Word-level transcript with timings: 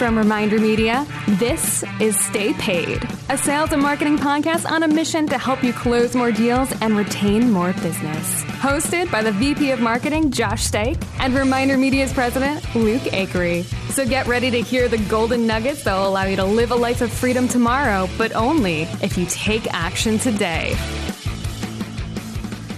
From 0.00 0.16
Reminder 0.16 0.58
Media, 0.58 1.06
this 1.28 1.84
is 2.00 2.18
Stay 2.18 2.54
Paid, 2.54 3.06
a 3.28 3.36
sales 3.36 3.72
and 3.72 3.82
marketing 3.82 4.16
podcast 4.16 4.64
on 4.64 4.82
a 4.82 4.88
mission 4.88 5.26
to 5.26 5.36
help 5.36 5.62
you 5.62 5.74
close 5.74 6.14
more 6.14 6.32
deals 6.32 6.72
and 6.80 6.96
retain 6.96 7.50
more 7.50 7.74
business. 7.74 8.42
Hosted 8.44 9.10
by 9.10 9.22
the 9.22 9.30
VP 9.30 9.72
of 9.72 9.80
Marketing, 9.82 10.30
Josh 10.30 10.66
Stike, 10.70 11.04
and 11.18 11.34
Reminder 11.34 11.76
Media's 11.76 12.14
president, 12.14 12.64
Luke 12.74 13.02
Acree. 13.12 13.64
So 13.92 14.06
get 14.06 14.26
ready 14.26 14.50
to 14.50 14.62
hear 14.62 14.88
the 14.88 14.96
golden 14.96 15.46
nuggets 15.46 15.84
that 15.84 15.94
will 15.94 16.08
allow 16.08 16.24
you 16.24 16.36
to 16.36 16.46
live 16.46 16.70
a 16.70 16.76
life 16.76 17.02
of 17.02 17.12
freedom 17.12 17.46
tomorrow, 17.46 18.08
but 18.16 18.34
only 18.34 18.84
if 19.02 19.18
you 19.18 19.26
take 19.26 19.70
action 19.74 20.16
today. 20.16 20.72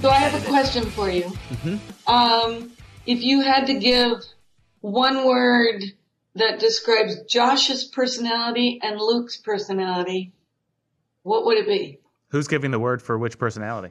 So 0.01 0.11
I 0.11 0.17
have 0.17 0.43
a 0.43 0.45
question 0.49 0.87
for 0.87 1.09
you. 1.09 1.23
Mm-hmm. 1.23 2.11
Um, 2.11 2.73
if 3.07 3.23
you 3.23 3.43
had 3.43 3.69
to 3.69 3.75
give 3.75 4.25
one 4.81 5.25
word 5.25 5.85
that 6.35 6.59
describes 6.59 7.23
Josh's 7.29 7.85
personality 7.85 8.81
and 8.83 8.99
Luke's 8.99 9.37
personality, 9.37 10.33
what 11.23 11.45
would 11.45 11.59
it 11.59 11.67
be? 11.67 11.99
Who's 12.29 12.49
giving 12.49 12.71
the 12.71 12.79
word 12.79 13.03
for 13.03 13.19
which 13.19 13.39
personality? 13.39 13.91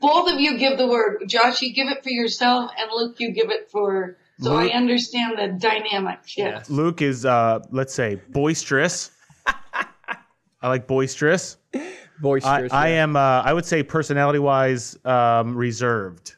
Both 0.00 0.32
of 0.32 0.40
you 0.40 0.58
give 0.58 0.78
the 0.78 0.86
word. 0.86 1.24
Josh, 1.28 1.62
you 1.62 1.72
give 1.74 1.88
it 1.88 2.02
for 2.02 2.10
yourself, 2.10 2.70
and 2.78 2.90
Luke, 2.94 3.16
you 3.18 3.32
give 3.32 3.50
it 3.50 3.70
for. 3.70 4.16
So 4.40 4.54
Luke- 4.54 4.70
I 4.72 4.74
understand 4.76 5.38
the 5.38 5.48
dynamics. 5.58 6.36
Yes. 6.36 6.68
Luke 6.68 7.02
is, 7.02 7.24
uh, 7.24 7.60
let's 7.70 7.94
say, 7.94 8.20
boisterous. 8.30 9.10
I 9.46 10.68
like 10.68 10.86
boisterous. 10.86 11.58
I, 11.74 11.92
Boisterous. 12.20 12.72
I 12.72 12.88
yeah. 12.90 13.02
am. 13.02 13.16
Uh, 13.16 13.42
I 13.44 13.52
would 13.52 13.64
say 13.64 13.82
personality-wise, 13.82 14.96
um, 15.04 15.56
reserved, 15.56 16.36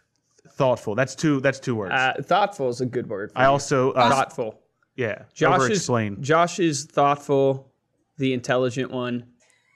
thoughtful. 0.50 0.94
That's 0.94 1.14
two. 1.14 1.41
That's 1.41 1.60
two 1.60 1.74
words. 1.74 1.92
Uh, 1.92 2.14
thoughtful 2.22 2.69
is 2.69 2.80
a 2.80 2.86
good 2.86 3.08
word. 3.08 3.30
For 3.33 3.38
I 3.38 3.44
you. 3.44 3.50
also, 3.50 3.92
uh, 3.92 4.08
thoughtful. 4.08 4.60
Yeah, 4.96 5.23
Josh 5.34 5.56
is 5.59 5.62
over-explain. 5.64 6.23
Josh 6.23 6.58
is 6.58 6.84
thoughtful, 6.84 7.72
the 8.19 8.33
intelligent 8.33 8.91
one. 8.91 9.27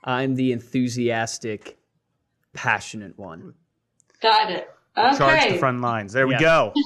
I'm 0.03 0.35
the 0.35 0.53
enthusiastic, 0.53 1.79
passionate 2.55 3.19
one. 3.19 3.55
Got 4.23 4.51
it. 4.51 4.69
Okay. 4.97 5.17
Charge 5.19 5.53
the 5.53 5.59
front 5.59 5.81
lines. 5.81 6.13
There 6.13 6.27
we 6.27 6.37
go. 6.37 6.73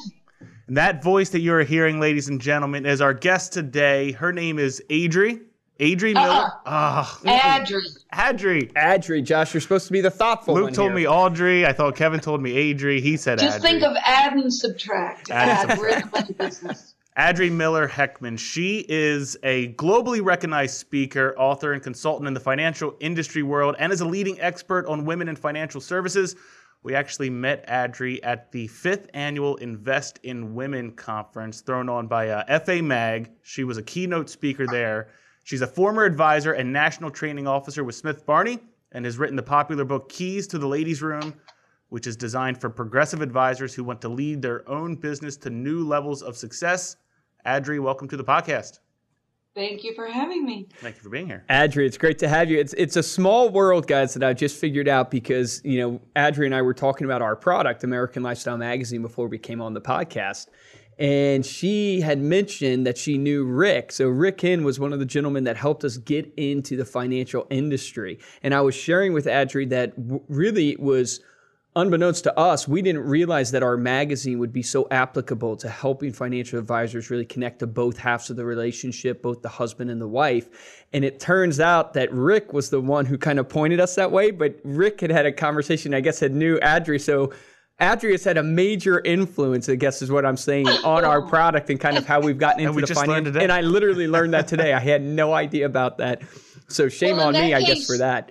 And 0.67 0.79
that 0.79 1.03
voice 1.03 1.29
that 1.31 1.41
you're 1.41 1.63
hearing, 1.63 2.01
ladies 2.01 2.29
and 2.29 2.41
gentlemen, 2.41 2.87
is 2.87 3.03
our 3.03 3.13
guest 3.13 3.53
today. 3.53 4.13
Her 4.13 4.33
name 4.33 4.59
is 4.59 4.83
Adri. 4.89 5.43
Adri 5.79 6.15
Miller. 6.15 6.25
Uh-uh. 6.25 6.51
Ah, 6.65 7.21
Adri. 7.25 8.05
Adri. 8.15 8.73
Adri, 8.73 9.23
Josh, 9.23 9.53
you're 9.53 9.61
supposed 9.61 9.87
to 9.89 9.93
be 9.93 10.01
the 10.01 10.11
thoughtful 10.11 10.55
one. 10.55 10.65
Luke 10.65 10.73
told 10.73 10.91
here. 10.91 10.97
me 10.97 11.07
Audrey. 11.07 11.67
I 11.67 11.73
thought 11.73 11.97
Kevin 11.97 12.21
told 12.21 12.41
me 12.41 12.73
Adri. 12.73 13.01
He 13.01 13.17
said 13.17 13.41
Just 13.41 13.59
Adri. 13.59 13.63
think 13.63 13.83
of 13.83 13.95
add 14.07 14.35
and 14.35 14.53
subtract. 14.53 15.31
Add 15.31 15.63
and 15.63 15.71
Add. 15.73 15.79
We're 15.79 15.89
in 15.89 16.01
the 16.01 16.11
money 16.13 16.33
business. 16.33 16.94
Adri 17.17 17.49
Miller 17.49 17.87
Heckman. 17.87 18.37
She 18.37 18.85
is 18.89 19.37
a 19.45 19.73
globally 19.75 20.21
recognized 20.21 20.75
speaker, 20.75 21.33
author, 21.39 21.73
and 21.73 21.81
consultant 21.81 22.27
in 22.27 22.35
the 22.35 22.41
financial 22.41 22.97
industry 22.99 23.45
world 23.45 23.77
and 23.79 23.93
is 23.93 24.01
a 24.01 24.05
leading 24.05 24.41
expert 24.41 24.85
on 24.87 25.05
women 25.05 25.29
in 25.29 25.37
financial 25.37 25.81
services. 25.81 26.35
We 26.83 26.97
actually 26.97 27.31
met 27.31 27.69
Adri 27.69 28.19
at 28.25 28.51
the 28.51 28.67
fifth 28.67 29.11
annual 29.15 29.55
Invest 29.57 30.19
in 30.25 30.57
Women 30.57 30.91
conference 30.91 31.61
thrown 31.61 31.89
on 31.89 32.09
by 32.09 32.31
uh, 32.31 32.59
FA 32.59 32.83
Mag. 32.83 33.31
She 33.43 33.63
was 33.63 33.79
a 33.79 33.83
keynote 33.83 34.29
speaker 34.29 34.67
there. 34.67 35.07
She's 35.45 35.63
a 35.63 35.69
former 35.69 36.03
advisor 36.03 36.55
and 36.55 36.73
national 36.73 37.13
training 37.13 37.47
officer 37.47 37.85
with 37.85 37.95
Smith 37.95 38.27
Barney 38.27 38.59
and 38.91 39.05
has 39.05 39.19
written 39.19 39.37
the 39.37 39.43
popular 39.43 39.85
book 39.85 40.09
Keys 40.09 40.49
to 40.49 40.59
the 40.59 40.67
Ladies' 40.67 41.01
Room, 41.01 41.35
which 41.91 42.09
is 42.09 42.17
designed 42.17 42.61
for 42.61 42.71
progressive 42.71 43.23
advisors 43.23 43.73
who 43.73 43.85
want 43.85 44.01
to 44.01 44.09
lead 44.09 44.43
their 44.43 44.69
own 44.69 44.97
business 44.97 45.37
to 45.37 45.51
new 45.51 45.87
levels 45.87 46.21
of 46.21 46.37
success. 46.37 46.97
Adri, 47.47 47.79
welcome 47.81 48.09
to 48.09 48.17
the 48.17 48.25
podcast. 48.25 48.79
Thank 49.55 49.85
you 49.85 49.95
for 49.95 50.07
having 50.09 50.45
me. 50.45 50.67
Thank 50.81 50.97
you 50.97 51.03
for 51.03 51.11
being 51.11 51.27
here. 51.27 51.45
Adri, 51.49 51.87
it's 51.87 51.99
great 51.99 52.19
to 52.19 52.29
have 52.29 52.51
you. 52.51 52.59
It's 52.59 52.73
it's 52.73 52.97
a 52.97 53.03
small 53.03 53.51
world, 53.51 53.87
guys, 53.87 54.15
that 54.15 54.25
I've 54.25 54.37
just 54.37 54.59
figured 54.59 54.89
out 54.89 55.11
because 55.13 55.61
you 55.65 55.79
know 55.79 56.01
Adri 56.17 56.47
and 56.47 56.55
I 56.55 56.63
were 56.63 56.75
talking 56.75 57.05
about 57.05 57.23
our 57.23 57.37
product, 57.37 57.85
American 57.85 58.23
Lifestyle 58.23 58.57
Magazine, 58.57 59.01
before 59.01 59.29
we 59.29 59.39
came 59.39 59.61
on 59.61 59.73
the 59.73 59.81
podcast, 59.81 60.47
and 60.99 61.47
she 61.47 62.01
had 62.01 62.19
mentioned 62.19 62.85
that 62.87 62.99
she 62.99 63.17
knew 63.17 63.45
Rick. 63.45 63.93
So 63.93 64.09
Rick 64.09 64.39
Hinn 64.39 64.65
was 64.65 64.81
one 64.81 64.93
of 64.93 64.99
the 64.99 65.07
gentlemen 65.07 65.45
that 65.45 65.57
helped 65.57 65.85
us 65.85 65.99
get 65.99 66.33
into 66.37 66.77
the 66.77 66.85
financial 66.85 67.47
industry, 67.49 68.19
and 68.43 68.55
I 68.55 68.61
was 68.61 68.75
sharing 68.75 69.13
with 69.13 69.27
Adri 69.27 69.69
that 69.69 69.95
w- 69.97 70.25
really 70.29 70.71
it 70.71 70.81
was 70.81 71.21
unbeknownst 71.77 72.25
to 72.25 72.39
us, 72.39 72.69
we 72.69 72.83
didn't 72.83 73.05
realize 73.05 73.51
that 73.51 73.63
our 73.63 73.77
magazine 73.77 74.39
would 74.39 74.53
be 74.53 74.63
so 74.63 74.87
applicable 74.91 75.57
to 75.57 75.69
helping 75.69 76.13
financial 76.13 76.59
advisors 76.59 77.11
really 77.11 77.25
connect 77.25 77.59
to 77.59 77.67
both 77.67 77.97
halves 77.97 78.31
of 78.31 78.37
the 78.37 78.45
relationship, 78.45 79.23
both 79.23 79.43
the 79.43 79.49
husband 79.49 79.91
and 79.91 80.01
the 80.01 80.09
wife. 80.09 80.85
And 80.93 81.05
it 81.05 81.19
turns 81.21 81.61
out 81.61 81.95
that 81.95 82.13
Rick 82.13 82.53
was 82.53 82.71
the 82.71 82.81
one 82.81 83.07
who 83.07 83.19
kind 83.19 83.39
of 83.39 83.49
pointed 83.49 83.81
us 83.81 83.95
that 83.97 84.13
way, 84.13 84.31
but 84.31 84.57
Rick 84.63 85.01
had 85.01 85.11
had 85.11 85.27
a 85.27 85.33
conversation, 85.33 85.95
I 85.95 86.01
guess, 86.01 86.21
had 86.21 86.33
knew 86.33 86.59
Adri. 86.61 87.01
So 87.01 87.33
Adri 87.81 88.13
has 88.13 88.23
had 88.23 88.37
a 88.37 88.43
major 88.43 89.01
influence, 89.01 89.69
I 89.69 89.75
guess 89.75 90.01
is 90.01 90.11
what 90.11 90.25
I'm 90.25 90.37
saying, 90.37 90.69
on 90.69 91.05
our 91.05 91.23
product 91.23 91.71
and 91.71 91.81
kind 91.81 91.97
of 91.97 92.07
how 92.07 92.21
we've 92.21 92.39
gotten 92.39 92.61
into 92.61 92.73
we 92.73 92.83
the 92.83 92.95
finance. 92.95 93.37
And 93.37 93.51
I 93.51 93.63
literally 93.63 94.07
learned 94.07 94.35
that 94.35 94.47
today. 94.47 94.73
I 94.73 94.79
had 94.79 95.03
no 95.03 95.33
idea 95.33 95.67
about 95.67 95.99
that. 95.99 96.23
So 96.69 96.89
shame 96.89 97.17
Well, 97.17 97.31
in 97.31 97.37
on 97.37 97.43
me, 97.43 97.51
that 97.51 97.63
I 97.63 97.63
guess, 97.63 97.87
for 97.87 97.99
that. 97.99 98.31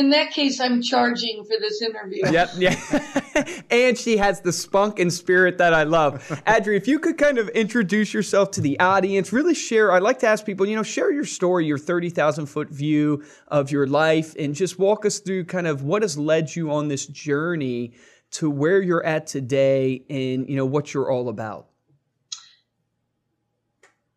In 0.00 0.08
that 0.10 0.30
case, 0.30 0.60
I'm 0.60 0.80
charging 0.80 1.44
for 1.44 1.56
this 1.60 1.82
interview. 1.82 2.22
Yep, 2.24 2.50
yeah. 2.56 3.62
and 3.70 3.98
she 3.98 4.16
has 4.16 4.40
the 4.40 4.50
spunk 4.50 4.98
and 4.98 5.12
spirit 5.12 5.58
that 5.58 5.74
I 5.74 5.82
love. 5.82 6.26
Adri, 6.46 6.74
if 6.78 6.88
you 6.88 6.98
could 6.98 7.18
kind 7.18 7.36
of 7.36 7.50
introduce 7.50 8.14
yourself 8.14 8.50
to 8.52 8.62
the 8.62 8.80
audience, 8.80 9.30
really 9.30 9.52
share, 9.52 9.92
I'd 9.92 10.00
like 10.00 10.18
to 10.20 10.26
ask 10.26 10.46
people, 10.46 10.64
you 10.64 10.74
know, 10.74 10.82
share 10.82 11.12
your 11.12 11.26
story, 11.26 11.66
your 11.66 11.76
30,000 11.76 12.46
foot 12.46 12.70
view 12.70 13.22
of 13.48 13.70
your 13.70 13.86
life, 13.86 14.34
and 14.38 14.54
just 14.54 14.78
walk 14.78 15.04
us 15.04 15.18
through 15.18 15.44
kind 15.44 15.66
of 15.66 15.82
what 15.82 16.00
has 16.00 16.16
led 16.16 16.56
you 16.56 16.70
on 16.70 16.88
this 16.88 17.06
journey 17.06 17.92
to 18.30 18.48
where 18.48 18.80
you're 18.80 19.04
at 19.04 19.26
today 19.26 20.02
and, 20.08 20.48
you 20.48 20.56
know, 20.56 20.64
what 20.64 20.94
you're 20.94 21.10
all 21.10 21.28
about. 21.28 21.69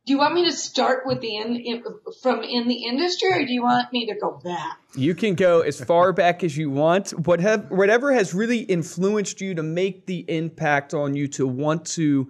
Do 0.05 0.11
you 0.11 0.19
want 0.19 0.33
me 0.33 0.43
to 0.45 0.51
start 0.51 1.05
with 1.05 1.21
the 1.21 1.37
in, 1.37 1.55
in 1.55 1.83
from 2.21 2.43
in 2.43 2.67
the 2.67 2.85
industry, 2.85 3.31
or 3.31 3.45
do 3.45 3.53
you 3.53 3.63
want 3.63 3.91
me 3.93 4.05
to 4.07 4.15
go 4.19 4.39
back? 4.43 4.79
You 4.95 5.15
can 5.15 5.35
go 5.35 5.61
as 5.61 5.79
far 5.79 6.11
back 6.11 6.43
as 6.43 6.57
you 6.57 6.69
want. 6.69 7.11
What 7.25 7.39
have, 7.39 7.71
whatever 7.71 8.11
has 8.11 8.33
really 8.33 8.59
influenced 8.59 9.39
you 9.39 9.55
to 9.55 9.63
make 9.63 10.05
the 10.05 10.25
impact 10.27 10.93
on 10.93 11.15
you 11.15 11.27
to 11.29 11.47
want 11.47 11.85
to, 11.85 12.29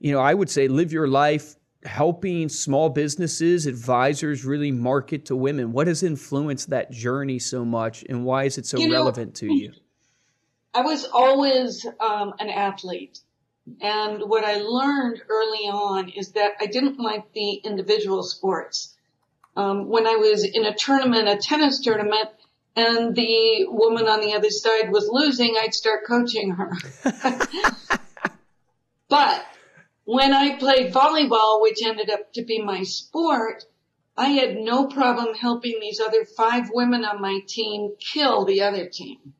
you 0.00 0.12
know, 0.12 0.18
I 0.18 0.34
would 0.34 0.50
say 0.50 0.66
live 0.66 0.92
your 0.92 1.06
life 1.06 1.54
helping 1.84 2.48
small 2.48 2.88
businesses, 2.88 3.66
advisors 3.66 4.44
really 4.44 4.72
market 4.72 5.26
to 5.26 5.36
women. 5.36 5.72
What 5.72 5.86
has 5.86 6.02
influenced 6.02 6.70
that 6.70 6.90
journey 6.90 7.38
so 7.38 7.64
much 7.64 8.04
and 8.08 8.24
why 8.24 8.44
is 8.44 8.58
it 8.58 8.66
so 8.66 8.78
You 8.78 8.88
know- 8.88 8.94
relevant 8.94 9.36
to 9.36 9.46
you? 9.52 9.72
I 10.74 10.80
was 10.80 11.04
always 11.04 11.86
um, 12.00 12.32
an 12.40 12.48
athlete. 12.48 13.20
And 13.80 14.22
what 14.22 14.44
I 14.44 14.56
learned 14.56 15.22
early 15.28 15.68
on 15.68 16.08
is 16.08 16.32
that 16.32 16.52
I 16.60 16.66
didn't 16.66 16.98
like 16.98 17.32
the 17.32 17.54
individual 17.54 18.22
sports. 18.22 18.96
Um, 19.56 19.88
when 19.88 20.06
I 20.06 20.16
was 20.16 20.44
in 20.44 20.64
a 20.64 20.74
tournament, 20.74 21.28
a 21.28 21.36
tennis 21.36 21.80
tournament, 21.80 22.28
and 22.74 23.14
the 23.14 23.66
woman 23.68 24.08
on 24.08 24.20
the 24.20 24.34
other 24.34 24.50
side 24.50 24.90
was 24.90 25.08
losing, 25.08 25.56
I'd 25.58 25.74
start 25.74 26.06
coaching 26.06 26.52
her. 26.52 26.72
but 29.08 29.44
when 30.04 30.32
I 30.32 30.56
played 30.56 30.92
volleyball, 30.92 31.60
which 31.60 31.82
ended 31.84 32.10
up 32.10 32.32
to 32.32 32.42
be 32.42 32.62
my 32.62 32.82
sport, 32.82 33.64
I 34.16 34.28
had 34.28 34.56
no 34.56 34.86
problem 34.86 35.34
helping 35.34 35.78
these 35.80 36.00
other 36.00 36.24
five 36.24 36.70
women 36.72 37.04
on 37.04 37.20
my 37.20 37.40
team 37.46 37.94
kill 37.98 38.44
the 38.44 38.62
other 38.62 38.88
team. 38.88 39.34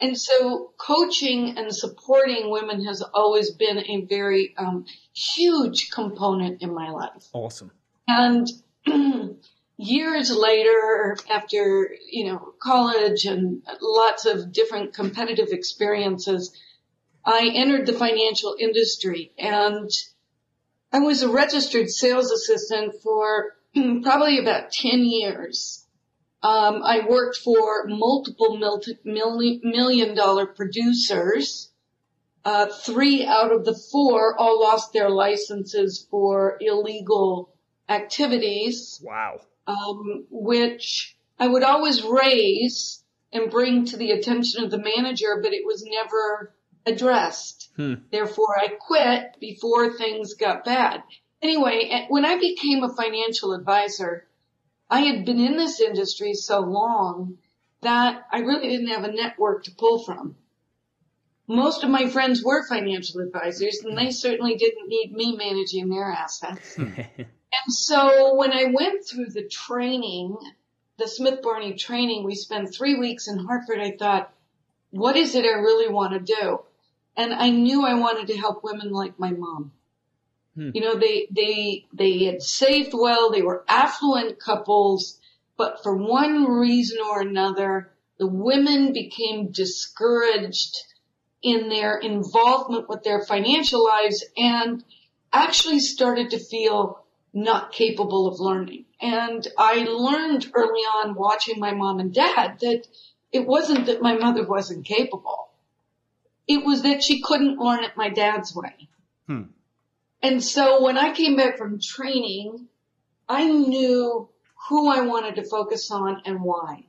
And 0.00 0.18
so 0.18 0.72
coaching 0.76 1.56
and 1.56 1.74
supporting 1.74 2.50
women 2.50 2.84
has 2.84 3.02
always 3.02 3.52
been 3.52 3.78
a 3.78 4.04
very 4.04 4.54
um, 4.58 4.86
huge 5.12 5.90
component 5.90 6.62
in 6.62 6.74
my 6.74 6.90
life. 6.90 7.28
Awesome. 7.32 7.70
And 8.08 8.46
years 9.76 10.30
later, 10.34 11.16
after, 11.30 11.94
you 12.10 12.26
know, 12.26 12.54
college 12.60 13.24
and 13.24 13.62
lots 13.80 14.26
of 14.26 14.52
different 14.52 14.94
competitive 14.94 15.48
experiences, 15.52 16.52
I 17.24 17.50
entered 17.54 17.86
the 17.86 17.92
financial 17.92 18.56
industry 18.58 19.32
and 19.38 19.90
I 20.92 21.00
was 21.00 21.22
a 21.22 21.28
registered 21.28 21.88
sales 21.88 22.30
assistant 22.30 23.02
for 23.02 23.56
probably 24.02 24.38
about 24.38 24.70
10 24.70 25.04
years. 25.04 25.83
Um, 26.44 26.82
I 26.84 27.00
worked 27.08 27.38
for 27.38 27.86
multiple 27.88 28.58
multi- 28.58 28.98
million 29.04 30.14
dollar 30.14 30.46
producers. 30.46 31.70
Uh, 32.44 32.66
three 32.66 33.24
out 33.24 33.50
of 33.50 33.64
the 33.64 33.74
four 33.90 34.38
all 34.38 34.60
lost 34.60 34.92
their 34.92 35.08
licenses 35.08 36.06
for 36.10 36.58
illegal 36.60 37.54
activities, 37.88 39.00
Wow. 39.02 39.40
um, 39.66 40.26
which 40.30 41.16
I 41.38 41.46
would 41.48 41.62
always 41.62 42.02
raise 42.02 43.02
and 43.32 43.50
bring 43.50 43.86
to 43.86 43.96
the 43.96 44.10
attention 44.10 44.62
of 44.62 44.70
the 44.70 44.78
manager, 44.78 45.40
but 45.42 45.54
it 45.54 45.62
was 45.64 45.82
never 45.86 46.54
addressed. 46.84 47.70
Therefore, 48.10 48.58
I 48.58 48.68
quit 48.78 49.36
before 49.40 49.94
things 49.96 50.34
got 50.34 50.64
bad. 50.66 51.02
anyway, 51.42 52.06
when 52.10 52.24
I 52.26 52.38
became 52.38 52.82
a 52.84 52.94
financial 52.94 53.52
advisor, 53.54 54.26
I 54.94 55.00
had 55.00 55.24
been 55.24 55.40
in 55.40 55.56
this 55.56 55.80
industry 55.80 56.34
so 56.34 56.60
long 56.60 57.38
that 57.82 58.28
I 58.30 58.38
really 58.38 58.68
didn't 58.68 58.94
have 58.94 59.02
a 59.02 59.10
network 59.10 59.64
to 59.64 59.72
pull 59.72 60.04
from. 60.04 60.36
Most 61.48 61.82
of 61.82 61.90
my 61.90 62.08
friends 62.08 62.44
were 62.44 62.64
financial 62.64 63.20
advisors 63.20 63.80
and 63.82 63.98
they 63.98 64.12
certainly 64.12 64.54
didn't 64.54 64.86
need 64.86 65.12
me 65.12 65.34
managing 65.36 65.88
their 65.88 66.12
assets. 66.12 66.76
Hmm. 66.76 66.92
and 67.18 67.68
so 67.70 68.36
when 68.36 68.52
I 68.52 68.66
went 68.66 69.04
through 69.04 69.30
the 69.30 69.48
training, 69.48 70.36
the 70.96 71.08
Smith 71.08 71.42
Barney 71.42 71.74
training, 71.74 72.22
we 72.22 72.36
spent 72.36 72.72
three 72.72 72.94
weeks 72.94 73.26
in 73.26 73.44
Hartford. 73.44 73.80
I 73.80 73.96
thought, 73.98 74.32
what 74.90 75.16
is 75.16 75.34
it 75.34 75.44
I 75.44 75.58
really 75.58 75.92
want 75.92 76.12
to 76.12 76.34
do? 76.40 76.60
And 77.16 77.34
I 77.34 77.50
knew 77.50 77.84
I 77.84 77.94
wanted 77.94 78.28
to 78.28 78.38
help 78.38 78.62
women 78.62 78.92
like 78.92 79.18
my 79.18 79.32
mom. 79.32 79.72
Hmm. 80.54 80.70
You 80.74 80.80
know, 80.80 80.94
they, 80.96 81.26
they, 81.30 81.86
they 81.92 82.24
had 82.24 82.42
saved 82.42 82.92
well. 82.94 83.30
They 83.30 83.42
were 83.42 83.64
affluent 83.68 84.38
couples, 84.38 85.18
but 85.56 85.82
for 85.82 85.96
one 85.96 86.44
reason 86.44 86.98
or 87.10 87.20
another, 87.20 87.92
the 88.18 88.26
women 88.26 88.92
became 88.92 89.50
discouraged 89.50 90.76
in 91.42 91.68
their 91.68 91.98
involvement 91.98 92.88
with 92.88 93.02
their 93.02 93.20
financial 93.20 93.84
lives 93.84 94.24
and 94.36 94.82
actually 95.32 95.80
started 95.80 96.30
to 96.30 96.38
feel 96.38 97.04
not 97.34 97.72
capable 97.72 98.28
of 98.28 98.38
learning. 98.38 98.84
And 99.00 99.46
I 99.58 99.84
learned 99.84 100.50
early 100.54 100.82
on 100.82 101.16
watching 101.16 101.58
my 101.58 101.74
mom 101.74 101.98
and 101.98 102.14
dad 102.14 102.58
that 102.60 102.86
it 103.32 103.46
wasn't 103.46 103.86
that 103.86 104.00
my 104.00 104.14
mother 104.14 104.46
wasn't 104.46 104.86
capable. 104.86 105.50
It 106.46 106.64
was 106.64 106.82
that 106.82 107.02
she 107.02 107.20
couldn't 107.20 107.58
learn 107.58 107.82
it 107.82 107.96
my 107.96 108.08
dad's 108.08 108.54
way. 108.54 108.88
Hmm. 109.26 109.42
And 110.24 110.42
so 110.42 110.82
when 110.82 110.96
I 110.96 111.12
came 111.12 111.36
back 111.36 111.58
from 111.58 111.78
training, 111.78 112.68
I 113.28 113.46
knew 113.46 114.26
who 114.70 114.90
I 114.90 115.02
wanted 115.02 115.34
to 115.34 115.46
focus 115.46 115.90
on 115.90 116.22
and 116.24 116.40
why. 116.40 116.86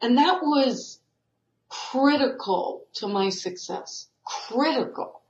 And 0.00 0.16
that 0.16 0.40
was 0.40 0.98
critical 1.68 2.86
to 2.94 3.06
my 3.06 3.28
success. 3.28 4.08
Critical. 4.24 5.20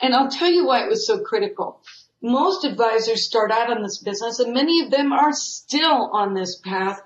And 0.00 0.12
I'll 0.12 0.28
tell 0.28 0.50
you 0.50 0.66
why 0.66 0.82
it 0.82 0.88
was 0.88 1.06
so 1.06 1.20
critical. 1.20 1.82
Most 2.20 2.64
advisors 2.64 3.24
start 3.24 3.52
out 3.52 3.70
in 3.70 3.84
this 3.84 3.98
business 3.98 4.40
and 4.40 4.52
many 4.52 4.80
of 4.80 4.90
them 4.90 5.12
are 5.12 5.32
still 5.32 6.10
on 6.12 6.34
this 6.34 6.58
path 6.58 7.00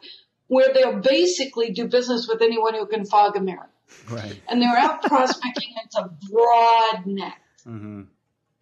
where 0.46 0.73
they'll 0.73 1.00
basically 1.00 1.73
do 1.73 1.87
business 1.87 2.26
with 2.26 2.40
anyone 2.40 2.73
who 2.73 2.87
can 2.87 3.05
fog 3.05 3.37
a 3.37 3.40
mirror. 3.43 3.69
Right. 4.08 4.40
And 4.49 4.62
they're 4.62 4.75
out 4.75 5.02
prospecting. 5.02 5.75
It's 5.84 5.96
a 5.99 6.11
broad 6.31 7.05
net. 7.05 7.34
Mm-hmm. 7.67 8.02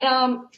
Um, 0.01 0.49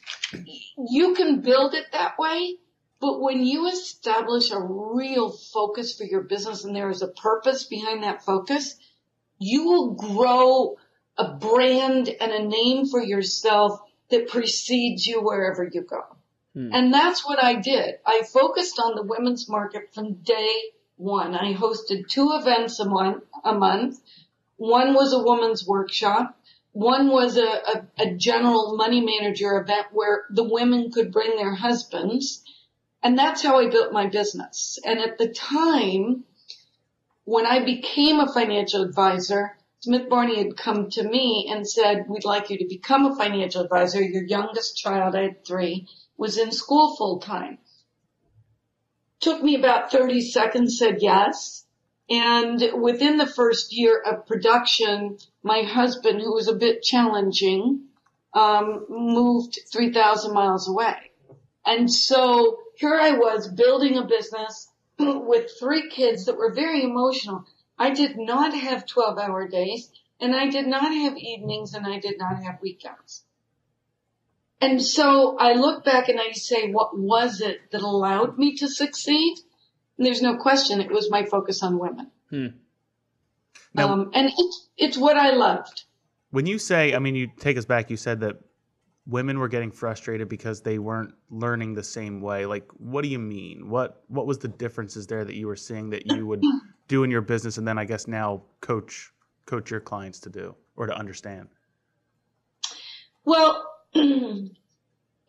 you 0.88 1.14
can 1.14 1.40
build 1.40 1.74
it 1.74 1.86
that 1.92 2.18
way, 2.18 2.56
but 3.00 3.20
when 3.20 3.44
you 3.44 3.68
establish 3.68 4.50
a 4.50 4.60
real 4.60 5.30
focus 5.30 5.96
for 5.96 6.04
your 6.04 6.22
business 6.22 6.64
and 6.64 6.74
there 6.74 6.90
is 6.90 7.02
a 7.02 7.08
purpose 7.08 7.64
behind 7.64 8.02
that 8.02 8.24
focus, 8.24 8.76
you 9.38 9.64
will 9.64 9.94
grow 9.94 10.76
a 11.18 11.34
brand 11.34 12.08
and 12.08 12.32
a 12.32 12.46
name 12.46 12.86
for 12.86 13.02
yourself 13.02 13.80
that 14.10 14.28
precedes 14.28 15.06
you 15.06 15.20
wherever 15.22 15.68
you 15.70 15.82
go. 15.82 16.02
Hmm. 16.54 16.70
And 16.72 16.94
that's 16.94 17.26
what 17.26 17.42
I 17.42 17.54
did. 17.54 17.96
I 18.06 18.22
focused 18.32 18.78
on 18.78 18.94
the 18.94 19.02
women's 19.02 19.48
market 19.48 19.94
from 19.94 20.14
day 20.14 20.52
one. 20.96 21.34
I 21.34 21.54
hosted 21.54 22.08
two 22.08 22.30
events 22.32 22.80
a 22.80 22.88
month, 22.88 23.24
a 23.44 23.54
month. 23.54 24.00
One 24.56 24.94
was 24.94 25.12
a 25.12 25.22
women's 25.22 25.66
workshop. 25.66 26.38
One 26.76 27.08
was 27.08 27.38
a, 27.38 27.42
a, 27.46 27.86
a 27.98 28.14
general 28.16 28.76
money 28.76 29.00
manager 29.00 29.58
event 29.58 29.86
where 29.92 30.26
the 30.28 30.44
women 30.44 30.90
could 30.92 31.10
bring 31.10 31.34
their 31.38 31.54
husbands. 31.54 32.44
And 33.02 33.18
that's 33.18 33.42
how 33.42 33.58
I 33.58 33.70
built 33.70 33.94
my 33.94 34.08
business. 34.08 34.78
And 34.84 34.98
at 35.00 35.16
the 35.16 35.28
time, 35.28 36.24
when 37.24 37.46
I 37.46 37.64
became 37.64 38.20
a 38.20 38.30
financial 38.30 38.82
advisor, 38.82 39.56
Smith 39.80 40.10
Barney 40.10 40.36
had 40.36 40.58
come 40.58 40.90
to 40.90 41.02
me 41.02 41.50
and 41.50 41.66
said, 41.66 42.04
we'd 42.10 42.26
like 42.26 42.50
you 42.50 42.58
to 42.58 42.68
become 42.68 43.06
a 43.06 43.16
financial 43.16 43.62
advisor. 43.62 44.02
Your 44.02 44.24
youngest 44.24 44.76
child, 44.76 45.16
I 45.16 45.22
had 45.22 45.46
three, 45.46 45.88
was 46.18 46.36
in 46.36 46.52
school 46.52 46.94
full 46.94 47.20
time. 47.20 47.56
Took 49.20 49.42
me 49.42 49.54
about 49.54 49.90
30 49.90 50.20
seconds, 50.20 50.78
said 50.78 50.98
yes. 51.00 51.65
And 52.08 52.62
within 52.80 53.16
the 53.16 53.26
first 53.26 53.72
year 53.72 54.00
of 54.00 54.26
production, 54.26 55.18
my 55.42 55.62
husband, 55.62 56.20
who 56.20 56.34
was 56.34 56.48
a 56.48 56.54
bit 56.54 56.82
challenging, 56.82 57.86
um, 58.32 58.86
moved 58.88 59.58
3,000 59.72 60.32
miles 60.32 60.68
away. 60.68 60.94
And 61.64 61.92
so 61.92 62.58
here 62.76 62.94
I 62.94 63.12
was 63.12 63.48
building 63.48 63.96
a 63.96 64.06
business 64.06 64.70
with 64.98 65.50
three 65.58 65.90
kids 65.90 66.26
that 66.26 66.36
were 66.36 66.54
very 66.54 66.84
emotional. 66.84 67.44
I 67.78 67.90
did 67.90 68.16
not 68.16 68.54
have 68.54 68.86
12 68.86 69.18
hour 69.18 69.48
days 69.48 69.90
and 70.20 70.34
I 70.34 70.48
did 70.48 70.66
not 70.66 70.92
have 70.92 71.16
evenings 71.16 71.74
and 71.74 71.86
I 71.86 71.98
did 71.98 72.18
not 72.18 72.42
have 72.42 72.62
weekends. 72.62 73.24
And 74.60 74.82
so 74.82 75.36
I 75.38 75.52
look 75.52 75.84
back 75.84 76.08
and 76.08 76.20
I 76.20 76.32
say, 76.32 76.70
what 76.70 76.98
was 76.98 77.40
it 77.40 77.70
that 77.72 77.82
allowed 77.82 78.38
me 78.38 78.56
to 78.56 78.68
succeed? 78.68 79.36
And 79.98 80.06
there's 80.06 80.22
no 80.22 80.36
question 80.36 80.80
it 80.80 80.90
was 80.90 81.10
my 81.10 81.24
focus 81.24 81.62
on 81.62 81.78
women. 81.78 82.10
Hmm. 82.30 82.46
Now, 83.74 83.92
um, 83.92 84.10
and 84.14 84.30
it's, 84.36 84.68
it's 84.76 84.98
what 84.98 85.16
I 85.16 85.30
loved. 85.30 85.84
When 86.30 86.46
you 86.46 86.58
say, 86.58 86.94
I 86.94 86.98
mean, 86.98 87.14
you 87.14 87.30
take 87.38 87.56
us 87.56 87.64
back, 87.64 87.90
you 87.90 87.96
said 87.96 88.20
that 88.20 88.36
women 89.06 89.38
were 89.38 89.48
getting 89.48 89.70
frustrated 89.70 90.28
because 90.28 90.60
they 90.60 90.78
weren't 90.78 91.14
learning 91.30 91.74
the 91.74 91.82
same 91.82 92.20
way 92.20 92.44
like 92.44 92.66
what 92.78 93.02
do 93.02 93.08
you 93.08 93.18
mean 93.18 93.70
what 93.70 94.02
what 94.08 94.26
was 94.26 94.38
the 94.38 94.48
differences 94.48 95.06
there 95.06 95.24
that 95.24 95.34
you 95.34 95.46
were 95.46 95.56
seeing 95.56 95.90
that 95.90 96.06
you 96.06 96.26
would 96.26 96.42
do 96.88 97.04
in 97.04 97.10
your 97.10 97.20
business 97.20 97.56
and 97.56 97.66
then 97.66 97.78
i 97.78 97.84
guess 97.84 98.08
now 98.08 98.42
coach 98.60 99.12
coach 99.46 99.70
your 99.70 99.80
clients 99.80 100.20
to 100.20 100.28
do 100.28 100.54
or 100.76 100.86
to 100.86 100.96
understand 100.96 101.48
well 103.24 103.64
in 103.94 104.50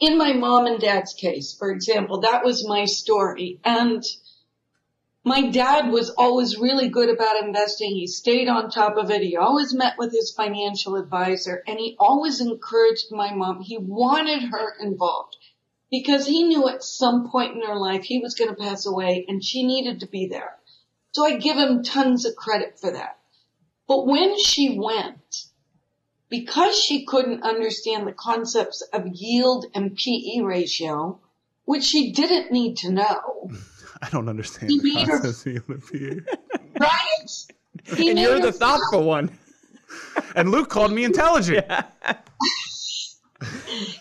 my 0.02 0.34
mom 0.34 0.66
and 0.66 0.80
dad's 0.80 1.13
case 1.13 1.56
for 1.58 1.72
example 1.72 2.22
that 2.22 2.44
was 2.44 2.68
my 2.68 2.86
story 2.86 3.60
and 3.63 4.04
my 5.27 5.50
dad 5.50 5.91
was 5.91 6.09
always 6.12 6.57
really 6.57 6.88
good 6.88 7.09
about 7.09 7.44
investing. 7.44 7.91
He 7.91 8.07
stayed 8.07 8.47
on 8.47 8.69
top 8.69 8.95
of 8.95 9.12
it. 9.12 9.21
He 9.21 9.35
always 9.35 9.74
met 9.74 9.97
with 9.97 10.13
his 10.13 10.31
financial 10.31 10.95
advisor 10.95 11.62
and 11.68 11.77
he 11.77 11.97
always 12.00 12.39
encouraged 12.39 13.07
my 13.12 13.33
mom. 13.33 13.59
He 13.59 13.77
wanted 13.77 14.44
her 14.44 14.74
involved 14.79 15.35
because 15.91 16.25
he 16.25 16.44
knew 16.44 16.69
at 16.69 16.81
some 16.81 17.29
point 17.29 17.55
in 17.55 17.62
her 17.67 17.75
life 17.75 18.03
he 18.03 18.19
was 18.19 18.36
going 18.36 18.50
to 18.50 18.62
pass 18.62 18.86
away 18.86 19.25
and 19.27 19.43
she 19.43 19.67
needed 19.67 20.00
to 20.00 20.07
be 20.07 20.27
there. 20.27 20.55
So 21.12 21.25
I 21.25 21.36
give 21.36 21.57
him 21.57 21.84
tons 21.84 22.25
of 22.25 22.38
credit 22.38 22.79
for 22.79 22.91
that. 22.91 23.19
But 23.86 24.07
when 24.07 24.39
she 24.41 24.77
went, 24.79 25.46
because 26.29 26.77
she 26.77 27.05
couldn't 27.05 27.43
understand 27.43 28.07
the 28.07 28.13
concepts 28.13 28.81
of 28.93 29.07
yield 29.07 29.65
and 29.74 29.98
PE 29.98 30.41
ratio, 30.41 31.19
which 31.65 31.84
she 31.84 32.13
didn't 32.13 32.51
need 32.51 32.77
to 32.77 32.91
know, 32.91 33.51
I 34.01 34.10
don't 34.10 34.30
understand 34.30 34.72
he 34.72 34.80
the 34.80 35.06
concept 35.06 35.48
of 35.48 35.70
UMP. 35.70 36.27
right? 36.80 37.96
He 37.96 38.10
and 38.10 38.20
you're 38.20 38.39
the 38.39 38.51
thoughtful 38.51 39.04
one. 39.04 39.38
and 40.36 40.51
Luke 40.51 40.70
called 40.70 40.92
me 40.92 41.04
intelligent. 41.04 41.66
Yeah. 43.39 43.46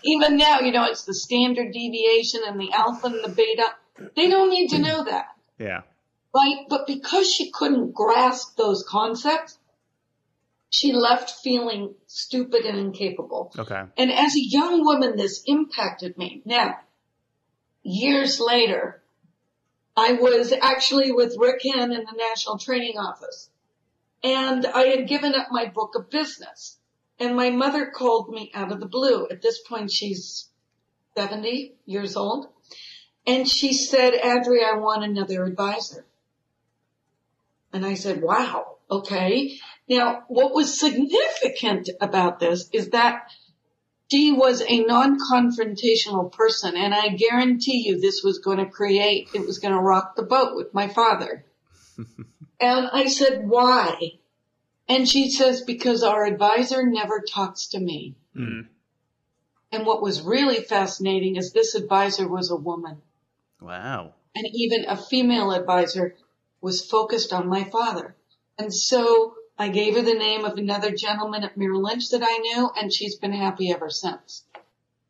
Even 0.03 0.37
now, 0.37 0.61
you 0.61 0.71
know, 0.71 0.85
it's 0.85 1.05
the 1.05 1.13
standard 1.13 1.71
deviation 1.71 2.41
and 2.47 2.59
the 2.59 2.71
alpha 2.73 3.05
and 3.05 3.23
the 3.23 3.29
beta. 3.29 3.67
They 4.15 4.29
don't 4.29 4.49
need 4.49 4.69
to 4.69 4.79
know 4.79 5.03
that. 5.03 5.25
Yeah. 5.59 5.81
Right? 6.33 6.65
But 6.67 6.87
because 6.87 7.31
she 7.31 7.51
couldn't 7.51 7.93
grasp 7.93 8.57
those 8.57 8.83
concepts, 8.87 9.59
she 10.69 10.91
left 10.91 11.29
feeling 11.43 11.93
stupid 12.07 12.65
and 12.65 12.79
incapable. 12.79 13.53
Okay. 13.57 13.83
And 13.97 14.11
as 14.11 14.35
a 14.35 14.41
young 14.43 14.83
woman, 14.83 15.15
this 15.17 15.43
impacted 15.45 16.17
me. 16.17 16.41
Now, 16.45 16.79
years 17.83 18.39
later, 18.39 19.01
I 19.97 20.13
was 20.13 20.53
actually 20.53 21.11
with 21.11 21.35
Rick 21.39 21.61
Henn 21.63 21.91
in 21.91 22.05
the 22.05 22.15
National 22.15 22.59
Training 22.59 22.99
Office. 22.99 23.49
And 24.23 24.65
I 24.67 24.83
had 24.83 25.07
given 25.07 25.33
up 25.33 25.47
my 25.49 25.65
book 25.65 25.95
of 25.95 26.11
business. 26.11 26.77
And 27.19 27.35
my 27.35 27.49
mother 27.49 27.87
called 27.87 28.29
me 28.29 28.51
out 28.53 28.71
of 28.71 28.79
the 28.79 28.85
blue. 28.85 29.27
At 29.31 29.41
this 29.41 29.59
point, 29.67 29.91
she's 29.91 30.49
70 31.15 31.73
years 31.87 32.15
old. 32.15 32.47
And 33.25 33.49
she 33.49 33.73
said, 33.73 34.13
Adri, 34.13 34.63
I 34.63 34.77
want 34.77 35.03
another 35.03 35.43
advisor. 35.43 36.05
And 37.73 37.83
I 37.83 37.95
said, 37.95 38.21
wow, 38.21 38.77
okay. 38.89 39.57
Now, 39.89 40.23
what 40.27 40.53
was 40.53 40.79
significant 40.79 41.89
about 41.99 42.39
this 42.39 42.69
is 42.71 42.89
that 42.89 43.31
she 44.09 44.31
was 44.31 44.61
a 44.61 44.79
non-confrontational 44.85 46.31
person 46.31 46.75
and 46.77 46.93
I 46.93 47.09
guarantee 47.09 47.83
you 47.85 47.99
this 47.99 48.21
was 48.23 48.39
going 48.39 48.57
to 48.57 48.65
create, 48.65 49.29
it 49.33 49.45
was 49.45 49.59
going 49.59 49.73
to 49.73 49.79
rock 49.79 50.15
the 50.15 50.23
boat 50.23 50.55
with 50.55 50.73
my 50.73 50.87
father. 50.87 51.45
and 52.59 52.89
I 52.91 53.07
said, 53.07 53.47
why? 53.47 54.13
And 54.87 55.07
she 55.07 55.29
says, 55.29 55.61
because 55.61 56.03
our 56.03 56.25
advisor 56.25 56.85
never 56.85 57.21
talks 57.21 57.67
to 57.69 57.79
me. 57.79 58.15
Mm. 58.35 58.67
And 59.71 59.85
what 59.85 60.01
was 60.01 60.21
really 60.21 60.63
fascinating 60.63 61.35
is 61.35 61.51
this 61.51 61.75
advisor 61.75 62.27
was 62.27 62.49
a 62.49 62.55
woman. 62.55 63.01
Wow. 63.59 64.13
And 64.33 64.47
even 64.53 64.85
a 64.87 64.95
female 64.95 65.51
advisor 65.51 66.15
was 66.61 66.85
focused 66.85 67.33
on 67.33 67.49
my 67.49 67.65
father. 67.65 68.15
And 68.57 68.73
so 68.73 69.35
I 69.59 69.69
gave 69.69 69.95
her 69.95 70.01
the 70.01 70.13
name 70.13 70.45
of 70.45 70.57
another 70.57 70.91
gentleman 70.91 71.43
at 71.43 71.57
Merrill 71.57 71.83
Lynch 71.83 72.09
that 72.09 72.21
I 72.23 72.37
knew, 72.37 72.69
and 72.79 72.93
she's 72.93 73.15
been 73.15 73.33
happy 73.33 73.71
ever 73.71 73.89
since. 73.89 74.43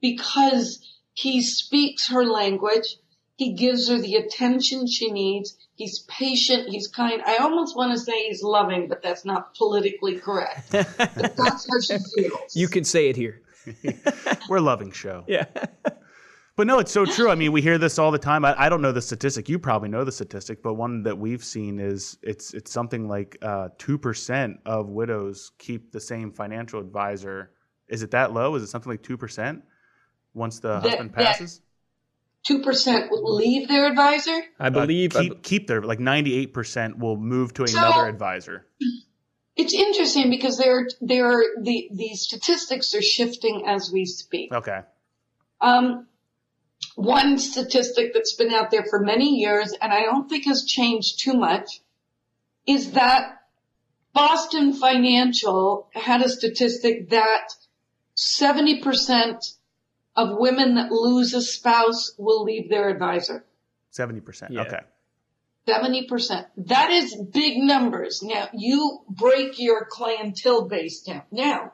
Because 0.02 0.80
he 1.14 1.42
speaks 1.42 2.10
her 2.10 2.24
language, 2.24 2.98
he 3.36 3.54
gives 3.54 3.90
her 3.90 4.00
the 4.00 4.16
attention 4.16 4.88
she 4.88 5.12
needs, 5.12 5.58
he's 5.76 6.00
patient, 6.08 6.70
he's 6.70 6.88
kind. 6.88 7.22
I 7.26 7.38
almost 7.38 7.76
want 7.76 7.92
to 7.92 8.00
say 8.00 8.28
he's 8.28 8.42
loving, 8.42 8.88
but 8.88 9.02
that's 9.02 9.26
not 9.26 9.56
politically 9.56 10.18
correct. 10.18 10.72
but 10.72 10.96
that's 10.98 11.68
how 11.70 11.80
she 11.82 11.98
feels. 12.16 12.56
You 12.56 12.68
can 12.68 12.84
say 12.84 13.10
it 13.10 13.16
here. 13.16 13.42
We're 14.50 14.58
a 14.58 14.62
loving 14.62 14.92
show. 14.92 15.26
Yeah. 15.28 15.46
But 16.58 16.66
no, 16.66 16.80
it's 16.80 16.92
so 16.92 17.06
true. 17.06 17.30
I 17.30 17.36
mean, 17.36 17.52
we 17.52 17.62
hear 17.62 17.78
this 17.78 18.00
all 18.00 18.10
the 18.10 18.18
time. 18.18 18.44
I, 18.44 18.64
I, 18.64 18.68
don't 18.68 18.82
know 18.82 18.92
the 18.92 19.02
statistic. 19.02 19.48
You 19.48 19.60
probably 19.60 19.90
know 19.90 20.04
the 20.04 20.12
statistic, 20.12 20.64
but 20.64 20.74
one 20.74 21.04
that 21.04 21.16
we've 21.16 21.44
seen 21.44 21.80
is 21.80 22.18
it's 22.24 22.52
it's 22.56 22.72
something 22.72 23.08
like 23.08 23.38
uh, 23.44 23.70
two 23.78 23.94
uh, 23.94 24.00
percent 24.00 24.60
of 24.66 24.90
widows 24.90 25.52
keep 25.60 25.92
the 25.92 26.00
same 26.00 26.32
financial 26.32 26.80
advisor. 26.80 27.52
Is 27.88 28.02
it 28.02 28.10
that 28.12 28.34
low? 28.34 28.56
Is 28.56 28.64
it 28.64 28.68
something 28.68 28.92
like 28.92 29.04
two 29.04 29.18
percent 29.18 29.64
once 30.34 30.60
the 30.60 30.80
that, 30.80 30.82
husband 30.82 31.14
passes? 31.14 31.62
Two 32.42 32.64
percent 32.64 33.12
leave 33.12 33.68
their 33.68 33.86
advisor. 33.86 34.42
I 34.60 34.70
believe 34.70 35.16
uh, 35.16 35.22
keep, 35.22 35.44
keep 35.44 35.68
their 35.68 35.84
like 35.84 36.00
ninety 36.00 36.34
eight 36.34 36.56
percent 36.56 36.98
will 36.98 37.18
move 37.18 37.54
to 37.54 37.68
so, 37.68 37.78
another 37.78 38.08
advisor. 38.08 38.66
It's 39.56 39.76
interesting 39.76 40.32
because 40.32 40.58
there 40.58 40.88
there 41.02 41.40
the 41.62 41.88
the 41.94 42.16
statistics 42.16 42.96
are 42.96 43.04
shifting 43.04 43.66
as 43.68 43.92
we 43.94 44.06
speak. 44.06 44.52
Okay. 44.52 44.80
Um, 45.62 46.08
one 46.98 47.38
statistic 47.38 48.12
that's 48.12 48.34
been 48.34 48.52
out 48.52 48.72
there 48.72 48.84
for 48.90 49.00
many 49.00 49.36
years 49.36 49.72
and 49.80 49.94
I 49.94 50.02
don't 50.02 50.28
think 50.28 50.46
has 50.46 50.66
changed 50.66 51.20
too 51.24 51.34
much 51.34 51.80
is 52.66 52.94
that 52.94 53.44
Boston 54.14 54.74
Financial 54.74 55.90
had 55.94 56.24
a 56.24 56.30
statistic 56.30 57.12
that 57.12 57.50
70% 58.18 59.38
of 60.16 60.40
women 60.40 60.74
that 60.74 60.92
lose 60.92 61.36
a 61.36 61.42
spouse 61.44 62.16
will 62.18 62.44
leave 62.44 62.68
their 62.68 62.90
advisor. 62.90 63.46
70%. 63.94 64.48
Yeah. 64.50 64.62
Okay. 64.62 64.80
70%. 65.68 66.48
That 66.66 66.90
is 66.90 67.16
big 67.32 67.60
numbers. 67.60 68.24
Now 68.24 68.50
you 68.54 69.02
break 69.08 69.60
your 69.60 69.86
clientele 69.86 70.68
base 70.68 71.04
down. 71.04 71.22
Now 71.30 71.74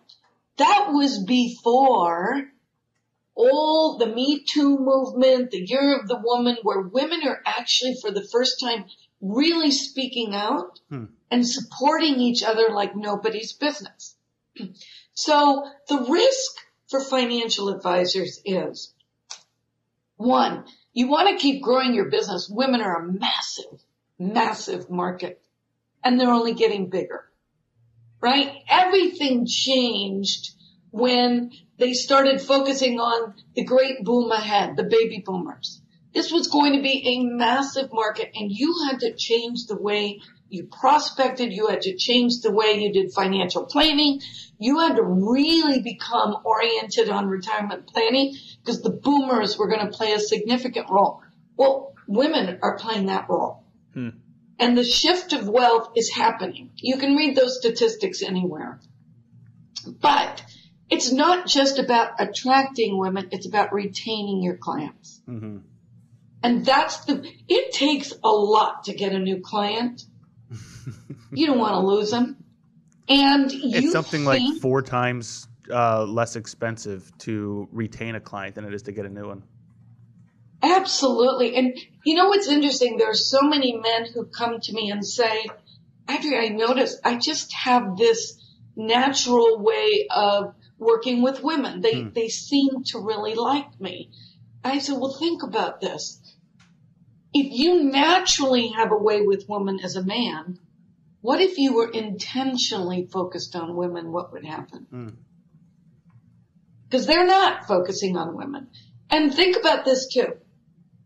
that 0.57 0.87
was 0.89 1.23
before 1.23 2.43
all 3.35 3.97
the 3.97 4.07
Me 4.07 4.43
Too 4.47 4.77
movement, 4.77 5.51
the 5.51 5.65
Year 5.65 5.99
of 5.99 6.07
the 6.07 6.19
Woman, 6.23 6.57
where 6.63 6.81
women 6.81 7.21
are 7.27 7.41
actually 7.45 7.95
for 8.01 8.11
the 8.11 8.27
first 8.31 8.59
time 8.59 8.85
really 9.21 9.71
speaking 9.71 10.35
out 10.35 10.79
hmm. 10.89 11.05
and 11.31 11.47
supporting 11.47 12.19
each 12.19 12.43
other 12.43 12.69
like 12.69 12.95
nobody's 12.95 13.53
business. 13.53 14.15
So 15.15 15.69
the 15.89 16.07
risk 16.09 16.51
for 16.89 16.99
financial 16.99 17.69
advisors 17.69 18.41
is 18.43 18.95
one, 20.17 20.65
you 20.91 21.07
want 21.07 21.29
to 21.29 21.41
keep 21.41 21.61
growing 21.61 21.93
your 21.93 22.09
business. 22.09 22.49
Women 22.49 22.81
are 22.81 23.03
a 23.03 23.13
massive, 23.13 23.79
massive 24.17 24.89
market 24.89 25.39
and 26.03 26.19
they're 26.19 26.29
only 26.29 26.53
getting 26.53 26.89
bigger, 26.89 27.25
right? 28.21 28.51
Everything 28.67 29.45
changed 29.45 30.51
when 30.93 31.49
they 31.79 31.93
started 31.93 32.39
focusing 32.39 32.99
on 32.99 33.33
the 33.55 33.63
great 33.63 34.03
boom 34.03 34.31
ahead, 34.31 34.77
the 34.77 34.83
baby 34.83 35.23
boomers. 35.25 35.81
This 36.13 36.31
was 36.31 36.49
going 36.49 36.73
to 36.73 36.83
be 36.83 37.17
a 37.17 37.25
massive 37.35 37.89
market 37.91 38.29
and 38.35 38.51
you 38.51 38.75
had 38.87 38.99
to 38.99 39.15
change 39.15 39.65
the 39.65 39.75
way 39.75 40.21
you 40.49 40.67
prospected. 40.71 41.51
You 41.51 41.65
had 41.65 41.81
to 41.81 41.97
change 41.97 42.41
the 42.43 42.51
way 42.51 42.79
you 42.79 42.93
did 42.93 43.11
financial 43.11 43.65
planning. 43.65 44.21
You 44.59 44.81
had 44.81 44.97
to 44.97 45.03
really 45.03 45.81
become 45.81 46.37
oriented 46.45 47.09
on 47.09 47.25
retirement 47.25 47.87
planning 47.87 48.35
because 48.63 48.83
the 48.83 48.91
boomers 48.91 49.57
were 49.57 49.69
going 49.69 49.87
to 49.87 49.97
play 49.97 50.11
a 50.11 50.19
significant 50.19 50.91
role. 50.91 51.21
Well, 51.57 51.95
women 52.07 52.59
are 52.61 52.77
playing 52.77 53.07
that 53.07 53.25
role. 53.27 53.63
Hmm. 53.95 54.09
And 54.59 54.77
the 54.77 54.83
shift 54.83 55.33
of 55.33 55.49
wealth 55.49 55.93
is 55.95 56.11
happening. 56.11 56.69
You 56.75 56.97
can 56.97 57.15
read 57.15 57.35
those 57.35 57.57
statistics 57.57 58.21
anywhere. 58.21 58.79
But 59.99 60.43
it's 60.93 61.11
not 61.11 61.47
just 61.47 61.79
about 61.79 62.11
attracting 62.19 62.99
women, 62.99 63.29
it's 63.31 63.47
about 63.47 63.73
retaining 63.73 64.43
your 64.43 64.57
clients. 64.57 65.21
Mm-hmm. 65.27 65.57
And 66.43 66.63
that's 66.63 67.05
the, 67.05 67.27
it 67.47 67.73
takes 67.73 68.13
a 68.23 68.29
lot 68.29 68.83
to 68.83 68.93
get 68.93 69.11
a 69.11 69.17
new 69.17 69.41
client. 69.41 70.03
you 71.31 71.47
don't 71.47 71.57
want 71.57 71.73
to 71.73 71.79
lose 71.79 72.11
them. 72.11 72.37
And 73.09 73.49
it's 73.51 73.91
something 73.91 74.23
think, 74.23 74.51
like 74.51 74.61
four 74.61 74.83
times 74.83 75.47
uh, 75.71 76.03
less 76.03 76.35
expensive 76.35 77.11
to 77.19 77.67
retain 77.71 78.13
a 78.13 78.19
client 78.19 78.55
than 78.55 78.65
it 78.65 78.73
is 78.73 78.83
to 78.83 78.91
get 78.91 79.05
a 79.05 79.09
new 79.09 79.27
one. 79.27 79.43
Absolutely. 80.61 81.55
And 81.55 81.77
you 82.03 82.15
know 82.15 82.27
what's 82.27 82.47
interesting? 82.47 82.97
There 82.97 83.09
are 83.09 83.15
so 83.15 83.41
many 83.41 83.73
men 83.73 84.05
who 84.13 84.25
come 84.25 84.59
to 84.61 84.73
me 84.73 84.91
and 84.91 85.05
say, 85.05 85.47
Adri, 86.07 86.39
I 86.39 86.49
noticed 86.49 86.99
I 87.03 87.17
just 87.17 87.51
have 87.53 87.97
this 87.97 88.39
natural 88.75 89.59
way 89.59 90.07
of 90.09 90.53
working 90.83 91.21
with 91.21 91.43
women. 91.43 91.81
They, 91.81 92.01
hmm. 92.01 92.09
they 92.13 92.29
seem 92.29 92.83
to 92.87 92.99
really 92.99 93.35
like 93.35 93.79
me. 93.79 94.11
I 94.63 94.79
said, 94.79 94.97
well, 94.99 95.13
think 95.13 95.43
about 95.43 95.81
this. 95.81 96.19
If 97.33 97.47
you 97.51 97.83
naturally 97.83 98.69
have 98.69 98.91
a 98.91 98.97
way 98.97 99.21
with 99.21 99.49
women 99.49 99.79
as 99.83 99.95
a 99.95 100.03
man, 100.03 100.59
what 101.21 101.41
if 101.41 101.57
you 101.57 101.73
were 101.73 101.89
intentionally 101.89 103.07
focused 103.11 103.55
on 103.55 103.75
women? 103.75 104.11
What 104.11 104.31
would 104.33 104.45
happen? 104.45 105.17
Because 106.89 107.05
hmm. 107.05 107.11
they're 107.11 107.27
not 107.27 107.65
focusing 107.65 108.17
on 108.17 108.37
women. 108.37 108.67
And 109.09 109.33
think 109.33 109.57
about 109.57 109.85
this 109.85 110.07
too. 110.07 110.37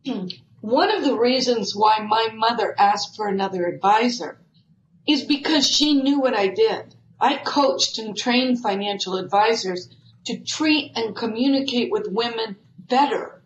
One 0.62 0.94
of 0.94 1.04
the 1.04 1.18
reasons 1.18 1.74
why 1.76 2.00
my 2.00 2.30
mother 2.34 2.74
asked 2.78 3.16
for 3.16 3.28
another 3.28 3.66
advisor 3.66 4.42
is 5.08 5.24
because 5.24 5.68
she 5.68 5.94
knew 5.94 6.20
what 6.20 6.34
I 6.34 6.48
did. 6.48 6.96
I 7.20 7.38
coached 7.38 7.98
and 7.98 8.16
trained 8.16 8.62
financial 8.62 9.18
advisors 9.18 9.90
to 10.26 10.40
treat 10.40 10.92
and 10.96 11.16
communicate 11.16 11.92
with 11.92 12.08
women 12.10 12.58
better. 12.78 13.42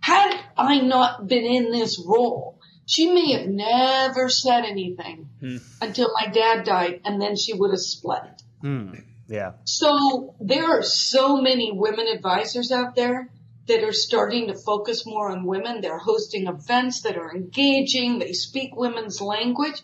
Had 0.00 0.38
I 0.56 0.80
not 0.80 1.26
been 1.26 1.44
in 1.44 1.70
this 1.70 2.02
role, 2.04 2.58
she 2.86 3.12
may 3.12 3.32
have 3.32 3.48
never 3.48 4.28
said 4.28 4.64
anything 4.64 5.28
hmm. 5.40 5.56
until 5.80 6.12
my 6.12 6.26
dad 6.30 6.64
died 6.64 7.00
and 7.04 7.20
then 7.20 7.36
she 7.36 7.54
would 7.54 7.70
have 7.70 7.80
split. 7.80 8.42
Hmm. 8.60 8.94
Yeah. 9.28 9.52
So 9.64 10.34
there 10.40 10.78
are 10.78 10.82
so 10.82 11.40
many 11.40 11.72
women 11.72 12.06
advisors 12.08 12.70
out 12.70 12.94
there 12.94 13.30
that 13.66 13.82
are 13.82 13.92
starting 13.92 14.48
to 14.48 14.54
focus 14.54 15.06
more 15.06 15.30
on 15.30 15.46
women. 15.46 15.80
They're 15.80 15.98
hosting 15.98 16.46
events 16.46 17.02
that 17.02 17.16
are 17.16 17.34
engaging. 17.34 18.18
They 18.18 18.32
speak 18.34 18.76
women's 18.76 19.22
language 19.22 19.82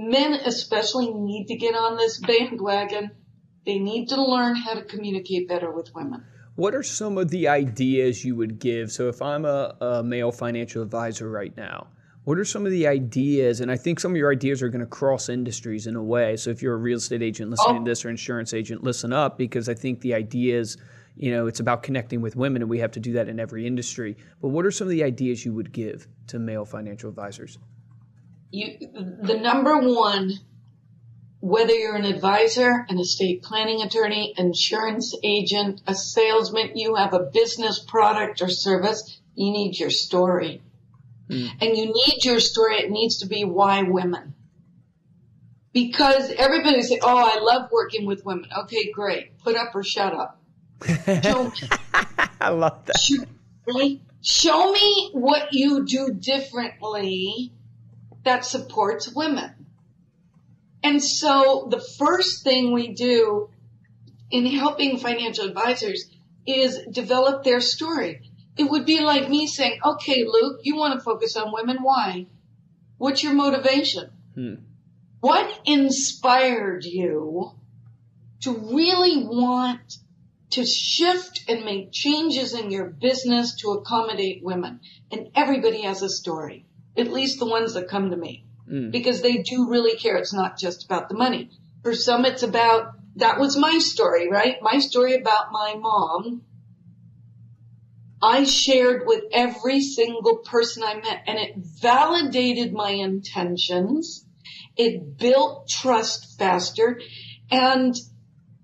men 0.00 0.32
especially 0.32 1.12
need 1.12 1.46
to 1.48 1.56
get 1.56 1.74
on 1.74 1.96
this 1.96 2.18
bandwagon. 2.18 3.10
They 3.66 3.78
need 3.78 4.08
to 4.08 4.22
learn 4.22 4.56
how 4.56 4.74
to 4.74 4.82
communicate 4.82 5.48
better 5.48 5.70
with 5.70 5.94
women. 5.94 6.24
What 6.56 6.74
are 6.74 6.82
some 6.82 7.18
of 7.18 7.30
the 7.30 7.48
ideas 7.48 8.24
you 8.24 8.34
would 8.36 8.58
give? 8.58 8.90
So, 8.90 9.08
if 9.08 9.22
I'm 9.22 9.44
a, 9.44 9.76
a 9.80 10.02
male 10.02 10.32
financial 10.32 10.82
advisor 10.82 11.30
right 11.30 11.56
now, 11.56 11.88
what 12.24 12.38
are 12.38 12.44
some 12.44 12.66
of 12.66 12.72
the 12.72 12.86
ideas? 12.86 13.60
And 13.60 13.70
I 13.70 13.76
think 13.76 14.00
some 14.00 14.12
of 14.12 14.16
your 14.16 14.32
ideas 14.32 14.62
are 14.62 14.68
going 14.68 14.80
to 14.80 14.86
cross 14.86 15.28
industries 15.28 15.86
in 15.86 15.96
a 15.96 16.02
way. 16.02 16.36
So, 16.36 16.50
if 16.50 16.62
you're 16.62 16.74
a 16.74 16.78
real 16.78 16.98
estate 16.98 17.22
agent 17.22 17.50
listening 17.50 17.82
oh. 17.82 17.84
to 17.84 17.90
this 17.90 18.04
or 18.04 18.10
insurance 18.10 18.52
agent, 18.52 18.82
listen 18.82 19.12
up 19.12 19.38
because 19.38 19.68
I 19.68 19.74
think 19.74 20.00
the 20.00 20.14
ideas, 20.14 20.76
you 21.16 21.30
know, 21.30 21.46
it's 21.46 21.60
about 21.60 21.82
connecting 21.82 22.20
with 22.20 22.36
women 22.36 22.62
and 22.62 22.70
we 22.70 22.78
have 22.80 22.92
to 22.92 23.00
do 23.00 23.12
that 23.14 23.28
in 23.28 23.38
every 23.38 23.66
industry. 23.66 24.16
But 24.40 24.48
what 24.48 24.66
are 24.66 24.70
some 24.70 24.86
of 24.86 24.90
the 24.90 25.04
ideas 25.04 25.44
you 25.44 25.54
would 25.54 25.72
give 25.72 26.08
to 26.28 26.38
male 26.38 26.64
financial 26.64 27.08
advisors? 27.08 27.58
You, 28.50 28.78
the 29.22 29.38
number 29.38 29.78
one, 29.78 30.32
whether 31.40 31.72
you're 31.72 31.96
an 31.96 32.04
advisor, 32.04 32.84
an 32.88 32.98
estate 32.98 33.42
planning 33.42 33.82
attorney, 33.82 34.34
insurance 34.36 35.14
agent, 35.22 35.80
a 35.86 35.94
salesman, 35.94 36.72
you 36.76 36.96
have 36.96 37.14
a 37.14 37.30
business 37.32 37.78
product 37.78 38.42
or 38.42 38.48
service, 38.48 39.20
you 39.34 39.52
need 39.52 39.78
your 39.78 39.90
story. 39.90 40.62
Mm. 41.28 41.50
And 41.60 41.76
you 41.76 41.86
need 41.86 42.24
your 42.24 42.40
story. 42.40 42.76
It 42.76 42.90
needs 42.90 43.18
to 43.18 43.26
be 43.26 43.44
why 43.44 43.82
women. 43.82 44.34
Because 45.72 46.30
everybody 46.30 46.82
say, 46.82 46.98
oh, 47.00 47.16
I 47.16 47.38
love 47.40 47.70
working 47.70 48.04
with 48.04 48.24
women. 48.24 48.50
Okay, 48.64 48.90
great. 48.90 49.38
Put 49.38 49.56
up 49.56 49.74
or 49.74 49.84
shut 49.84 50.12
up. 50.12 50.42
Show. 50.86 51.52
I 52.40 52.48
love 52.48 52.84
that. 52.86 52.98
Show, 52.98 53.98
Show 54.22 54.72
me 54.72 55.10
what 55.12 55.52
you 55.52 55.86
do 55.86 56.12
differently 56.12 57.52
that 58.24 58.44
supports 58.44 59.12
women. 59.14 59.66
And 60.82 61.02
so 61.02 61.68
the 61.70 61.80
first 61.80 62.42
thing 62.42 62.72
we 62.72 62.94
do 62.94 63.50
in 64.30 64.46
helping 64.46 64.98
financial 64.98 65.46
advisors 65.46 66.08
is 66.46 66.78
develop 66.90 67.44
their 67.44 67.60
story. 67.60 68.22
It 68.56 68.64
would 68.64 68.86
be 68.86 69.00
like 69.00 69.28
me 69.28 69.46
saying, 69.46 69.80
okay, 69.84 70.24
Luke, 70.26 70.60
you 70.62 70.76
want 70.76 70.94
to 70.94 71.04
focus 71.04 71.36
on 71.36 71.52
women. 71.52 71.78
Why? 71.82 72.26
What's 72.98 73.22
your 73.22 73.34
motivation? 73.34 74.10
Hmm. 74.34 74.54
What 75.20 75.60
inspired 75.64 76.84
you 76.84 77.52
to 78.40 78.52
really 78.52 79.24
want 79.24 79.98
to 80.50 80.64
shift 80.64 81.44
and 81.48 81.64
make 81.64 81.92
changes 81.92 82.54
in 82.54 82.70
your 82.70 82.86
business 82.86 83.56
to 83.56 83.70
accommodate 83.72 84.42
women? 84.42 84.80
And 85.10 85.30
everybody 85.34 85.82
has 85.82 86.02
a 86.02 86.08
story, 86.08 86.66
at 86.96 87.12
least 87.12 87.38
the 87.38 87.46
ones 87.46 87.74
that 87.74 87.88
come 87.88 88.10
to 88.10 88.16
me, 88.16 88.44
hmm. 88.68 88.90
because 88.90 89.22
they 89.22 89.38
do 89.38 89.68
really 89.68 89.96
care. 89.96 90.16
It's 90.16 90.32
not 90.32 90.58
just 90.58 90.84
about 90.84 91.08
the 91.08 91.16
money. 91.16 91.50
For 91.82 91.94
some, 91.94 92.24
it's 92.24 92.42
about, 92.42 92.92
that 93.16 93.38
was 93.38 93.56
my 93.56 93.78
story, 93.78 94.28
right? 94.28 94.56
My 94.60 94.78
story 94.80 95.14
about 95.14 95.52
my 95.52 95.74
mom. 95.76 96.42
I 98.22 98.44
shared 98.44 99.06
with 99.06 99.24
every 99.32 99.80
single 99.80 100.38
person 100.38 100.82
I 100.82 100.94
met 100.96 101.22
and 101.26 101.38
it 101.38 101.54
validated 101.56 102.72
my 102.72 102.90
intentions. 102.90 104.26
It 104.76 105.16
built 105.16 105.68
trust 105.68 106.38
faster 106.38 107.00
and 107.50 107.94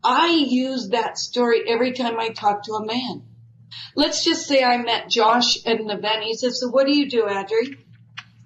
I 0.05 0.29
use 0.47 0.91
that 0.91 1.19
story 1.19 1.63
every 1.67 1.93
time 1.93 2.21
I 2.21 2.29
talk 2.29 2.65
to 2.65 2.75
a 2.75 2.87
man. 2.87 3.25
Let's 3.97 4.25
just 4.25 4.47
say 4.47 4.63
I 4.63 4.77
met 4.77 5.09
Josh 5.09 5.65
at 5.67 5.81
an 5.81 5.91
event. 5.91 6.23
He 6.23 6.35
says, 6.35 6.61
so 6.61 6.69
what 6.69 6.87
do 6.87 6.93
you 6.93 7.09
do, 7.09 7.25
Adri? 7.25 7.79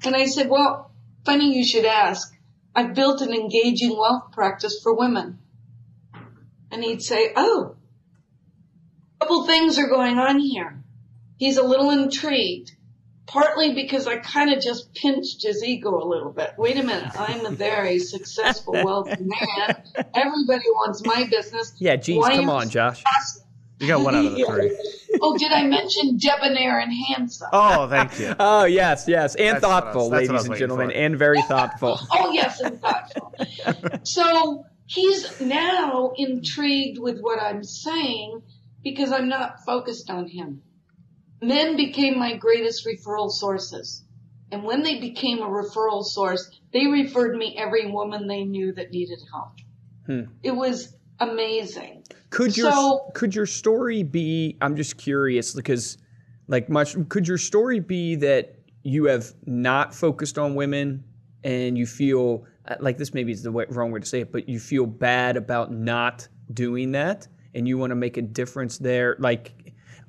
And 0.04 0.16
I 0.16 0.26
said, 0.26 0.48
well, 0.48 0.90
funny 1.24 1.56
you 1.56 1.64
should 1.64 1.84
ask. 1.84 2.32
I've 2.74 2.94
built 2.94 3.20
an 3.20 3.32
engaging 3.32 3.96
wealth 3.96 4.32
practice 4.32 4.80
for 4.82 4.94
women. 4.94 5.38
And 6.70 6.84
he'd 6.84 7.02
say, 7.02 7.32
oh, 7.36 7.76
a 9.20 9.24
couple 9.24 9.46
things 9.46 9.78
are 9.78 9.88
going 9.88 10.18
on 10.18 10.38
here. 10.38 10.82
He's 11.36 11.56
a 11.56 11.64
little 11.64 11.90
intrigued, 11.90 12.72
partly 13.26 13.74
because 13.74 14.06
I 14.06 14.18
kind 14.18 14.52
of 14.52 14.62
just 14.62 14.94
pinched 14.94 15.42
his 15.42 15.64
ego 15.64 16.02
a 16.02 16.06
little 16.06 16.32
bit. 16.32 16.52
Wait 16.56 16.76
a 16.76 16.82
minute. 16.82 17.10
I'm 17.18 17.44
a 17.44 17.50
very 17.50 17.98
successful, 18.14 18.74
wealthy 18.74 19.16
man. 19.18 19.82
Everybody 20.14 20.68
wants 20.70 21.04
my 21.04 21.26
business. 21.30 21.74
Yeah, 21.78 21.96
geez, 21.96 22.18
Why 22.18 22.36
come 22.36 22.50
on, 22.50 22.68
Josh. 22.70 23.02
asking? 23.06 23.49
You 23.80 23.86
got 23.88 24.00
one 24.02 24.14
out 24.14 24.26
of 24.26 24.34
the 24.36 24.44
three. 24.44 24.76
Oh, 25.22 25.36
did 25.36 25.52
I 25.52 25.64
mention 25.66 26.16
debonair 26.18 26.78
and 26.78 26.90
handsome? 27.08 27.48
Oh, 27.52 27.88
thank 27.88 28.18
you. 28.20 28.34
Oh 28.40 28.64
yes, 28.64 29.06
yes, 29.08 29.34
and 29.34 29.56
That's 29.56 29.62
what 29.62 29.70
I 29.70 29.74
was- 29.74 29.82
thoughtful, 29.84 30.10
that's 30.10 30.28
what 30.28 30.30
I 30.30 30.32
was 30.38 30.48
ladies 30.48 30.48
and 30.48 30.58
gentlemen, 30.58 30.88
for. 30.90 30.94
and 30.96 31.18
very 31.18 31.42
thoughtful. 31.42 32.00
Oh, 32.12 32.32
yes, 32.32 32.60
and 32.60 32.80
thoughtful. 32.80 33.34
so 34.04 34.64
he's 34.86 35.40
now 35.40 36.12
intrigued 36.16 36.98
with 37.00 37.18
what 37.20 37.40
I'm 37.42 37.64
saying 37.64 38.42
because 38.82 39.12
I'm 39.12 39.28
not 39.28 39.64
focused 39.66 40.08
on 40.10 40.26
him. 40.28 40.62
Men 41.42 41.76
became 41.76 42.18
my 42.18 42.36
greatest 42.36 42.86
referral 42.86 43.30
sources. 43.30 44.04
And 44.52 44.64
when 44.64 44.82
they 44.82 45.00
became 45.00 45.38
a 45.42 45.46
referral 45.48 46.02
source, 46.04 46.50
they 46.72 46.86
referred 46.86 47.36
me 47.36 47.56
every 47.58 47.90
woman 47.90 48.26
they 48.26 48.44
knew 48.44 48.72
that 48.72 48.90
needed 48.90 49.18
help. 49.32 49.52
Hmm. 50.06 50.32
It 50.42 50.52
was 50.52 50.94
amazing. 51.20 52.02
Could 52.30 52.56
your 52.56 52.72
So- 52.72 53.10
could 53.14 53.34
your 53.34 53.46
story 53.46 54.02
be? 54.02 54.56
I'm 54.60 54.76
just 54.76 54.96
curious 54.96 55.54
because, 55.54 55.98
like, 56.48 56.68
much 56.68 56.96
could 57.08 57.26
your 57.26 57.38
story 57.38 57.80
be 57.80 58.14
that 58.16 58.54
you 58.82 59.04
have 59.06 59.32
not 59.46 59.94
focused 59.94 60.38
on 60.38 60.54
women 60.54 61.04
and 61.44 61.76
you 61.76 61.86
feel 61.86 62.44
uh, 62.68 62.76
like 62.80 62.98
this 62.98 63.14
maybe 63.14 63.32
is 63.32 63.42
the 63.42 63.50
way, 63.50 63.64
wrong 63.70 63.90
way 63.90 64.00
to 64.00 64.06
say 64.06 64.20
it, 64.20 64.30
but 64.32 64.48
you 64.48 64.58
feel 64.60 64.86
bad 64.86 65.36
about 65.36 65.72
not 65.72 66.28
doing 66.52 66.92
that 66.92 67.26
and 67.54 67.66
you 67.66 67.78
want 67.78 67.90
to 67.90 67.94
make 67.96 68.16
a 68.16 68.22
difference 68.22 68.78
there, 68.78 69.16
like. 69.18 69.54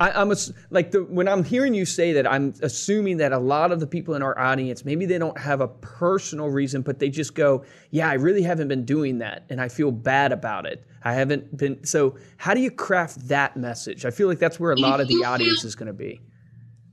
I, 0.01 0.19
I'm 0.19 0.31
ass- 0.31 0.51
like 0.71 0.91
the 0.91 1.03
when 1.03 1.27
I'm 1.27 1.43
hearing 1.43 1.73
you 1.73 1.85
say 1.85 2.13
that, 2.13 2.25
I'm 2.25 2.53
assuming 2.61 3.17
that 3.17 3.31
a 3.31 3.37
lot 3.37 3.71
of 3.71 3.79
the 3.79 3.87
people 3.87 4.15
in 4.15 4.23
our 4.23 4.37
audience 4.37 4.83
maybe 4.83 5.05
they 5.05 5.17
don't 5.17 5.37
have 5.37 5.61
a 5.61 5.67
personal 5.67 6.49
reason, 6.49 6.81
but 6.81 6.99
they 6.99 7.09
just 7.09 7.35
go, 7.35 7.63
"Yeah, 7.91 8.09
I 8.09 8.15
really 8.15 8.41
haven't 8.41 8.67
been 8.67 8.85
doing 8.85 9.19
that, 9.19 9.45
and 9.49 9.61
I 9.61 9.67
feel 9.69 9.91
bad 9.91 10.31
about 10.31 10.65
it. 10.65 10.83
I 11.03 11.13
haven't 11.13 11.55
been." 11.55 11.83
So, 11.85 12.15
how 12.37 12.53
do 12.53 12.61
you 12.61 12.71
craft 12.71 13.27
that 13.27 13.55
message? 13.55 14.05
I 14.05 14.11
feel 14.11 14.27
like 14.27 14.39
that's 14.39 14.59
where 14.59 14.71
a 14.71 14.79
lot 14.79 14.99
of 15.01 15.07
the 15.07 15.23
audience 15.25 15.61
feel- 15.61 15.67
is 15.67 15.75
going 15.75 15.87
to 15.87 15.93
be. 15.93 16.19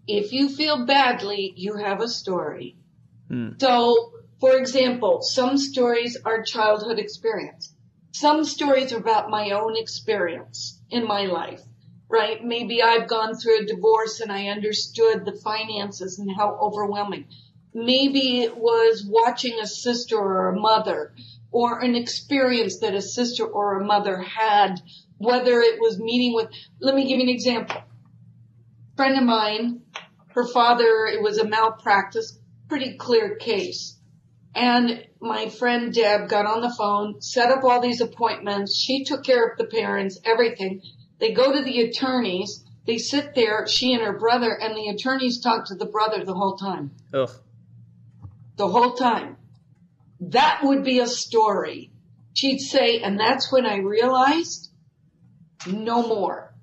if 0.06 0.32
you 0.32 0.48
feel 0.48 0.86
badly, 0.86 1.52
you 1.56 1.76
have 1.76 2.00
a 2.00 2.08
story. 2.08 2.76
Hmm. 3.28 3.50
So, 3.58 4.12
for 4.40 4.56
example, 4.56 5.20
some 5.22 5.58
stories 5.58 6.16
are 6.24 6.42
childhood 6.42 6.98
experience. 6.98 7.74
Some 8.12 8.44
stories 8.44 8.92
are 8.92 8.98
about 8.98 9.28
my 9.30 9.50
own 9.50 9.76
experience 9.76 10.80
in 10.90 11.06
my 11.06 11.26
life, 11.26 11.62
right? 12.08 12.42
Maybe 12.42 12.82
I've 12.82 13.08
gone 13.08 13.34
through 13.36 13.60
a 13.60 13.66
divorce 13.66 14.20
and 14.20 14.32
I 14.32 14.46
understood 14.48 15.24
the 15.24 15.38
finances 15.44 16.18
and 16.18 16.30
how 16.36 16.58
overwhelming. 16.60 17.26
Maybe 17.74 18.40
it 18.40 18.56
was 18.56 19.04
watching 19.06 19.58
a 19.60 19.66
sister 19.66 20.16
or 20.16 20.48
a 20.48 20.58
mother 20.58 21.12
or 21.50 21.80
an 21.80 21.94
experience 21.94 22.80
that 22.80 22.94
a 22.94 23.02
sister 23.02 23.46
or 23.46 23.78
a 23.78 23.84
mother 23.84 24.20
had, 24.22 24.80
whether 25.18 25.60
it 25.60 25.80
was 25.80 25.98
meeting 25.98 26.34
with, 26.34 26.48
let 26.80 26.94
me 26.94 27.08
give 27.08 27.18
you 27.18 27.24
an 27.24 27.28
example 27.28 27.82
friend 28.98 29.16
of 29.16 29.22
mine, 29.22 29.80
her 30.34 30.44
father, 30.44 31.06
it 31.06 31.22
was 31.22 31.38
a 31.38 31.46
malpractice, 31.46 32.36
pretty 32.68 32.96
clear 32.96 33.36
case. 33.36 33.96
And 34.56 35.06
my 35.20 35.50
friend 35.50 35.94
Deb 35.94 36.28
got 36.28 36.46
on 36.46 36.62
the 36.62 36.74
phone, 36.76 37.22
set 37.22 37.52
up 37.52 37.62
all 37.62 37.80
these 37.80 38.00
appointments. 38.00 38.76
She 38.76 39.04
took 39.04 39.22
care 39.22 39.46
of 39.46 39.56
the 39.56 39.66
parents, 39.66 40.18
everything. 40.24 40.82
They 41.18 41.32
go 41.32 41.52
to 41.52 41.62
the 41.62 41.80
attorneys. 41.82 42.64
They 42.86 42.98
sit 42.98 43.34
there, 43.34 43.66
she 43.66 43.92
and 43.92 44.02
her 44.02 44.18
brother, 44.18 44.50
and 44.50 44.76
the 44.76 44.88
attorneys 44.88 45.40
talk 45.40 45.66
to 45.66 45.74
the 45.74 45.86
brother 45.86 46.24
the 46.24 46.34
whole 46.34 46.56
time. 46.56 46.92
Ugh. 47.12 47.30
The 48.56 48.68
whole 48.68 48.94
time. 48.94 49.36
That 50.20 50.60
would 50.62 50.84
be 50.84 50.98
a 50.98 51.06
story. 51.06 51.92
She'd 52.34 52.60
say, 52.60 53.00
and 53.00 53.18
that's 53.18 53.52
when 53.52 53.66
I 53.66 53.78
realized 53.78 54.70
no 55.66 56.06
more. 56.06 56.54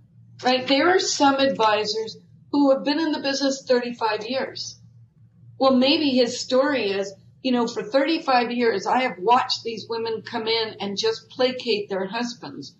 Right? 0.43 0.67
There 0.67 0.95
are 0.95 0.99
some 0.99 1.35
advisors 1.35 2.17
who 2.51 2.71
have 2.71 2.83
been 2.83 2.99
in 2.99 3.11
the 3.11 3.19
business 3.19 3.63
35 3.67 4.25
years. 4.27 4.79
Well, 5.57 5.75
maybe 5.75 6.09
his 6.09 6.39
story 6.39 6.91
is, 6.91 7.13
you 7.41 7.51
know, 7.51 7.67
for 7.67 7.83
35 7.83 8.51
years, 8.51 8.87
I 8.87 9.03
have 9.03 9.17
watched 9.19 9.63
these 9.63 9.85
women 9.89 10.21
come 10.21 10.47
in 10.47 10.75
and 10.79 10.97
just 10.97 11.29
placate 11.29 11.89
their 11.89 12.07
husbands. 12.07 12.75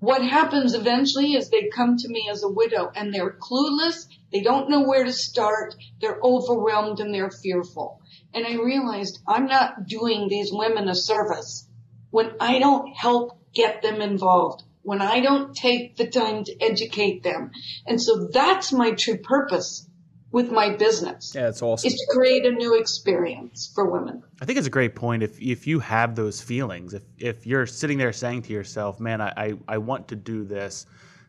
What 0.00 0.22
happens 0.22 0.74
eventually 0.74 1.34
is 1.34 1.48
they 1.48 1.68
come 1.68 1.96
to 1.96 2.08
me 2.08 2.28
as 2.30 2.42
a 2.42 2.48
widow 2.48 2.90
and 2.94 3.12
they're 3.14 3.38
clueless. 3.40 4.06
They 4.30 4.42
don't 4.42 4.68
know 4.68 4.82
where 4.82 5.04
to 5.04 5.12
start. 5.12 5.74
They're 6.00 6.20
overwhelmed 6.22 7.00
and 7.00 7.14
they're 7.14 7.30
fearful. 7.30 8.02
And 8.34 8.46
I 8.46 8.56
realized 8.56 9.20
I'm 9.26 9.46
not 9.46 9.86
doing 9.86 10.28
these 10.28 10.52
women 10.52 10.88
a 10.88 10.94
service 10.94 11.66
when 12.10 12.32
I 12.40 12.58
don't 12.58 12.94
help 12.94 13.40
get 13.54 13.80
them 13.80 14.02
involved, 14.02 14.64
when 14.82 15.00
I 15.00 15.20
don't 15.20 15.56
take 15.56 15.96
the 15.96 16.06
time 16.08 16.44
to 16.44 16.62
educate 16.62 17.22
them. 17.22 17.50
And 17.86 18.00
so 18.00 18.28
that's 18.30 18.72
my 18.72 18.90
true 18.90 19.18
purpose 19.18 19.88
with 20.32 20.50
my 20.50 20.70
business 20.70 21.32
Yeah, 21.34 21.48
it's 21.48 21.62
awesome. 21.62 21.88
is 21.88 21.94
to 21.94 22.06
create 22.14 22.44
a 22.44 22.50
new 22.50 22.74
experience 22.78 23.70
for 23.74 23.90
women. 23.90 24.22
I 24.40 24.44
think 24.44 24.58
it's 24.58 24.66
a 24.66 24.70
great 24.70 24.94
point. 24.94 25.22
If 25.22 25.40
if 25.40 25.66
you 25.66 25.78
have 25.80 26.14
those 26.14 26.40
feelings, 26.40 26.94
if 26.94 27.02
if 27.18 27.46
you're 27.46 27.66
sitting 27.66 27.98
there 27.98 28.12
saying 28.12 28.42
to 28.42 28.52
yourself, 28.52 29.00
"Man, 29.00 29.20
I 29.20 29.32
I, 29.36 29.54
I 29.68 29.78
want 29.78 30.08
to 30.08 30.16
do 30.16 30.44
this," 30.44 30.86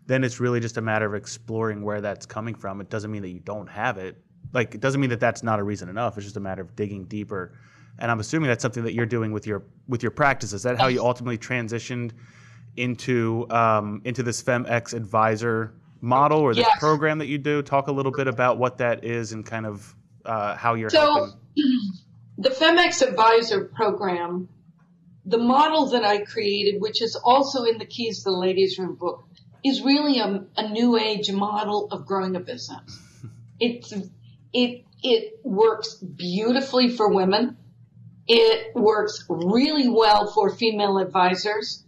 then 0.08 0.24
it's 0.24 0.40
really 0.40 0.60
just 0.60 0.78
a 0.78 0.82
matter 0.82 1.06
of 1.06 1.14
exploring 1.16 1.82
where 1.84 2.02
that's 2.02 2.26
coming 2.26 2.56
from. 2.56 2.82
It 2.82 2.90
doesn't 2.90 3.12
mean 3.12 3.22
that 3.22 3.30
you 3.30 3.40
don't 3.40 3.68
have 3.68 3.98
it. 3.98 4.18
Like 4.54 4.76
it 4.76 4.82
doesn't 4.82 5.00
mean 5.02 5.10
that 5.12 5.20
that's 5.20 5.44
not 5.44 5.60
a 5.60 5.64
reason 5.64 5.90
enough. 5.90 6.18
It's 6.18 6.26
just 6.26 6.38
a 6.38 6.42
matter 6.42 6.62
of 6.62 6.76
digging 6.76 7.06
deeper. 7.06 7.54
And 8.00 8.12
I'm 8.12 8.20
assuming 8.20 8.48
that's 8.48 8.62
something 8.62 8.84
that 8.84 8.94
you're 8.94 9.06
doing 9.08 9.32
with 9.32 9.46
your 9.48 9.64
with 9.88 10.02
your 10.04 10.12
practice. 10.12 10.54
Is 10.54 10.64
that 10.64 10.80
how 10.80 10.88
you 10.88 11.04
ultimately 11.04 11.38
transitioned 11.38 12.12
into 12.76 13.48
um, 13.50 14.02
into 14.06 14.24
this 14.24 14.42
FemX 14.42 14.94
advisor 14.94 15.74
model 16.02 16.40
or 16.40 16.54
this 16.54 16.66
Yes. 16.68 16.80
program 16.80 17.20
that 17.20 17.28
you 17.28 17.38
do? 17.38 17.62
Talk 17.62 17.88
a 17.88 17.92
little 17.92 18.12
bit 18.12 18.28
about 18.28 18.58
what 18.58 18.78
that 18.80 19.04
is 19.04 19.32
and 19.32 19.46
kind 19.46 19.66
of 19.66 19.96
uh, 20.26 20.56
how 20.56 20.74
you're 20.76 20.90
So, 20.90 21.00
helping. 21.00 21.34
the 22.38 22.50
FemX 22.50 23.02
Advisor 23.02 23.66
program, 23.66 24.50
the 25.26 25.38
model 25.38 25.90
that 25.92 26.04
I 26.04 26.24
created, 26.24 26.82
which 26.82 27.02
is 27.02 27.16
also 27.24 27.64
in 27.64 27.78
the 27.78 27.86
Keys 27.86 28.24
to 28.24 28.32
the 28.32 28.38
Ladies 28.38 28.78
Room 28.78 28.96
book, 28.96 29.24
is 29.66 29.82
really 29.82 30.20
a, 30.20 30.46
a 30.56 30.70
new 30.70 30.98
age 30.98 31.32
model 31.32 31.88
of 31.92 32.06
growing 32.06 32.36
a 32.36 32.40
business. 32.40 33.00
It's, 33.60 33.92
it, 34.54 34.86
it 35.02 35.40
works 35.44 35.96
beautifully 35.96 36.90
for 36.90 37.12
women. 37.12 37.58
It 38.28 38.76
works 38.76 39.26
really 39.28 39.90
well 39.90 40.32
for 40.32 40.56
female 40.56 41.00
advisors. 41.00 41.84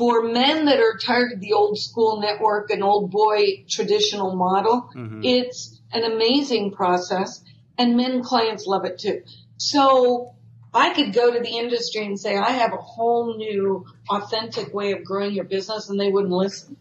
For 0.00 0.22
men 0.22 0.64
that 0.64 0.80
are 0.80 0.96
tired 0.96 1.32
of 1.34 1.40
the 1.40 1.52
old 1.52 1.76
school 1.76 2.22
network 2.22 2.70
and 2.70 2.82
old 2.82 3.10
boy 3.10 3.66
traditional 3.68 4.34
model, 4.34 4.88
mm-hmm. 4.96 5.20
it's 5.22 5.78
an 5.92 6.04
amazing 6.10 6.72
process 6.72 7.44
and 7.76 7.98
men 7.98 8.22
clients 8.22 8.64
love 8.66 8.86
it 8.86 8.98
too. 8.98 9.22
So 9.58 10.34
I 10.72 10.94
could 10.94 11.12
go 11.12 11.34
to 11.34 11.40
the 11.40 11.58
industry 11.58 12.06
and 12.06 12.18
say, 12.18 12.38
I 12.38 12.52
have 12.52 12.72
a 12.72 12.78
whole 12.78 13.36
new 13.36 13.84
authentic 14.08 14.72
way 14.72 14.92
of 14.92 15.04
growing 15.04 15.34
your 15.34 15.44
business 15.44 15.90
and 15.90 16.00
they 16.00 16.10
wouldn't 16.10 16.32
listen. 16.32 16.78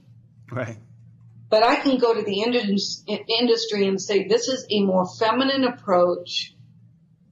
Right. 0.49 0.77
but 1.49 1.63
I 1.63 1.75
can 1.75 1.97
go 1.97 2.13
to 2.13 2.21
the 2.21 2.41
industry 2.41 3.87
and 3.87 4.01
say 4.01 4.27
this 4.27 4.47
is 4.47 4.65
a 4.71 4.81
more 4.83 5.05
feminine 5.17 5.63
approach 5.63 6.55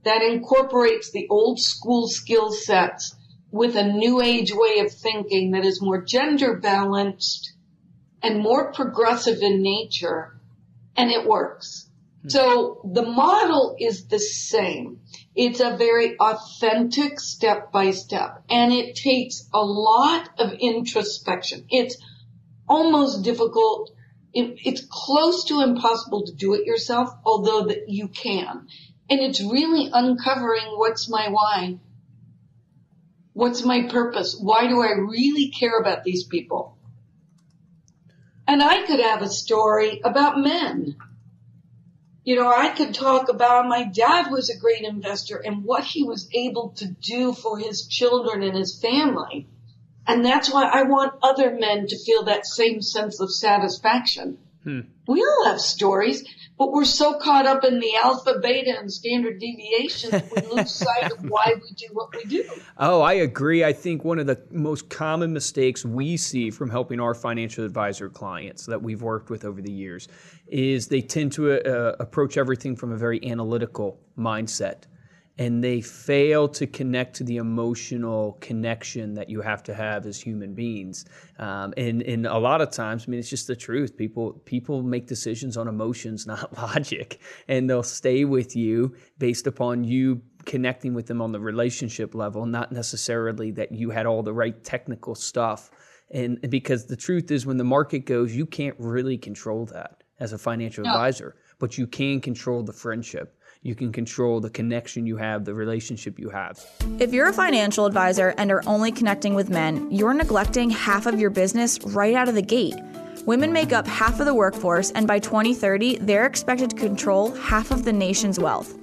that 0.03 0.21
incorporates 0.21 1.11
the 1.11 1.27
old 1.29 1.59
school 1.59 2.07
skill 2.07 2.51
sets 2.51 3.15
with 3.51 3.75
a 3.75 3.87
new 3.87 4.21
age 4.21 4.51
way 4.53 4.79
of 4.79 4.91
thinking 4.91 5.51
that 5.51 5.65
is 5.65 5.81
more 5.81 6.03
gender 6.03 6.55
balanced 6.55 7.53
and 8.21 8.39
more 8.39 8.73
progressive 8.73 9.41
in 9.41 9.61
nature, 9.61 10.39
and 10.95 11.11
it 11.11 11.27
works. 11.27 11.89
Hmm. 12.23 12.29
So 12.29 12.81
the 12.83 13.03
model 13.03 13.75
is 13.79 14.07
the 14.07 14.19
same. 14.19 15.01
It's 15.35 15.59
a 15.59 15.77
very 15.77 16.17
authentic 16.17 17.19
step 17.19 17.71
by 17.71 17.91
step, 17.91 18.43
and 18.49 18.73
it 18.73 18.95
takes 18.95 19.47
a 19.53 19.63
lot 19.63 20.29
of 20.39 20.53
introspection. 20.53 21.65
It's 21.69 21.97
almost 22.67 23.23
difficult. 23.23 23.91
it's 24.33 24.85
close 24.87 25.45
to 25.45 25.61
impossible 25.61 26.25
to 26.25 26.33
do 26.33 26.53
it 26.53 26.65
yourself, 26.65 27.09
although 27.25 27.65
that 27.65 27.89
you 27.89 28.07
can. 28.07 28.67
And 29.09 29.19
it's 29.19 29.41
really 29.41 29.89
uncovering 29.91 30.75
what's 30.75 31.09
my 31.09 31.29
why? 31.29 31.79
What's 33.37 33.63
my 33.63 33.83
purpose? 33.83 34.35
Why 34.35 34.65
do 34.67 34.81
I 34.81 34.93
really 34.93 35.49
care 35.49 35.77
about 35.79 36.03
these 36.03 36.23
people? 36.23 36.75
And 38.47 38.63
I 38.63 38.83
could 38.87 38.99
have 38.99 39.21
a 39.21 39.29
story 39.29 40.01
about 40.03 40.39
men. 40.39 40.95
You 42.23 42.37
know, 42.37 42.49
I 42.49 42.69
could 42.69 42.95
talk 42.95 43.29
about 43.29 43.67
my 43.67 43.83
dad 43.83 44.31
was 44.31 44.49
a 44.49 44.57
great 44.57 44.81
investor 44.81 45.37
and 45.37 45.63
what 45.63 45.83
he 45.83 46.01
was 46.01 46.27
able 46.33 46.69
to 46.77 46.87
do 46.87 47.31
for 47.31 47.59
his 47.59 47.85
children 47.85 48.41
and 48.41 48.57
his 48.57 48.81
family. 48.81 49.47
And 50.07 50.25
that's 50.25 50.51
why 50.51 50.67
I 50.67 50.89
want 50.89 51.19
other 51.21 51.51
men 51.51 51.85
to 51.85 52.03
feel 52.05 52.23
that 52.23 52.47
same 52.47 52.81
sense 52.81 53.21
of 53.21 53.31
satisfaction. 53.31 54.39
Hmm. 54.67 54.81
We 55.07 55.21
all 55.21 55.45
have 55.45 55.61
stories, 55.61 56.25
but 56.57 56.73
we're 56.73 56.83
so 56.83 57.17
caught 57.19 57.45
up 57.45 57.63
in 57.63 57.79
the 57.79 57.95
alpha, 58.03 58.39
beta, 58.41 58.77
and 58.77 58.91
standard 58.91 59.39
deviations, 59.39 60.29
we 60.35 60.41
lose 60.51 60.71
sight 60.71 61.09
of 61.09 61.23
why 61.29 61.53
we 61.55 61.71
do 61.71 61.85
what 61.93 62.13
we 62.13 62.25
do. 62.25 62.43
Oh, 62.77 62.99
I 62.99 63.13
agree. 63.13 63.63
I 63.63 63.71
think 63.71 64.03
one 64.03 64.19
of 64.19 64.27
the 64.27 64.41
most 64.51 64.89
common 64.89 65.31
mistakes 65.31 65.85
we 65.85 66.17
see 66.17 66.51
from 66.51 66.69
helping 66.69 66.99
our 66.99 67.13
financial 67.13 67.63
advisor 67.63 68.09
clients 68.09 68.65
that 68.65 68.81
we've 68.81 69.01
worked 69.01 69.29
with 69.29 69.45
over 69.45 69.61
the 69.61 69.71
years 69.71 70.09
is 70.47 70.87
they 70.87 71.01
tend 71.01 71.31
to 71.31 71.61
uh, 71.65 71.95
approach 72.01 72.35
everything 72.35 72.75
from 72.75 72.91
a 72.91 72.97
very 72.97 73.25
analytical 73.25 74.01
mindset 74.19 74.83
and 75.39 75.63
they 75.63 75.81
fail 75.81 76.47
to 76.47 76.65
connect 76.65 77.15
to 77.17 77.23
the 77.23 77.37
emotional 77.37 78.37
connection 78.41 79.13
that 79.13 79.29
you 79.29 79.41
have 79.41 79.61
to 79.63 79.73
have 79.73 80.05
as 80.05 80.19
human 80.19 80.53
beings. 80.53 81.05
Um, 81.37 81.73
and, 81.77 82.01
and 82.01 82.25
a 82.25 82.37
lot 82.37 82.61
of 82.61 82.71
times, 82.71 83.05
I 83.07 83.11
mean, 83.11 83.19
it's 83.19 83.29
just 83.29 83.47
the 83.47 83.55
truth. 83.55 83.95
People 83.95 84.33
people 84.45 84.81
make 84.81 85.07
decisions 85.07 85.55
on 85.55 85.67
emotions, 85.67 86.25
not 86.27 86.55
logic, 86.57 87.19
and 87.47 87.69
they'll 87.69 87.83
stay 87.83 88.25
with 88.25 88.55
you 88.55 88.95
based 89.19 89.47
upon 89.47 89.83
you 89.83 90.21
connecting 90.45 90.93
with 90.93 91.05
them 91.05 91.21
on 91.21 91.31
the 91.31 91.39
relationship 91.39 92.15
level, 92.15 92.45
not 92.45 92.71
necessarily 92.71 93.51
that 93.51 93.71
you 93.71 93.89
had 93.89 94.05
all 94.05 94.23
the 94.23 94.33
right 94.33 94.63
technical 94.63 95.13
stuff. 95.13 95.69
And 96.09 96.39
because 96.49 96.85
the 96.85 96.95
truth 96.95 97.29
is, 97.31 97.45
when 97.45 97.57
the 97.57 97.65
market 97.65 98.05
goes, 98.05 98.33
you 98.33 98.45
can't 98.45 98.75
really 98.79 99.17
control 99.17 99.65
that 99.67 100.03
as 100.19 100.31
a 100.31 100.37
financial 100.37 100.85
no. 100.85 100.91
advisor, 100.91 101.35
but 101.59 101.77
you 101.77 101.85
can 101.85 102.21
control 102.21 102.63
the 102.63 102.71
friendship 102.73 103.36
you 103.67 103.75
can 103.75 103.91
control 103.91 104.39
the 104.39 104.49
connection 104.49 105.05
you 105.05 105.17
have, 105.17 105.43
the 105.43 105.53
relationship 105.53 106.17
you 106.17 106.29
have. 106.29 106.65
If 106.99 107.13
you're 107.13 107.27
a 107.27 107.33
financial 107.33 107.85
advisor 107.85 108.33
and 108.37 108.49
are 108.49 108.63
only 108.65 108.93
connecting 108.93 109.35
with 109.35 109.49
men, 109.49 109.91
you're 109.91 110.13
neglecting 110.13 110.69
half 110.69 111.05
of 111.05 111.19
your 111.19 111.29
business 111.29 111.77
right 111.83 112.15
out 112.15 112.29
of 112.29 112.35
the 112.35 112.41
gate. 112.41 112.75
Women 113.25 113.51
make 113.51 113.73
up 113.73 113.85
half 113.85 114.21
of 114.21 114.25
the 114.25 114.33
workforce, 114.33 114.91
and 114.91 115.05
by 115.05 115.19
2030, 115.19 115.97
they're 115.97 116.25
expected 116.25 116.69
to 116.69 116.75
control 116.77 117.35
half 117.35 117.71
of 117.71 117.83
the 117.83 117.91
nation's 117.91 118.39
wealth. 118.39 118.73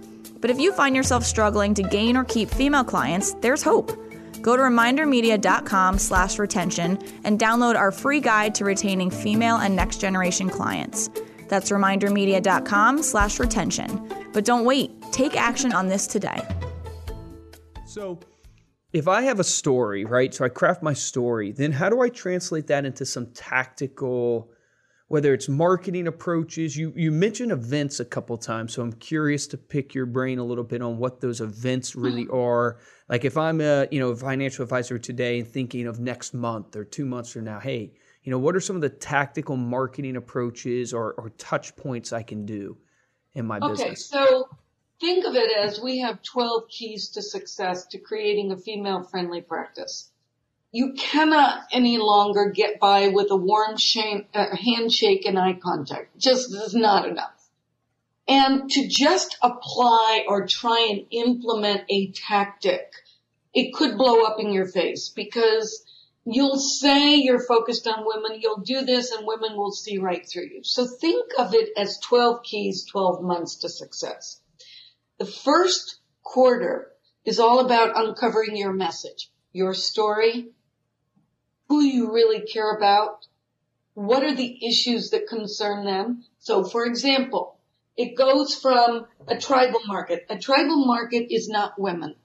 But 0.42 0.50
if 0.50 0.60
you 0.60 0.70
find 0.74 0.94
yourself 0.94 1.24
struggling 1.24 1.72
to 1.74 1.82
gain 1.82 2.14
or 2.14 2.24
keep 2.24 2.50
female 2.50 2.84
clients, 2.84 3.32
there's 3.40 3.62
hope. 3.62 3.90
Go 4.42 4.54
to 4.54 4.62
remindermedia.com 4.62 5.98
slash 5.98 6.38
retention 6.38 6.98
and 7.24 7.40
download 7.40 7.76
our 7.76 7.90
free 7.90 8.20
guide 8.20 8.54
to 8.56 8.66
retaining 8.66 9.10
female 9.10 9.56
and 9.56 9.74
next 9.74 10.02
generation 10.02 10.50
clients. 10.50 11.08
That's 11.48 11.70
remindermedia.com 11.70 13.02
slash 13.02 13.40
retention. 13.40 14.23
But 14.34 14.44
don't 14.44 14.64
wait. 14.64 14.90
Take 15.12 15.36
action 15.36 15.72
on 15.72 15.86
this 15.86 16.08
today. 16.08 16.42
So 17.86 18.18
if 18.92 19.06
I 19.06 19.22
have 19.22 19.38
a 19.38 19.44
story, 19.44 20.04
right? 20.04 20.34
So 20.34 20.44
I 20.44 20.48
craft 20.48 20.82
my 20.82 20.92
story, 20.92 21.52
then 21.52 21.70
how 21.70 21.88
do 21.88 22.02
I 22.02 22.08
translate 22.08 22.66
that 22.66 22.84
into 22.84 23.06
some 23.06 23.26
tactical, 23.32 24.50
whether 25.06 25.32
it's 25.32 25.48
marketing 25.48 26.08
approaches? 26.08 26.76
You 26.76 26.92
you 26.96 27.12
mentioned 27.12 27.52
events 27.52 28.00
a 28.00 28.04
couple 28.04 28.36
times, 28.36 28.74
so 28.74 28.82
I'm 28.82 28.92
curious 28.94 29.46
to 29.48 29.56
pick 29.56 29.94
your 29.94 30.06
brain 30.06 30.40
a 30.40 30.44
little 30.44 30.64
bit 30.64 30.82
on 30.82 30.98
what 30.98 31.20
those 31.20 31.40
events 31.40 31.94
really 31.94 32.24
mm-hmm. 32.24 32.36
are. 32.36 32.78
Like 33.08 33.24
if 33.24 33.36
I'm 33.36 33.60
a 33.60 33.86
you 33.92 34.00
know 34.00 34.16
financial 34.16 34.64
advisor 34.64 34.98
today 34.98 35.38
and 35.38 35.48
thinking 35.48 35.86
of 35.86 36.00
next 36.00 36.34
month 36.34 36.74
or 36.74 36.84
two 36.84 37.04
months 37.04 37.30
from 37.30 37.44
now, 37.44 37.60
hey, 37.60 37.92
you 38.24 38.32
know, 38.32 38.38
what 38.38 38.56
are 38.56 38.60
some 38.60 38.74
of 38.74 38.82
the 38.82 38.88
tactical 38.88 39.56
marketing 39.56 40.16
approaches 40.16 40.92
or, 40.92 41.12
or 41.14 41.30
touch 41.30 41.76
points 41.76 42.12
I 42.12 42.24
can 42.24 42.44
do 42.44 42.76
in 43.34 43.46
my 43.46 43.58
okay, 43.58 43.68
business? 43.68 44.12
Okay, 44.12 44.24
so 44.26 44.48
think 45.00 45.24
of 45.24 45.34
it 45.34 45.50
as 45.56 45.80
we 45.80 45.98
have 46.00 46.22
12 46.22 46.68
keys 46.68 47.08
to 47.10 47.22
success 47.22 47.86
to 47.88 47.98
creating 47.98 48.52
a 48.52 48.56
female 48.56 49.02
friendly 49.02 49.40
practice. 49.40 50.10
You 50.72 50.94
cannot 50.94 51.64
any 51.70 51.98
longer 51.98 52.50
get 52.50 52.80
by 52.80 53.08
with 53.08 53.30
a 53.30 53.36
warm 53.36 53.76
shame, 53.76 54.26
uh, 54.34 54.56
handshake 54.56 55.24
and 55.24 55.38
eye 55.38 55.58
contact. 55.62 56.18
Just 56.18 56.52
is 56.52 56.74
not 56.74 57.08
enough. 57.08 57.30
And 58.26 58.70
to 58.70 58.88
just 58.88 59.36
apply 59.42 60.24
or 60.26 60.46
try 60.46 60.88
and 60.90 61.06
implement 61.10 61.82
a 61.90 62.10
tactic, 62.10 62.90
it 63.52 63.72
could 63.72 63.96
blow 63.96 64.24
up 64.24 64.40
in 64.40 64.50
your 64.50 64.66
face 64.66 65.10
because 65.10 65.83
you'll 66.24 66.58
say 66.58 67.16
you're 67.16 67.44
focused 67.44 67.86
on 67.86 68.04
women, 68.06 68.40
you'll 68.40 68.60
do 68.60 68.84
this 68.84 69.12
and 69.12 69.26
women 69.26 69.56
will 69.56 69.72
see 69.72 69.98
right 69.98 70.26
through 70.26 70.44
you. 70.44 70.60
So 70.62 70.86
think 70.86 71.32
of 71.38 71.54
it 71.54 71.70
as 71.76 71.98
12 71.98 72.42
keys, 72.42 72.86
12 72.90 73.22
months 73.22 73.56
to 73.56 73.68
success. 73.68 74.40
The 75.18 75.26
first 75.26 76.00
quarter 76.22 76.90
is 77.24 77.38
all 77.38 77.60
about 77.60 77.96
uncovering 77.96 78.56
your 78.56 78.72
message, 78.72 79.30
your 79.52 79.74
story, 79.74 80.48
who 81.68 81.82
you 81.82 82.12
really 82.12 82.40
care 82.40 82.74
about, 82.74 83.26
what 83.94 84.24
are 84.24 84.34
the 84.34 84.66
issues 84.66 85.10
that 85.10 85.28
concern 85.28 85.84
them. 85.84 86.24
So 86.38 86.64
for 86.64 86.84
example, 86.86 87.58
it 87.96 88.16
goes 88.16 88.54
from 88.54 89.06
a 89.28 89.38
tribal 89.38 89.80
market. 89.86 90.26
A 90.28 90.38
tribal 90.38 90.84
market 90.84 91.28
is 91.30 91.48
not 91.48 91.78
women. 91.78 92.16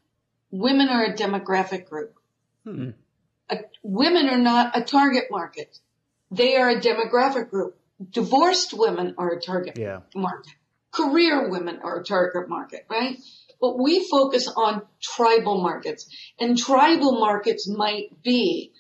Women 0.52 0.90
are 0.90 1.06
a 1.06 1.14
demographic 1.14 1.88
group. 1.88 2.16
Hmm 2.64 2.92
women 3.84 4.30
are 4.30 4.38
not 4.38 4.78
a 4.78 4.84
target 4.84 5.26
market. 5.32 5.78
They 6.32 6.56
are 6.56 6.70
a 6.70 6.80
demographic 6.80 7.50
group. 7.50 7.76
Divorced 8.12 8.74
women 8.74 9.16
are 9.18 9.30
a 9.30 9.42
target 9.42 9.78
yeah. 9.78 10.02
market. 10.16 10.54
Career 10.92 11.50
women 11.50 11.80
are 11.84 12.00
a 12.00 12.04
target 12.04 12.48
market, 12.48 12.86
right? 12.90 13.18
But 13.62 13.78
we 13.78 14.08
focus 14.10 14.48
on 14.48 14.84
tribal 15.02 15.62
markets 15.62 16.08
and 16.40 16.58
tribal 16.58 17.20
markets 17.20 17.68
might 17.68 18.24
be, 18.24 18.72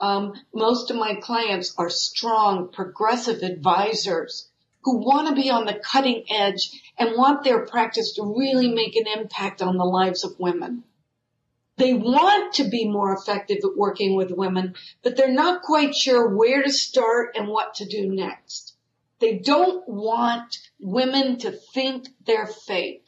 um, 0.00 0.32
most 0.54 0.90
of 0.90 0.96
my 0.96 1.16
clients 1.16 1.74
are 1.76 1.90
strong, 1.90 2.70
progressive 2.72 3.42
advisors 3.42 4.48
who 4.84 4.98
want 4.98 5.28
to 5.28 5.40
be 5.40 5.50
on 5.50 5.66
the 5.66 5.74
cutting 5.74 6.24
edge 6.30 6.70
and 6.98 7.16
want 7.16 7.44
their 7.44 7.66
practice 7.66 8.14
to 8.14 8.34
really 8.36 8.72
make 8.72 8.96
an 8.96 9.06
impact 9.06 9.62
on 9.62 9.76
the 9.76 9.84
lives 9.84 10.24
of 10.24 10.38
women. 10.38 10.82
They 11.82 11.94
want 11.94 12.54
to 12.54 12.68
be 12.68 12.88
more 12.88 13.12
effective 13.12 13.58
at 13.64 13.76
working 13.76 14.14
with 14.14 14.30
women, 14.30 14.76
but 15.02 15.16
they're 15.16 15.32
not 15.32 15.62
quite 15.62 15.96
sure 15.96 16.32
where 16.32 16.62
to 16.62 16.70
start 16.70 17.34
and 17.34 17.48
what 17.48 17.74
to 17.74 17.84
do 17.84 18.08
next. 18.08 18.76
They 19.18 19.38
don't 19.38 19.88
want 19.88 20.58
women 20.78 21.38
to 21.38 21.50
think 21.50 22.06
they're 22.24 22.46
fake, 22.46 23.04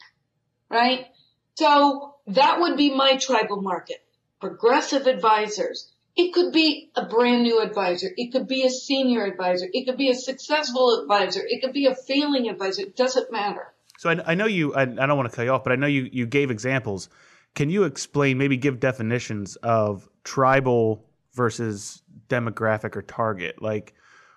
right? 0.69 1.07
So 1.53 2.15
that 2.27 2.59
would 2.59 2.75
be 2.75 2.93
my 2.93 3.15
tribal 3.15 3.61
market. 3.61 4.03
Progressive 4.41 5.07
advisors. 5.07 5.89
It 6.17 6.33
could 6.33 6.51
be 6.51 6.91
a 6.97 7.05
brand 7.05 7.43
new 7.43 7.61
advisor. 7.61 8.09
It 8.17 8.33
could 8.33 8.49
be 8.49 8.65
a 8.65 8.69
senior 8.69 9.23
advisor. 9.23 9.69
It 9.71 9.85
could 9.85 9.97
be 9.97 10.09
a 10.09 10.15
successful 10.15 10.99
advisor. 11.01 11.43
It 11.47 11.61
could 11.61 11.71
be 11.71 11.85
a 11.85 11.95
failing 11.95 12.49
advisor. 12.49 12.81
It 12.81 12.97
doesn't 12.97 13.31
matter. 13.31 13.73
So 13.99 14.09
I, 14.09 14.31
I 14.31 14.35
know 14.35 14.47
you, 14.47 14.75
I, 14.75 14.81
I 14.81 14.85
don't 14.85 15.15
want 15.15 15.29
to 15.29 15.35
cut 15.35 15.45
you 15.45 15.51
off, 15.51 15.63
but 15.63 15.71
I 15.71 15.77
know 15.77 15.87
you, 15.87 16.09
you 16.11 16.25
gave 16.25 16.51
examples 16.51 17.07
can 17.55 17.69
you 17.69 17.83
explain, 17.83 18.37
maybe 18.37 18.57
give 18.57 18.79
definitions 18.79 19.55
of 19.57 20.07
tribal 20.23 21.05
versus 21.33 22.03
demographic 22.27 22.95
or 22.95 23.01
target? 23.01 23.61
Like, 23.61 23.93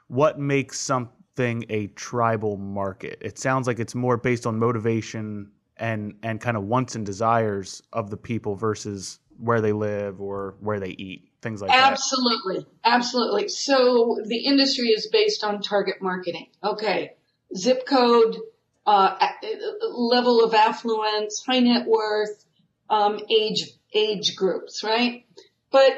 what 0.07 0.39
makes 0.39 0.81
something 0.81 1.65
a 1.69 1.89
tribal 1.89 2.57
market? 2.57 3.19
It 3.21 3.39
sounds 3.39 3.67
like 3.67 3.79
it's 3.81 3.95
more 3.95 4.17
based 4.17 4.47
on 4.47 4.59
motivation 4.59 5.51
and 5.77 6.15
and 6.23 6.41
kind 6.41 6.57
of 6.57 6.65
wants 6.65 6.95
and 6.95 7.05
desires 7.05 7.83
of 7.93 8.11
the 8.11 8.17
people 8.17 8.55
versus 8.57 9.19
where 9.39 9.61
they 9.61 9.73
live 9.73 10.21
or 10.21 10.57
where 10.61 10.81
they 10.81 10.91
eat, 10.91 11.31
things 11.43 11.61
like 11.63 11.71
that. 11.71 11.93
Absolutely. 11.93 12.67
Absolutely. 12.85 13.49
So 13.49 14.19
the 14.25 14.45
industry 14.45 14.89
is 14.89 15.07
based 15.07 15.45
on 15.45 15.61
target 15.61 15.97
marketing. 16.01 16.49
Okay. 16.65 17.13
Zip 17.57 17.87
code, 17.87 18.37
uh, 18.87 19.17
level 19.91 20.43
of 20.43 20.55
affluence, 20.55 21.45
high 21.47 21.61
net 21.61 21.87
worth, 21.87 22.45
um, 22.91 23.21
age, 23.31 23.71
age 23.95 24.37
groups, 24.37 24.83
right? 24.83 25.25
But 25.71 25.93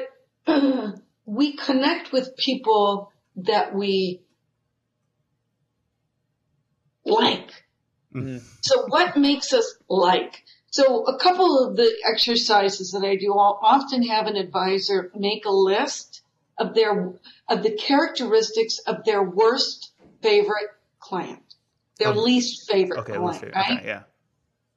we 1.25 1.55
connect 1.55 2.11
with 2.11 2.35
people 2.37 3.11
that 3.37 3.73
we 3.73 4.21
like. 7.05 7.49
So 8.61 8.85
what 8.87 9.15
makes 9.15 9.53
us 9.53 9.75
like? 9.87 10.43
So 10.69 11.05
a 11.05 11.17
couple 11.17 11.67
of 11.67 11.75
the 11.77 11.89
exercises 12.09 12.91
that 12.91 13.05
I 13.05 13.15
do, 13.15 13.33
I'll 13.33 13.59
often 13.61 14.03
have 14.03 14.27
an 14.27 14.35
advisor 14.35 15.11
make 15.15 15.45
a 15.45 15.51
list 15.51 16.21
of 16.57 16.73
their, 16.75 17.13
of 17.47 17.63
the 17.63 17.71
characteristics 17.71 18.79
of 18.85 19.03
their 19.05 19.23
worst 19.23 19.91
favorite 20.21 20.69
client, 20.99 21.55
their 21.99 22.09
Of- 22.09 22.17
least 22.17 22.69
favorite 22.69 22.99
Okay, 22.99 23.13
client, 23.13 23.25
let's 23.25 23.39
see. 23.39 23.47
right? 23.47 23.79
Okay, 23.79 23.87
yeah. 23.87 24.03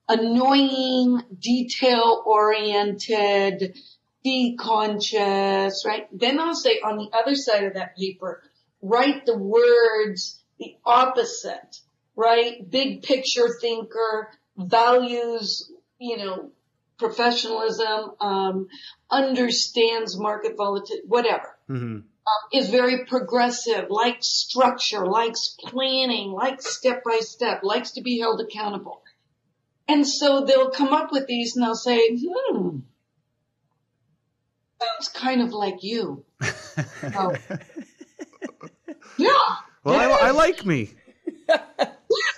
Annoying, 0.09 1.23
detail 1.39 2.23
oriented, 2.27 3.79
fee 4.23 4.57
conscious, 4.59 5.85
right? 5.87 6.07
Then 6.13 6.41
I'll 6.41 6.55
say 6.55 6.81
on 6.85 6.97
the 6.97 7.11
other 7.17 7.35
side 7.35 7.65
of 7.65 7.75
that 7.75 7.97
paper, 7.97 8.43
write 8.83 9.27
the 9.27 9.37
words, 9.37 10.41
the 10.59 10.77
opposite, 10.85 11.81
right? 12.17 12.69
Big 12.69 13.03
picture 13.03 13.49
thinker, 13.61 14.31
values, 14.57 15.71
you 15.99 16.17
know, 16.19 16.51
professionalism, 16.99 18.13
um, 18.21 18.69
understands 19.11 20.19
market 20.19 20.57
volatility, 20.57 21.07
whatever. 21.07 21.57
hmm 21.67 22.01
Um, 22.27 22.43
is 22.55 22.71
very 22.71 23.05
progressive, 23.05 23.91
likes 23.91 24.27
structure, 24.27 25.05
likes 25.07 25.55
planning, 25.59 26.33
likes 26.33 26.75
step 26.75 27.05
by 27.05 27.19
step, 27.21 27.63
likes 27.63 27.93
to 27.93 28.01
be 28.01 28.19
held 28.19 28.41
accountable. 28.41 29.03
And 29.89 30.07
so 30.07 30.45
they'll 30.45 30.71
come 30.71 30.93
up 30.95 31.13
with 31.13 31.27
these 31.27 31.57
and 31.57 31.65
they'll 31.65 31.75
say, 31.75 32.17
hmm, 32.17 32.79
sounds 34.81 35.09
kind 35.15 35.43
of 35.43 35.53
like 35.53 35.83
you. 35.83 36.25
Oh. 37.15 37.35
yeah. 39.19 39.29
Well, 39.85 39.95
I, 39.95 40.29
I 40.29 40.31
like 40.31 40.65
me 40.65 40.91
Yes. 41.49 41.59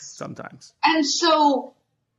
sometimes. 0.00 0.74
And 0.84 1.06
so, 1.06 1.74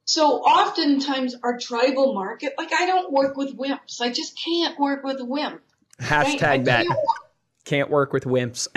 so 0.05 0.37
oftentimes 0.39 1.35
our 1.43 1.57
tribal 1.59 2.13
market, 2.13 2.53
like 2.57 2.71
I 2.73 2.85
don't 2.85 3.11
work 3.11 3.35
with 3.35 3.57
wimps. 3.57 3.99
I 4.01 4.09
just 4.09 4.39
can't 4.41 4.79
work 4.79 5.03
with 5.03 5.19
a 5.19 5.25
wimp. 5.25 5.61
right? 5.99 6.25
Hashtag 6.25 6.65
that. 6.65 6.85
can't 6.85 6.89
work- 6.89 7.31
Can't 7.65 7.89
work 7.89 8.13
with 8.13 8.23
wimps. 8.23 8.69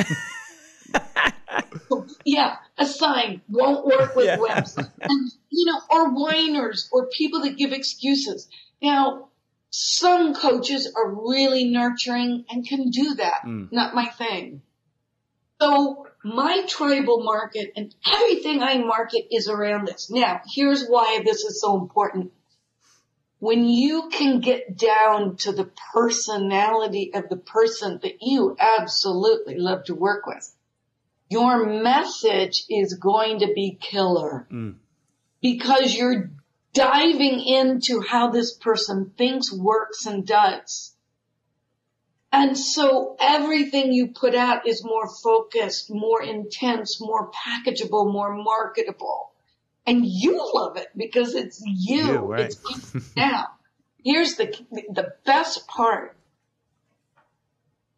Yeah, 2.25 2.57
a 2.79 2.87
sign 2.87 3.43
won't 3.49 3.87
work 3.87 4.15
with 4.15 4.27
Yeah. 4.27 4.37
wimps. 4.39 4.77
And, 4.77 5.31
you 5.51 5.67
know, 5.67 5.81
or 5.91 6.11
whiners 6.11 6.89
or 6.93 7.09
people 7.09 7.41
that 7.43 7.57
give 7.57 7.73
excuses. 7.73 8.49
Now, 8.83 9.29
some 9.71 10.35
coaches 10.35 10.93
are 10.97 11.09
really 11.09 11.65
nurturing 11.65 12.45
and 12.51 12.67
can 12.67 12.91
do 12.91 13.15
that. 13.15 13.43
Mm. 13.45 13.71
Not 13.73 13.95
my 13.95 14.07
thing. 14.07 14.63
So 15.61 16.07
my 16.25 16.65
tribal 16.67 17.23
market 17.23 17.73
and 17.77 17.95
everything 18.11 18.63
I 18.63 18.79
market 18.79 19.27
is 19.31 19.49
around 19.49 19.87
this. 19.87 20.11
Now, 20.11 20.41
here's 20.55 20.87
why 20.87 21.21
this 21.25 21.45
is 21.45 21.61
so 21.61 21.79
important. 21.79 22.33
When 23.39 23.65
you 23.67 24.09
can 24.11 24.41
get 24.41 24.77
down 24.77 25.37
to 25.39 25.53
the 25.53 25.71
personality 25.95 27.13
of 27.15 27.29
the 27.29 27.37
person 27.37 27.99
that 28.03 28.17
you 28.21 28.57
absolutely 28.59 29.57
love 29.57 29.85
to 29.85 29.95
work 29.95 30.27
with, 30.27 30.55
your 31.31 31.83
message 31.83 32.64
is 32.69 32.95
going 32.95 33.38
to 33.38 33.53
be 33.55 33.79
killer 33.81 34.47
Mm. 34.51 34.75
because 35.40 35.95
you're 35.95 36.31
diving 36.75 37.40
into 37.40 38.01
how 38.01 38.31
this 38.31 38.53
person 38.57 39.12
thinks, 39.16 39.53
works, 39.53 40.07
and 40.07 40.27
does. 40.27 40.95
And 42.33 42.57
so 42.57 43.16
everything 43.19 43.93
you 43.93 44.09
put 44.09 44.35
out 44.35 44.66
is 44.66 44.85
more 44.85 45.09
focused, 45.09 45.90
more 45.90 46.23
intense, 46.23 47.01
more 47.01 47.31
packageable, 47.33 48.12
more 48.12 48.35
marketable. 48.35 49.33
And 49.87 50.05
you 50.05 50.49
love 50.55 50.77
it 50.77 50.88
because 50.97 51.35
it's 51.35 51.61
you. 51.64 52.07
You, 52.07 52.19
right. 52.19 52.45
It's 52.45 52.95
you. 52.95 53.01
now, 53.16 53.49
here's 54.05 54.37
the, 54.37 54.47
the 54.71 55.14
best 55.25 55.66
part. 55.66 56.16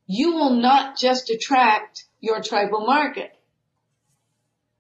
You 0.07 0.35
will 0.35 0.55
not 0.55 0.97
just 0.97 1.29
attract 1.31 2.05
your 2.23 2.41
tribal 2.41 2.87
market. 2.87 3.37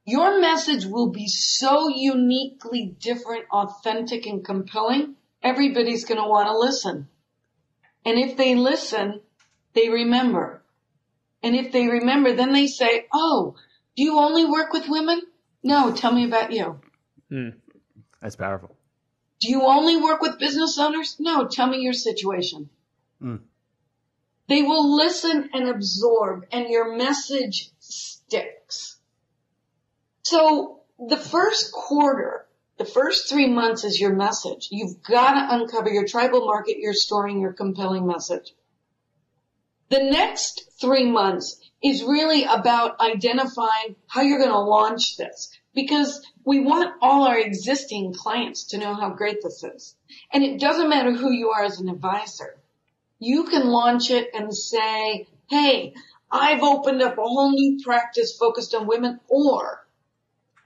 Your 0.06 0.40
message 0.40 0.86
will 0.86 1.10
be 1.10 1.28
so 1.28 1.88
uniquely 1.88 2.96
different, 2.98 3.44
authentic, 3.52 4.26
and 4.26 4.44
compelling, 4.44 5.16
everybody's 5.42 6.06
going 6.06 6.20
to 6.20 6.26
want 6.26 6.48
to 6.48 6.56
listen. 6.56 7.08
And 8.04 8.18
if 8.18 8.36
they 8.36 8.54
listen, 8.54 9.20
they 9.74 9.90
remember. 9.90 10.62
And 11.42 11.54
if 11.54 11.72
they 11.72 11.86
remember, 11.86 12.32
then 12.32 12.52
they 12.52 12.66
say, 12.68 13.06
Oh, 13.12 13.56
do 13.96 14.02
you 14.02 14.18
only 14.18 14.44
work 14.44 14.72
with 14.72 14.88
women? 14.88 15.22
No, 15.62 15.92
tell 15.92 16.12
me 16.12 16.24
about 16.24 16.52
you. 16.52 16.80
That's 18.20 18.36
powerful. 18.36 18.76
Do 19.40 19.50
you 19.50 19.62
only 19.62 19.96
work 19.96 20.20
with 20.20 20.38
business 20.38 20.78
owners? 20.78 21.16
No, 21.18 21.48
tell 21.48 21.66
me 21.66 21.78
your 21.78 21.92
situation. 21.92 22.70
Mm. 23.20 23.40
They 24.52 24.60
will 24.60 24.96
listen 24.96 25.48
and 25.54 25.66
absorb 25.66 26.44
and 26.52 26.68
your 26.68 26.94
message 26.94 27.70
sticks. 27.78 28.98
So 30.24 30.82
the 30.98 31.16
first 31.16 31.72
quarter, 31.72 32.46
the 32.76 32.84
first 32.84 33.30
three 33.30 33.48
months 33.48 33.82
is 33.84 33.98
your 33.98 34.14
message. 34.14 34.68
You've 34.70 35.02
got 35.02 35.32
to 35.32 35.54
uncover 35.54 35.88
your 35.88 36.04
tribal 36.04 36.44
market, 36.44 36.76
your 36.76 36.92
story, 36.92 37.32
and 37.32 37.40
your 37.40 37.54
compelling 37.54 38.06
message. 38.06 38.52
The 39.88 40.02
next 40.02 40.70
three 40.78 41.10
months 41.10 41.58
is 41.82 42.02
really 42.02 42.44
about 42.44 43.00
identifying 43.00 43.96
how 44.06 44.20
you're 44.20 44.38
going 44.38 44.50
to 44.50 44.58
launch 44.58 45.16
this 45.16 45.48
because 45.74 46.20
we 46.44 46.60
want 46.60 46.92
all 47.00 47.24
our 47.24 47.38
existing 47.38 48.12
clients 48.12 48.64
to 48.64 48.78
know 48.78 48.92
how 48.92 49.14
great 49.14 49.38
this 49.42 49.64
is. 49.64 49.96
And 50.30 50.44
it 50.44 50.60
doesn't 50.60 50.90
matter 50.90 51.14
who 51.14 51.32
you 51.32 51.52
are 51.52 51.64
as 51.64 51.80
an 51.80 51.88
advisor. 51.88 52.61
You 53.24 53.44
can 53.44 53.68
launch 53.68 54.10
it 54.10 54.30
and 54.34 54.52
say, 54.52 55.28
Hey, 55.48 55.94
I've 56.28 56.64
opened 56.64 57.02
up 57.02 57.18
a 57.18 57.22
whole 57.22 57.52
new 57.52 57.78
practice 57.84 58.36
focused 58.36 58.74
on 58.74 58.88
women 58.88 59.20
or, 59.28 59.86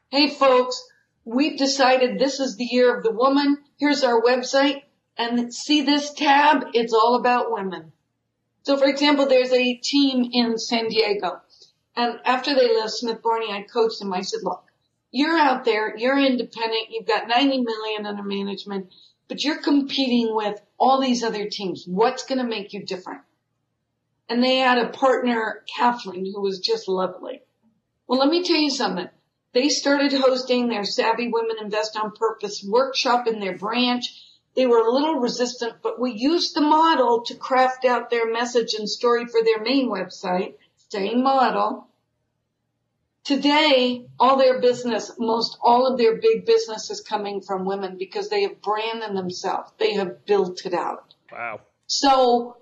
Hey 0.09 0.31
folks, 0.31 0.83
we've 1.27 1.59
decided 1.59 2.19
this 2.19 2.41
is 2.41 2.57
the 2.57 2.65
year 2.65 2.97
of 2.97 3.03
the 3.03 3.13
woman. 3.13 3.59
Here's 3.77 4.05
our 4.05 4.23
website 4.23 4.81
and 5.19 5.53
see 5.53 5.83
this 5.83 6.15
tab. 6.15 6.69
It's 6.73 6.95
all 6.95 7.17
about 7.17 7.53
women. 7.53 7.93
So 8.63 8.79
for 8.79 8.87
example, 8.87 9.27
there's 9.27 9.53
a 9.53 9.75
team 9.75 10.31
in 10.33 10.57
San 10.57 10.89
Diego 10.89 11.43
and 11.95 12.21
after 12.25 12.55
they 12.55 12.75
left 12.75 12.93
Smith 12.93 13.23
Barney, 13.23 13.53
I 13.53 13.67
coached 13.71 13.99
them. 13.99 14.15
I 14.15 14.23
said, 14.23 14.41
look, 14.43 14.65
you're 15.11 15.37
out 15.37 15.67
there, 15.67 15.95
you're 15.95 16.19
independent, 16.19 16.89
you've 16.89 17.07
got 17.07 17.29
90 17.29 17.63
million 17.63 18.07
under 18.07 18.23
management, 18.23 18.95
but 19.29 19.43
you're 19.43 19.63
competing 19.63 20.35
with 20.35 20.61
all 20.79 21.01
these 21.01 21.23
other 21.23 21.49
teams. 21.49 21.85
What's 21.87 22.25
going 22.25 22.39
to 22.39 22.45
make 22.45 22.73
you 22.73 22.85
different? 22.85 23.23
And 24.29 24.43
they 24.43 24.57
had 24.57 24.79
a 24.79 24.89
partner, 24.89 25.65
Kathleen, 25.77 26.33
who 26.33 26.41
was 26.43 26.59
just 26.61 26.89
lovely. 26.89 27.43
Well, 28.07 28.19
let 28.19 28.29
me 28.29 28.43
tell 28.43 28.57
you 28.57 28.71
something. 28.71 29.09
They 29.53 29.69
started 29.69 30.13
hosting 30.13 30.69
their 30.69 30.85
Savvy 30.85 31.29
Women 31.29 31.57
Invest 31.61 31.97
on 31.97 32.13
Purpose 32.13 32.65
workshop 32.67 33.27
in 33.27 33.41
their 33.41 33.57
branch. 33.57 34.23
They 34.55 34.67
were 34.67 34.81
a 34.81 34.93
little 34.93 35.17
resistant, 35.17 35.77
but 35.83 36.01
we 36.01 36.13
used 36.13 36.55
the 36.55 36.61
model 36.61 37.23
to 37.23 37.35
craft 37.35 37.85
out 37.85 38.11
their 38.11 38.31
message 38.31 38.75
and 38.75 38.89
story 38.89 39.27
for 39.27 39.43
their 39.43 39.63
main 39.63 39.89
website, 39.89 40.55
same 40.91 41.23
model. 41.23 41.86
Today, 43.27 44.07
all 44.21 44.39
their 44.39 44.61
business, 44.61 45.11
most 45.19 45.59
all 45.61 45.89
of 45.89 45.99
their 45.99 46.21
big 46.21 46.47
business 46.47 46.91
is 46.91 47.01
coming 47.01 47.41
from 47.41 47.65
women 47.65 47.97
because 47.99 48.29
they 48.29 48.43
have 48.43 48.63
branded 48.63 49.17
themselves. 49.17 49.73
They 49.79 49.95
have 49.95 50.25
built 50.27 50.65
it 50.65 50.73
out. 50.73 51.13
Wow. 51.33 51.63
So, 51.89 52.59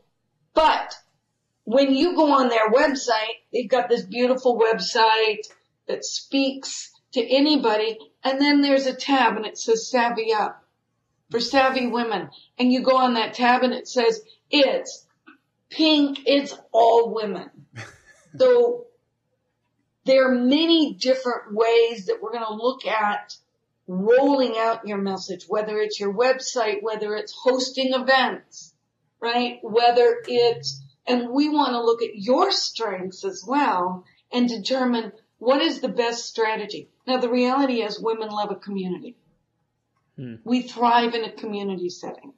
but 0.55 0.95
when 1.65 1.95
you 1.95 2.17
go 2.17 2.33
on 2.33 2.49
their 2.49 2.71
website, 2.71 3.43
they've 3.53 3.69
got 3.69 3.91
this 3.91 4.07
beautiful 4.07 4.59
website 4.59 5.47
that 5.87 6.03
speaks 6.03 6.91
to 7.13 7.21
anybody. 7.21 7.99
And 8.23 8.41
then 8.41 8.63
there's 8.63 8.87
a 8.87 8.95
tab 8.95 9.37
and 9.37 9.45
it 9.45 9.59
says 9.59 9.91
savvy 9.91 10.33
up 10.33 10.65
for 11.31 11.41
savvy 11.41 11.89
women. 11.89 12.31
And 12.59 12.73
you 12.73 12.83
go 12.83 12.97
on 12.97 13.15
that 13.15 13.35
tab 13.35 13.65
and 13.65 13.75
it 13.75 13.87
says 13.87 14.23
it's 14.51 15.07
pink. 15.69 16.21
It's 16.25 16.55
all 16.73 17.15
women. 17.15 17.51
so 18.39 18.87
there 20.05 20.29
are 20.29 20.35
many 20.35 20.95
different 20.95 21.55
ways 21.55 22.07
that 22.07 22.21
we're 22.21 22.33
going 22.33 22.45
to 22.45 22.55
look 22.55 22.87
at 22.87 23.37
rolling 23.87 24.55
out 24.57 24.87
your 24.87 24.99
message, 24.99 25.45
whether 25.49 25.79
it's 25.79 26.01
your 26.01 26.13
website, 26.13 26.83
whether 26.83 27.15
it's 27.15 27.33
hosting 27.33 27.93
events, 27.93 28.75
right? 29.21 29.59
Whether 29.63 30.23
it's, 30.27 30.83
and 31.07 31.31
we 31.31 31.49
want 31.49 31.73
to 31.73 31.83
look 31.83 32.03
at 32.03 32.15
your 32.17 32.51
strengths 32.51 33.25
as 33.25 33.45
well 33.47 34.05
and 34.33 34.49
determine 34.49 35.13
what 35.39 35.61
is 35.61 35.81
the 35.81 35.89
best 35.89 36.27
strategy. 36.27 36.89
Now, 37.07 37.19
the 37.19 37.31
reality 37.31 37.83
is 37.83 38.01
women 38.01 38.29
love 38.31 38.51
a 38.51 38.57
community. 38.57 39.17
Hmm. 40.17 40.37
We 40.45 40.63
thrive 40.63 41.15
in 41.15 41.25
a 41.25 41.33
community 41.33 41.91
setting. 41.91 42.33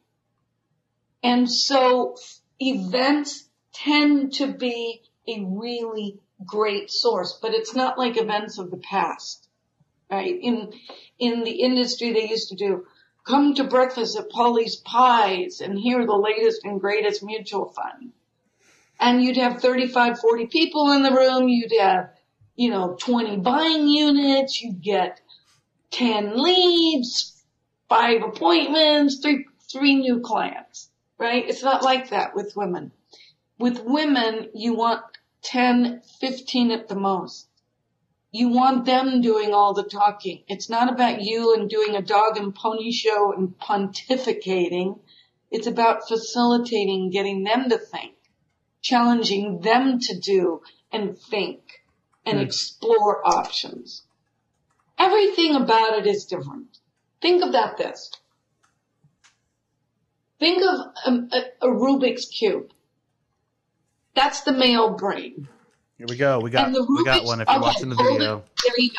And 1.23 1.51
so 1.51 2.17
events 2.61 3.49
tend 3.73 4.35
to 4.35 4.53
be 4.53 5.03
a 5.29 5.45
really 5.45 6.21
great 6.45 6.91
source, 6.91 7.39
but 7.41 7.55
it's 7.55 7.75
not 7.75 7.99
like 7.99 8.21
events 8.21 8.59
of 8.59 8.71
the 8.71 8.77
past, 8.77 9.49
right? 10.11 10.39
In, 10.41 10.73
in 11.19 11.45
the 11.45 11.63
industry, 11.63 12.13
they 12.13 12.29
used 12.29 12.51
to 12.51 12.57
do 12.57 12.87
come 13.27 13.55
to 13.55 13.65
breakfast 13.65 14.17
at 14.17 14.31
Polly's 14.31 14.77
Pies 14.77 15.61
and 15.61 15.79
hear 15.79 16.07
the 16.07 16.17
latest 16.17 16.65
and 16.65 16.81
greatest 16.81 17.23
mutual 17.25 17.73
fund. 17.73 18.13
And 19.01 19.23
you'd 19.23 19.37
have 19.37 19.61
35, 19.61 20.21
40 20.21 20.47
people 20.47 20.93
in 20.93 21.03
the 21.03 21.11
room. 21.11 21.49
You'd 21.49 21.73
have, 21.81 22.11
you 22.55 22.71
know, 22.71 22.97
20 22.99 23.39
buying 23.39 23.89
units. 23.89 24.63
You'd 24.63 24.81
get 24.81 25.21
10 25.91 26.41
leads, 26.43 27.45
five 27.89 28.23
appointments, 28.23 29.19
three, 29.21 29.47
three 29.71 29.97
new 29.97 30.21
clients, 30.21 30.89
right? 31.19 31.45
It's 31.47 31.63
not 31.63 31.83
like 31.83 32.11
that 32.11 32.35
with 32.35 32.57
women. 32.57 32.93
With 33.59 33.83
women, 33.85 34.51
you 34.55 34.75
want 34.75 35.03
10, 35.47 36.03
15 36.21 36.71
at 36.73 36.89
the 36.89 36.97
most. 36.97 37.49
You 38.33 38.49
want 38.49 38.85
them 38.85 39.21
doing 39.21 39.55
all 39.55 39.75
the 39.75 39.85
talking. 39.85 40.43
It's 40.49 40.69
not 40.69 40.93
about 40.93 41.23
you 41.23 41.55
and 41.55 41.71
doing 41.71 41.95
a 41.95 42.03
dog 42.03 42.37
and 42.37 42.55
pony 42.55 42.93
show 42.93 43.33
and 43.33 43.57
pontificating. 43.57 44.99
It's 45.51 45.67
about 45.67 46.09
facilitating, 46.09 47.11
getting 47.11 47.45
them 47.45 47.69
to 47.71 47.79
think, 47.79 48.17
challenging 48.83 49.61
them 49.61 50.01
to 50.01 50.19
do 50.19 50.63
and 50.93 51.17
think 51.17 51.61
and 52.25 52.39
mm. 52.39 52.43
explore 52.43 53.27
options. 53.27 54.03
Everything 54.99 55.55
about 55.55 55.99
it 55.99 56.07
is 56.07 56.25
different. 56.25 56.79
Think 57.23 57.45
about 57.45 57.77
this. 57.79 58.11
Think 60.39 60.63
of 60.63 60.81
a, 61.07 61.11
a, 61.11 61.69
a 61.69 61.69
Rubik's 61.69 62.27
Cube. 62.27 62.73
That's 64.17 64.41
the 64.41 64.53
male 64.53 64.91
brain. 64.91 65.47
Here 65.99 66.07
we 66.09 66.17
go. 66.17 66.41
We 66.41 66.51
got 66.51 66.73
we 66.73 67.05
got 67.05 67.25
one 67.25 67.41
if 67.41 67.49
you're 67.49 67.57
okay, 67.57 67.63
watching 67.63 67.91
the 67.91 67.97
video. 67.97 68.43
There 68.65 68.75
you 68.79 68.91
go. 68.91 68.97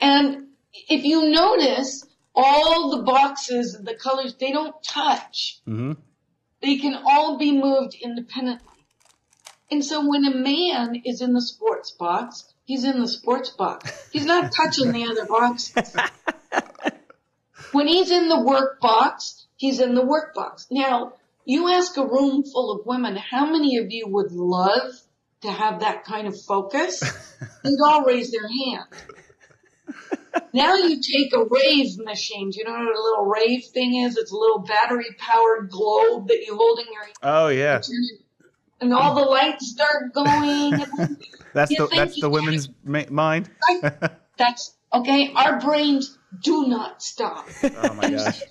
And 0.00 0.46
if 0.88 1.04
you 1.04 1.30
notice, 1.30 2.04
all 2.34 2.96
the 2.96 3.02
boxes, 3.02 3.74
and 3.74 3.86
the 3.86 3.94
colors, 3.94 4.34
they 4.38 4.52
don't 4.52 4.74
touch. 4.82 5.60
Mm-hmm. 5.66 5.92
They 6.60 6.76
can 6.76 7.02
all 7.04 7.38
be 7.38 7.52
moved 7.52 7.94
independently. 8.00 8.68
And 9.70 9.84
so 9.84 10.06
when 10.06 10.24
a 10.26 10.34
man 10.34 11.02
is 11.04 11.22
in 11.22 11.32
the 11.32 11.40
sports 11.40 11.90
box, 11.90 12.44
he's 12.64 12.84
in 12.84 13.00
the 13.00 13.08
sports 13.08 13.50
box. 13.50 14.10
He's 14.12 14.26
not 14.26 14.52
touching 14.56 14.92
the 14.92 15.06
other 15.06 15.24
boxes. 15.24 15.96
when 17.72 17.88
he's 17.88 18.10
in 18.10 18.28
the 18.28 18.40
work 18.40 18.80
box, 18.80 19.46
he's 19.56 19.80
in 19.80 19.94
the 19.94 20.04
work 20.04 20.34
box. 20.34 20.66
Now, 20.70 21.14
you 21.44 21.68
ask 21.68 21.96
a 21.96 22.06
room 22.06 22.44
full 22.44 22.72
of 22.72 22.86
women, 22.86 23.16
how 23.16 23.46
many 23.46 23.78
of 23.78 23.86
you 23.90 24.06
would 24.08 24.32
love 24.32 24.92
to 25.42 25.50
have 25.50 25.80
that 25.80 26.04
kind 26.04 26.28
of 26.28 26.40
focus? 26.46 27.00
They'd 27.64 27.78
all 27.84 28.04
raise 28.04 28.30
their 28.30 28.48
hand. 28.48 28.86
now 30.52 30.76
you 30.76 31.00
take 31.00 31.32
a 31.32 31.44
rave 31.44 31.98
machine. 31.98 32.50
Do 32.50 32.58
you 32.58 32.64
know 32.64 32.72
what 32.72 32.96
a 32.96 33.02
little 33.02 33.26
rave 33.26 33.64
thing 33.72 34.02
is? 34.04 34.16
It's 34.16 34.32
a 34.32 34.36
little 34.36 34.60
battery 34.60 35.06
powered 35.18 35.70
globe 35.70 36.28
that 36.28 36.44
you 36.46 36.56
hold 36.56 36.78
in 36.80 36.92
your 36.92 37.04
hand. 37.04 37.16
Oh 37.22 37.48
yeah. 37.48 37.80
And 38.80 38.92
all 38.92 39.14
the 39.14 39.22
lights 39.22 39.70
start 39.70 40.12
going. 40.12 40.72
that's 41.52 41.74
the 41.76 41.88
that's 41.94 42.20
the 42.20 42.30
women's 42.30 42.68
ma- 42.84 43.04
mind. 43.10 43.48
that's 44.36 44.76
okay. 44.92 45.32
Our 45.34 45.60
brains 45.60 46.18
do 46.42 46.66
not 46.66 47.02
stop. 47.02 47.48
Oh 47.76 47.94
my 47.94 48.10
gosh. 48.10 48.42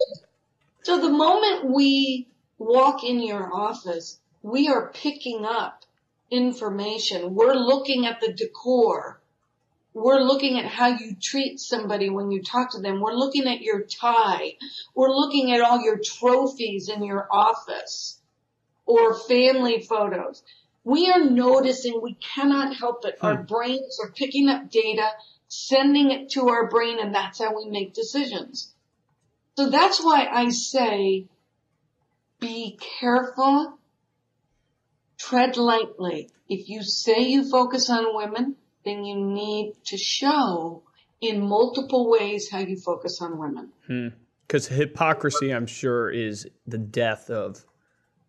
So 0.84 1.00
the 1.00 1.10
moment 1.10 1.74
we 1.74 2.31
walk 2.62 3.04
in 3.04 3.22
your 3.22 3.54
office, 3.54 4.20
we 4.42 4.70
are 4.70 4.92
picking 4.94 5.46
up 5.46 5.84
information. 6.30 7.36
We're 7.36 7.56
looking 7.56 8.06
at 8.06 8.22
the 8.22 8.32
decor. 8.32 9.20
We're 9.94 10.22
looking 10.22 10.58
at 10.58 10.66
how 10.66 10.88
you 10.88 11.16
treat 11.22 11.60
somebody 11.60 12.10
when 12.10 12.32
you 12.32 12.42
talk 12.42 12.72
to 12.72 12.82
them. 12.82 13.02
We're 13.02 13.14
looking 13.14 13.48
at 13.48 13.62
your 13.62 13.82
tie. 13.82 14.54
We're 14.96 15.10
looking 15.10 15.52
at 15.52 15.62
all 15.62 15.82
your 15.82 16.00
trophies 16.04 16.88
in 16.88 17.04
your 17.04 17.28
office 17.30 18.20
or 18.86 19.18
family 19.18 19.82
photos. 19.82 20.44
We 20.84 21.12
are 21.12 21.24
noticing 21.24 22.02
we 22.02 22.14
cannot 22.14 22.76
help 22.76 23.04
it. 23.06 23.18
Hmm. 23.20 23.26
Our 23.26 23.38
brains 23.44 24.00
are 24.02 24.12
picking 24.12 24.48
up 24.48 24.72
data, 24.72 25.10
sending 25.50 26.12
it 26.12 26.30
to 26.32 26.50
our 26.50 26.70
brain, 26.70 27.00
and 27.00 27.14
that's 27.14 27.40
how 27.40 27.56
we 27.56 27.70
make 27.70 27.94
decisions. 27.94 28.74
So 29.58 29.70
that's 29.70 30.00
why 30.00 30.28
I 30.32 30.50
say 30.50 31.26
be 32.42 32.78
careful. 33.00 33.78
Tread 35.18 35.56
lightly. 35.56 36.30
If 36.50 36.68
you 36.68 36.84
say 36.84 37.20
you 37.20 37.50
focus 37.50 37.90
on 37.90 38.16
women, 38.16 38.56
then 38.84 39.06
you 39.06 39.16
need 39.16 39.76
to 39.86 39.98
show 39.98 40.84
in 41.22 41.48
multiple 41.48 42.10
ways 42.10 42.50
how 42.52 42.60
you 42.60 42.76
focus 42.76 43.22
on 43.22 43.38
women. 43.38 44.14
Because 44.46 44.68
hmm. 44.68 44.76
hypocrisy, 44.76 45.54
I'm 45.54 45.68
sure, 45.68 46.10
is 46.10 46.48
the 46.68 46.80
death 46.80 47.30
of 47.30 47.64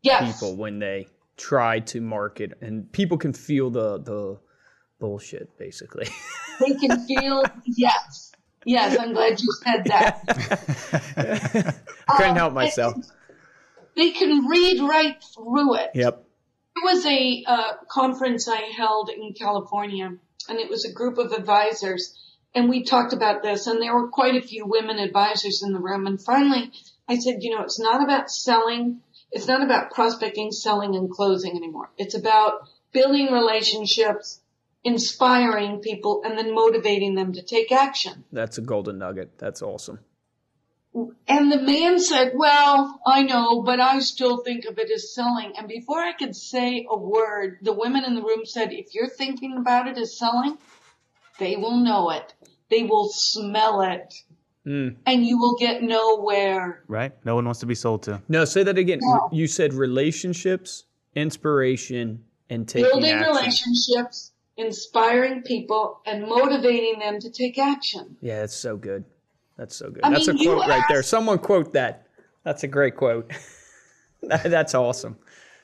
yes. 0.03 0.33
people 0.33 0.57
when 0.57 0.79
they 0.79 1.09
try 1.37 1.81
to 1.81 2.01
market, 2.01 2.53
and 2.61 2.93
people 2.93 3.17
can 3.17 3.33
feel 3.33 3.71
the 3.71 3.99
the 3.99 4.39
bullshit. 5.01 5.57
Basically, 5.59 6.07
they 6.61 6.75
can 6.75 7.07
feel 7.07 7.43
yes, 7.65 8.33
yes. 8.67 8.99
I'm 8.99 9.15
glad 9.15 9.41
you 9.41 9.49
said 9.65 9.85
that. 9.87 10.27
Couldn't 12.09 12.33
um, 12.33 12.37
help 12.37 12.53
myself 12.53 12.97
they 13.97 14.11
can 14.11 14.47
read 14.47 14.81
right 14.81 15.23
through 15.35 15.77
it. 15.77 15.91
Yep. 15.95 16.25
It 16.77 16.85
was 16.85 17.07
a 17.07 17.45
uh, 17.47 17.73
conference 17.89 18.49
I 18.49 18.71
held 18.77 19.11
in 19.11 19.35
California, 19.35 20.17
and 20.49 20.59
it 20.59 20.71
was 20.71 20.85
a 20.85 20.93
group 20.93 21.19
of 21.19 21.33
advisors, 21.33 22.19
and 22.55 22.69
we 22.69 22.85
talked 22.85 23.13
about 23.13 23.43
this, 23.43 23.67
and 23.67 23.81
there 23.81 23.95
were 23.95 24.09
quite 24.09 24.37
a 24.37 24.47
few 24.47 24.67
women 24.67 24.99
advisors 24.99 25.63
in 25.63 25.73
the 25.73 25.79
room. 25.79 26.07
And 26.07 26.23
finally, 26.23 26.73
I 27.09 27.19
said, 27.19 27.43
you 27.43 27.55
know, 27.55 27.63
it's 27.63 27.81
not 27.81 28.03
about 28.03 28.31
selling. 28.31 29.01
It's 29.31 29.49
not 29.49 29.63
about 29.63 29.91
prospecting, 29.91 30.53
selling, 30.53 30.95
and 30.95 31.11
closing 31.11 31.57
anymore. 31.57 31.91
It's 31.97 32.15
about 32.15 32.69
building 32.93 33.33
relationships, 33.33 34.41
inspiring 34.85 35.81
people, 35.81 36.23
and 36.25 36.37
then 36.37 36.55
motivating 36.55 37.15
them 37.15 37.33
to 37.33 37.43
take 37.43 37.73
action. 37.73 38.25
That's 38.33 38.59
a 38.59 38.63
golden 38.63 38.99
nugget. 38.99 39.39
That's 39.39 39.63
awesome. 39.63 40.01
And 41.27 41.51
the 41.51 41.61
man 41.61 41.99
said, 41.99 42.33
well, 42.35 43.01
I 43.07 43.23
know, 43.23 43.63
but 43.63 43.81
I 43.81 44.01
still 44.01 44.39
think 44.39 44.67
of 44.67 44.79
it 44.79 44.91
as 44.91 45.15
selling. 45.15 45.55
And 45.57 45.67
before 45.67 46.01
I 46.01 46.13
could 46.13 46.37
say 46.37 46.87
a 46.89 46.99
word, 46.99 47.59
the 47.63 47.73
women 47.73 48.05
in 48.05 48.15
the 48.15 48.23
room 48.23 48.45
said, 48.45 48.73
if 48.73 48.95
you're 48.95 49.09
thinking 49.09 49.57
about 49.57 49.89
it 49.89 49.97
as 49.97 50.19
selling, 50.19 50.59
they 51.39 51.57
will 51.57 51.79
know 51.79 52.11
it. 52.11 52.35
They 52.71 52.83
will 52.83 53.09
smell 53.09 53.81
it. 53.81 54.13
Mm. 54.67 54.97
And 55.07 55.27
you 55.27 55.39
will 55.39 55.57
get 55.59 55.83
nowhere. 55.83 56.85
Right. 56.87 57.13
No 57.25 57.35
one 57.37 57.47
wants 57.47 57.61
to 57.61 57.67
be 57.67 57.75
sold 57.75 58.03
to. 58.05 58.23
No, 58.29 58.45
say 58.45 58.63
that 58.63 58.77
again. 58.77 58.99
No. 59.01 59.31
You 59.33 59.47
said 59.47 59.73
relationships, 59.73 60.85
inspiration, 61.17 62.25
and 62.51 62.69
taking 62.69 62.91
Building 62.91 63.11
action. 63.13 63.35
relationships, 63.35 64.33
inspiring 64.59 65.43
people, 65.43 66.01
and 66.07 66.29
motivating 66.29 66.99
them 67.01 67.19
to 67.21 67.31
take 67.31 67.59
action. 67.59 68.17
Yeah, 68.21 68.45
it's 68.45 68.55
so 68.55 68.77
good. 68.77 69.05
That's 69.63 69.77
so 69.77 69.91
good. 69.91 70.03
I 70.03 70.11
That's 70.11 70.27
mean, 70.27 70.41
a 70.41 70.57
quote 70.57 70.69
right 70.69 70.83
there. 70.89 71.05
Someone 71.05 71.39
quote 71.39 71.73
that. 71.75 72.09
That's 72.43 72.65
a 72.65 72.67
great 72.67 72.97
quote. 72.97 73.31
That's 74.23 74.75
awesome. 74.75 75.17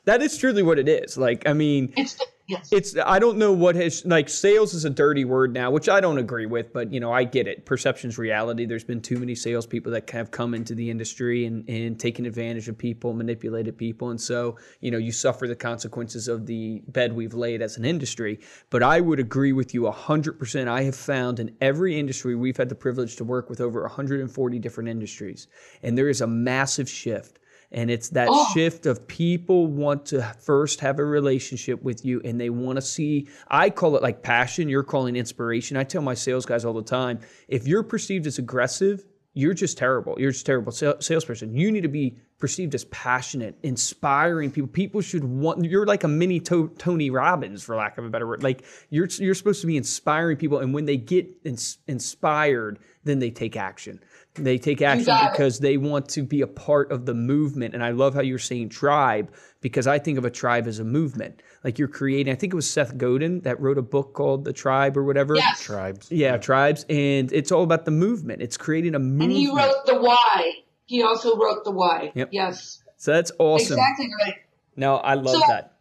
That 0.05 0.23
is 0.23 0.39
truly 0.39 0.63
what 0.63 0.79
it 0.79 0.89
is. 0.89 1.19
Like, 1.19 1.49
I 1.49 1.53
mean, 1.53 1.93
it's 1.97 2.15
the, 2.15 2.25
Yes. 2.49 2.73
It's 2.73 2.97
I 3.05 3.19
don't 3.19 3.37
know 3.37 3.53
what 3.53 3.77
has 3.77 4.07
like 4.07 4.31
sales 4.31 4.73
is 4.73 4.87
a 4.87 4.91
dirty 4.91 5.27
word 5.27 5.53
now, 5.53 5.71
which 5.71 5.87
I 5.87 6.01
don't 6.01 6.17
agree 6.17 6.47
with, 6.47 6.73
but 6.73 6.91
you 6.91 6.99
know 6.99 7.13
I 7.13 7.25
get 7.25 7.47
it. 7.47 7.67
Perception's 7.67 8.17
reality. 8.17 8.65
There's 8.65 8.85
been 8.85 9.03
too 9.03 9.19
many 9.19 9.35
salespeople 9.35 9.93
that 9.93 10.09
have 10.11 10.31
come 10.31 10.55
into 10.55 10.75
the 10.75 10.89
industry 10.89 11.45
and 11.45 11.69
and 11.69 12.01
taken 12.01 12.25
advantage 12.25 12.67
of 12.67 12.79
people, 12.79 13.13
manipulated 13.13 13.77
people, 13.77 14.09
and 14.09 14.19
so 14.19 14.57
you 14.81 14.91
know 14.91 14.97
you 14.97 15.13
suffer 15.13 15.47
the 15.47 15.55
consequences 15.55 16.27
of 16.27 16.47
the 16.47 16.83
bed 16.89 17.13
we've 17.13 17.35
laid 17.35 17.61
as 17.61 17.77
an 17.77 17.85
industry. 17.85 18.41
But 18.71 18.83
I 18.83 19.01
would 19.01 19.21
agree 19.21 19.53
with 19.53 19.75
you 19.75 19.91
hundred 19.91 20.39
percent. 20.39 20.71
I 20.71 20.85
have 20.85 20.97
found 20.97 21.41
in 21.41 21.55
every 21.61 21.99
industry 21.99 22.35
we've 22.35 22.57
had 22.57 22.71
the 22.71 22.75
privilege 22.75 23.17
to 23.17 23.25
work 23.25 23.51
with 23.51 23.61
over 23.61 23.83
140 23.83 24.59
different 24.59 24.89
industries, 24.89 25.49
and 25.83 25.99
there 25.99 26.09
is 26.09 26.23
a 26.23 26.27
massive 26.27 26.89
shift 26.89 27.41
and 27.71 27.91
it's 27.91 28.09
that 28.11 28.29
oh. 28.31 28.51
shift 28.55 28.87
of 28.87 29.07
people 29.07 29.67
want 29.67 30.07
to 30.07 30.23
first 30.41 30.81
have 30.81 30.99
a 30.99 31.05
relationship 31.05 31.83
with 31.83 32.05
you 32.05 32.21
and 32.25 32.41
they 32.41 32.51
want 32.51 32.77
to 32.77 32.83
see, 32.83 33.29
I 33.49 33.71
call 33.71 33.97
it 33.97 34.03
like 34.03 34.23
passion, 34.23 34.69
you're 34.69 34.83
calling 34.83 35.17
inspiration. 35.17 35.77
I 35.77 35.85
tell 35.85 36.03
my 36.03 36.15
sales 36.15 36.47
guys 36.47 36.65
all 36.65 36.75
the 36.75 36.83
time 36.83 37.21
if 37.47 37.67
you're 37.67 37.83
perceived 37.83 38.27
as 38.27 38.39
aggressive, 38.39 39.05
you're 39.35 39.55
just 39.55 39.79
terrible. 39.79 40.17
You're 40.19 40.33
just 40.33 40.47
terrible 40.47 40.73
salesperson. 40.73 41.55
You 41.55 41.71
need 41.71 41.83
to 41.83 41.89
be 41.89 42.19
perceived 42.39 42.75
as 42.75 42.85
passionate, 42.87 43.57
inspiring 43.63 44.51
people. 44.51 44.67
People 44.69 45.01
should 45.01 45.23
want. 45.23 45.65
You're 45.65 45.87
like 45.87 46.03
a 46.03 46.09
mini 46.09 46.41
to- 46.41 46.73
Tony 46.79 47.11
Robbins, 47.11 47.63
for 47.63 47.77
lack 47.77 47.99
of 47.99 48.05
a 48.05 48.11
better 48.11 48.27
word. 48.27 48.43
Like 48.43 48.65
you're 48.91 49.07
you're 49.19 49.37
supposed 49.37 49.61
to 49.61 49.69
be 49.69 49.77
inspiring 49.77 50.39
people, 50.39 50.59
and 50.59 50.75
when 50.75 50.87
they 50.87 50.97
get 50.97 51.29
ins- 51.45 51.79
inspired, 51.87 52.81
then 53.09 53.19
they 53.19 53.31
take 53.31 53.57
action. 53.57 54.01
They 54.35 54.59
take 54.59 54.83
action 54.83 55.17
because 55.31 55.59
they 55.59 55.77
want 55.77 56.09
to 56.11 56.23
be 56.23 56.43
a 56.43 56.47
part 56.47 56.93
of 56.93 57.07
the 57.07 57.15
movement. 57.15 57.75
And 57.75 57.83
I 57.83 57.91
love 57.91 58.15
how 58.15 58.21
you're 58.21 58.39
saying 58.39 58.69
tribe 58.69 59.33
because 59.61 59.87
I 59.87 59.99
think 59.99 60.19
of 60.19 60.25
a 60.25 60.31
tribe 60.31 60.69
as 60.69 60.79
a 60.79 60.85
movement. 60.85 61.43
Like 61.65 61.79
you're 61.79 61.89
creating. 61.89 62.33
I 62.33 62.37
think 62.37 62.53
it 62.53 62.57
was 62.57 62.71
Seth 62.71 62.97
Godin 62.97 63.41
that 63.41 63.61
wrote 63.61 63.79
a 63.79 63.83
book 63.83 64.13
called 64.13 64.45
The 64.45 64.53
Tribe 64.53 64.97
or 64.97 65.03
whatever. 65.05 65.35
Yes. 65.35 65.63
Tribes. 65.63 66.11
Yeah, 66.13 66.37
tribes, 66.37 66.87
and 66.89 67.33
it's 67.33 67.51
all 67.51 67.65
about 67.65 67.85
the 67.85 67.91
movement. 67.91 68.43
It's 68.43 68.57
creating 68.57 68.95
a 68.95 68.99
movement. 69.01 69.33
And 69.33 69.41
he 69.41 69.49
wrote 69.49 69.87
the 69.87 70.01
why. 70.01 70.53
He 70.87 71.03
also 71.03 71.37
wrote 71.37 71.65
the 71.65 71.73
why. 71.73 72.13
Yep. 72.15 72.29
Yes. 72.33 72.83
so 72.97 73.13
that's 73.13 73.33
awesome. 73.39 73.79
Exactly 73.79 74.09
right. 74.25 74.35
No, 74.77 74.97
I 74.97 75.15
love 75.15 75.35
So- 75.35 75.43
that. 75.49 75.73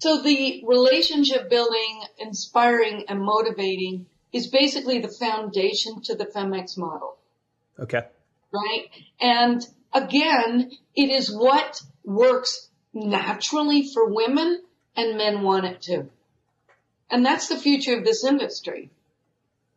So 0.00 0.20
the 0.20 0.62
relationship 0.66 1.48
building, 1.48 2.02
inspiring, 2.18 3.04
and 3.08 3.22
motivating 3.22 4.04
is 4.34 4.48
basically 4.48 4.98
the 4.98 5.08
foundation 5.08 6.02
to 6.02 6.14
the 6.16 6.26
FemX 6.26 6.76
model, 6.76 7.16
Okay. 7.78 8.02
right? 8.52 8.86
And 9.20 9.64
again, 9.92 10.72
it 10.96 11.08
is 11.08 11.32
what 11.34 11.80
works 12.04 12.68
naturally 12.92 13.88
for 13.94 14.12
women 14.12 14.60
and 14.96 15.16
men 15.16 15.42
want 15.42 15.66
it 15.66 15.82
to. 15.82 16.08
And 17.08 17.24
that's 17.24 17.48
the 17.48 17.56
future 17.56 17.96
of 17.96 18.04
this 18.04 18.24
industry. 18.24 18.90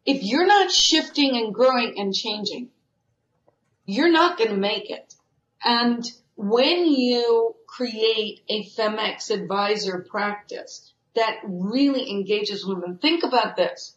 If 0.06 0.24
you're 0.24 0.48
not 0.48 0.72
shifting 0.72 1.38
and 1.38 1.54
growing 1.54 1.94
and 2.00 2.14
changing, 2.14 2.70
you're 3.86 4.12
not 4.12 4.40
going 4.40 4.50
to 4.50 4.58
make 4.58 4.90
it. 4.90 5.14
And 5.64 6.04
when 6.36 6.88
you 6.88 7.56
create 7.68 8.42
a 8.50 8.66
FemX 8.70 9.30
advisor 9.30 10.06
practice 10.10 10.92
that 11.16 11.42
really 11.46 12.10
engages 12.10 12.66
women, 12.66 12.98
think 12.98 13.24
about 13.24 13.56
this. 13.56 13.97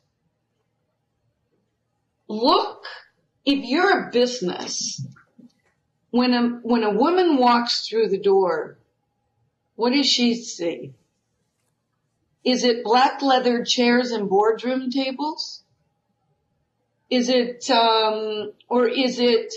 Look, 2.31 2.85
if 3.45 3.65
you're 3.65 4.07
a 4.07 4.11
business, 4.13 5.05
when 6.11 6.33
a, 6.33 6.43
when 6.63 6.85
a 6.85 6.95
woman 6.95 7.39
walks 7.39 7.89
through 7.89 8.09
the 8.09 8.23
door, 8.23 8.79
what 9.75 9.93
does 9.93 10.07
she 10.07 10.37
see? 10.37 10.95
Is 12.45 12.63
it 12.63 12.85
black 12.85 13.21
leather 13.21 13.65
chairs 13.65 14.13
and 14.13 14.29
boardroom 14.29 14.93
tables? 14.93 15.65
Is 17.11 17.29
it, 17.29 17.69
um, 17.69 18.53
or 18.69 18.87
is 18.87 19.19
it 19.19 19.53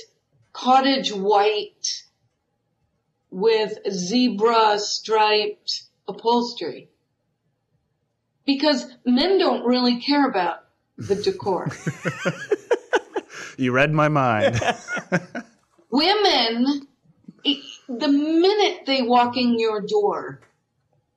cottage 0.51 1.13
white 1.13 2.01
with 3.29 3.77
zebra 3.87 4.79
striped 4.79 5.83
upholstery? 6.07 6.89
Because 8.47 8.87
men 9.05 9.37
don't 9.37 9.63
really 9.63 10.01
care 10.01 10.27
about 10.27 10.62
the 10.97 11.15
decor. 11.15 11.69
You 13.57 13.71
read 13.71 13.93
my 13.93 14.07
mind. 14.07 14.59
Women, 15.91 16.87
the 17.87 18.07
minute 18.07 18.85
they 18.85 19.03
walk 19.03 19.37
in 19.37 19.59
your 19.59 19.81
door, 19.81 20.41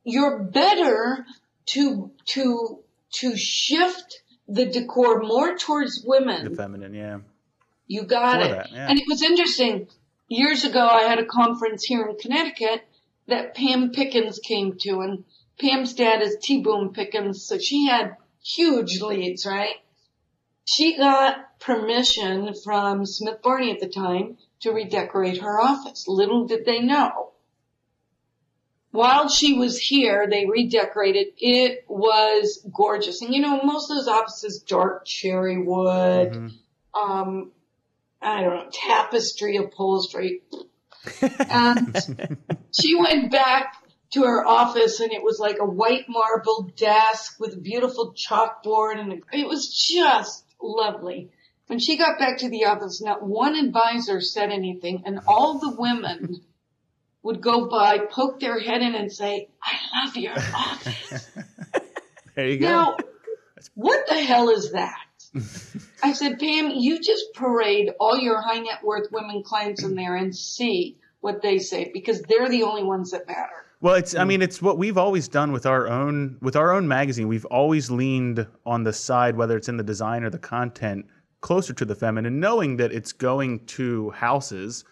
you're 0.05 0.43
better 0.43 1.25
to, 1.67 2.11
to, 2.27 2.81
to 3.15 3.37
shift 3.37 4.21
the 4.49 4.67
decor 4.67 5.23
more 5.23 5.57
towards 5.57 6.05
women 6.07 6.51
the 6.51 6.57
feminine, 6.57 6.95
yeah. 6.95 7.19
You 7.89 8.05
got 8.05 8.41
For 8.41 8.49
it. 8.49 8.51
that, 8.51 8.73
yeah. 8.73 8.89
And 8.91 8.99
it 8.99 9.05
was 9.09 9.23
interesting. 9.23 9.89
Years 10.29 10.65
ago, 10.65 10.87
I 10.87 11.03
had 11.03 11.19
a 11.19 11.25
conference 11.25 11.85
here 11.85 12.07
in 12.07 12.17
Connecticut 12.17 12.83
that 13.29 13.55
Pam 13.57 13.91
Pickens 13.91 14.39
came 14.41 14.77
to, 14.81 15.01
and 15.01 15.25
Pam's 15.59 15.95
dad 15.95 16.21
is 16.23 16.37
T. 16.43 16.61
Boone 16.63 16.93
Pickens, 16.93 17.45
so 17.45 17.59
she 17.59 17.87
had 17.87 18.17
huge 18.47 19.01
leads, 19.01 19.45
right? 19.47 19.77
She 20.65 20.97
got 20.97 21.59
permission 21.61 22.55
from 22.65 23.07
Smith 23.07 23.43
Barney 23.43 23.73
at 23.73 23.81
the 23.81 23.89
time 23.89 24.37
to 24.61 24.73
redecorate 24.73 25.41
her 25.41 25.61
office. 25.61 26.07
Little 26.09 26.47
did 26.47 26.65
they 26.65 26.81
know. 26.81 27.31
While 28.91 29.29
she 29.29 29.53
was 29.59 29.79
here, 29.79 30.27
they 30.31 30.47
redecorated. 30.47 31.27
It 31.39 31.85
was 31.89 32.67
gorgeous. 32.75 33.21
And 33.21 33.35
you 33.35 33.43
know, 33.43 33.61
most 33.63 33.91
of 33.91 33.97
those 33.99 34.09
offices, 34.09 34.63
dark 34.67 35.05
cherry 35.05 35.63
wood, 35.63 36.33
Mm-hmm. 36.33 37.11
um, 37.13 37.53
I 38.23 38.41
don't 38.41 38.55
know, 38.55 38.71
tapestry 38.73 39.57
upholstery. 39.57 40.41
And 41.49 41.97
she 42.73 42.97
went 42.97 43.31
back 43.31 43.75
to 44.13 44.23
her 44.23 44.47
office 44.47 45.01
and 45.01 45.13
it 45.13 45.23
was 45.23 45.39
like 45.39 45.59
a 45.61 45.65
white 45.65 46.07
marble 46.09 46.71
desk 46.77 47.39
with 47.41 47.55
a 47.55 47.61
beautiful 47.61 48.15
chalkboard 48.15 48.99
and 48.99 49.23
it 49.33 49.47
was 49.47 49.69
just 49.69 50.45
lovely. 50.61 51.31
When 51.67 51.81
she 51.81 51.97
got 51.97 52.19
back 52.19 52.39
to 52.39 52.49
the 52.49 52.67
office, 52.67 53.03
not 53.03 53.23
one 53.23 53.57
advisor 53.57 54.21
said 54.21 54.51
anything 54.51 55.03
and 55.05 55.21
all 55.27 55.59
the 55.59 55.75
women 55.77 56.41
would 57.23 57.41
go 57.41 57.67
by, 57.69 57.99
poke 57.99 58.39
their 58.39 58.61
head 58.61 58.83
in 58.83 58.95
and 58.95 59.11
say, 59.13 59.49
I 59.63 60.05
love 60.05 60.17
your 60.17 60.35
office. 60.35 61.29
There 62.37 62.49
you 62.49 62.59
go. 62.59 62.67
Now, 62.67 62.97
what 63.75 64.07
the 64.07 64.23
hell 64.23 64.51
is 64.51 64.73
that? 64.73 64.99
I 66.03 66.13
said, 66.13 66.39
Pam, 66.39 66.71
you 66.71 67.01
just 67.01 67.33
parade 67.35 67.91
all 67.99 68.19
your 68.19 68.41
high 68.43 68.59
net 68.59 68.85
worth 68.85 69.11
women 69.11 69.43
clients 69.43 69.83
in 69.83 69.95
there 69.95 70.15
and 70.15 70.37
see 70.37 70.99
what 71.21 71.41
they 71.43 71.59
say 71.59 71.91
because 71.93 72.21
they're 72.23 72.49
the 72.49 72.65
only 72.65 72.83
ones 72.83 73.13
that 73.13 73.27
matter. 73.27 73.66
Well, 73.81 73.95
it's 73.95 74.15
I 74.15 74.25
mean 74.25 74.41
it's 74.41 74.63
what 74.63 74.79
we've 74.79 74.97
always 74.97 75.29
done 75.29 75.53
with 75.53 75.67
our 75.67 75.87
own 75.87 76.39
with 76.41 76.57
our 76.57 76.73
own 76.73 76.89
magazine. 76.89 77.29
We've 77.29 77.45
always 77.47 77.91
leaned 77.91 78.47
on 78.65 78.85
the 78.85 78.93
side 78.93 79.37
whether 79.37 79.57
it's 79.57 79.69
in 79.69 79.77
the 79.77 79.85
design 79.85 80.25
or 80.25 80.31
the 80.31 80.39
content 80.39 81.07
closer 81.43 81.75
to 81.75 81.85
the 81.85 81.95
feminine, 81.95 82.41
knowing 82.41 82.77
that 82.79 82.91
it's 82.91 83.13
going 83.13 83.65
to 83.67 84.11
houses 84.11 84.85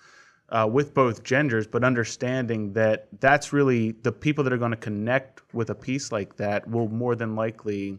uh, 0.51 0.69
with 0.71 0.93
both 0.93 1.25
genders, 1.25 1.67
but 1.67 1.83
understanding 1.83 2.75
that 2.75 3.09
that's 3.21 3.53
really 3.53 3.93
the 4.03 4.13
people 4.13 4.45
that 4.45 4.53
are 4.53 4.59
going 4.59 4.71
to 4.71 4.77
connect 4.77 5.43
with 5.55 5.71
a 5.71 5.75
piece 5.75 6.13
like 6.13 6.37
that 6.37 6.69
will 6.69 6.89
more 6.89 7.17
than 7.17 7.35
likely 7.35 7.99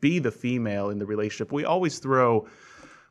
be 0.00 0.18
the 0.18 0.30
female 0.30 0.90
in 0.90 0.98
the 0.98 1.06
relationship. 1.06 1.52
We 1.52 1.64
always 1.64 2.00
throw 2.00 2.48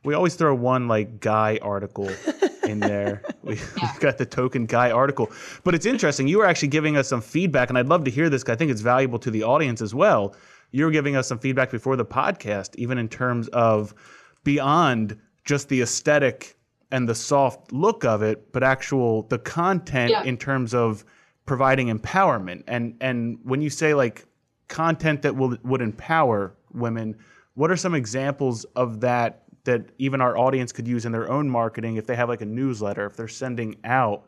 we 0.06 0.14
always 0.14 0.36
throw 0.36 0.54
one 0.56 0.88
like 0.88 1.20
guy 1.20 1.60
article 1.62 2.10
in 2.64 2.80
there. 2.80 3.22
We, 3.44 3.56
have 3.82 4.00
got 4.00 4.18
the 4.18 4.26
token 4.26 4.66
guy 4.66 4.92
article, 4.92 5.32
but 5.64 5.76
it's 5.76 5.86
interesting. 5.86 6.28
You 6.28 6.38
were 6.40 6.46
actually 6.46 6.70
giving 6.70 6.98
us 6.98 7.08
some 7.08 7.22
feedback, 7.22 7.70
and 7.70 7.78
I'd 7.78 7.88
love 7.90 8.04
to 8.06 8.12
hear 8.12 8.30
this. 8.30 8.44
I 8.48 8.56
think 8.56 8.72
it's 8.72 8.82
valuable 8.82 9.20
to 9.20 9.32
the 9.32 9.44
audience 9.44 9.82
as 9.82 9.94
well. 9.94 10.36
You 10.72 10.86
were 10.86 10.92
giving 10.92 11.16
us 11.16 11.28
some 11.28 11.40
feedback 11.40 11.72
before 11.72 11.96
the 11.96 12.06
podcast, 12.06 12.76
even 12.76 12.98
in 12.98 13.08
terms 13.10 13.48
of 13.50 13.94
beyond 14.44 15.18
just 15.44 15.70
the 15.70 15.82
aesthetic 15.82 16.56
and 16.92 17.08
the 17.10 17.16
soft 17.16 17.72
look 17.72 18.04
of 18.06 18.22
it, 18.22 18.52
but 18.52 18.64
actual 18.64 19.24
the 19.24 19.40
content 19.40 20.12
Yeah. 20.12 20.24
in 20.24 20.38
terms 20.38 20.74
of 20.74 21.04
providing 21.46 21.96
empowerment. 21.96 22.64
And 22.68 22.96
and 23.02 23.40
when 23.44 23.62
you 23.62 23.70
say 23.70 23.94
like 23.94 24.26
content 24.68 25.22
that 25.24 25.36
will 25.36 25.58
would 25.64 25.82
empower 25.82 26.56
women, 26.74 27.16
what 27.54 27.72
are 27.72 27.78
some 27.78 27.96
examples 27.96 28.66
of 28.76 29.02
that 29.02 29.44
that 29.66 29.90
even 29.98 30.22
our 30.22 30.38
audience 30.38 30.72
could 30.72 30.88
use 30.88 31.06
in 31.06 31.12
their 31.12 31.30
own 31.30 31.50
marketing 31.50 31.98
if 31.98 32.08
they 32.08 32.16
have 32.16 32.30
like 32.30 32.42
a 32.42 32.46
newsletter, 32.46 33.06
if 33.06 33.16
they're 33.16 33.28
sending 33.28 33.76
out 33.84 34.28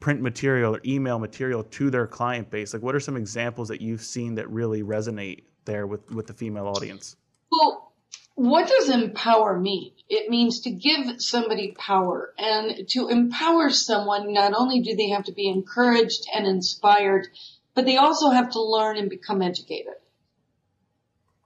print 0.00 0.20
material 0.20 0.76
or 0.76 0.80
email 0.84 1.18
material 1.18 1.64
to 1.64 1.90
their 1.90 2.06
client 2.06 2.50
base? 2.50 2.74
Like 2.74 2.82
what 2.82 2.94
are 2.94 3.00
some 3.00 3.16
examples 3.16 3.68
that 3.68 3.80
you've 3.80 4.02
seen 4.02 4.34
that 4.34 4.50
really 4.50 4.82
resonate 4.82 5.44
there 5.64 5.86
with 5.86 6.10
with 6.10 6.26
the 6.26 6.34
female 6.34 6.66
audience? 6.66 7.16
Well, 7.50 7.92
what 8.34 8.68
does 8.68 8.90
empower 8.90 9.58
mean? 9.58 9.92
It 10.08 10.28
means 10.28 10.62
to 10.62 10.70
give 10.70 11.20
somebody 11.22 11.74
power. 11.78 12.34
And 12.36 12.88
to 12.88 13.08
empower 13.08 13.70
someone, 13.70 14.32
not 14.32 14.52
only 14.54 14.80
do 14.80 14.96
they 14.96 15.10
have 15.10 15.24
to 15.24 15.32
be 15.32 15.48
encouraged 15.48 16.26
and 16.34 16.46
inspired, 16.46 17.28
but 17.74 17.86
they 17.86 17.96
also 17.96 18.30
have 18.30 18.50
to 18.50 18.60
learn 18.60 18.96
and 18.96 19.08
become 19.08 19.40
educated. 19.40 19.94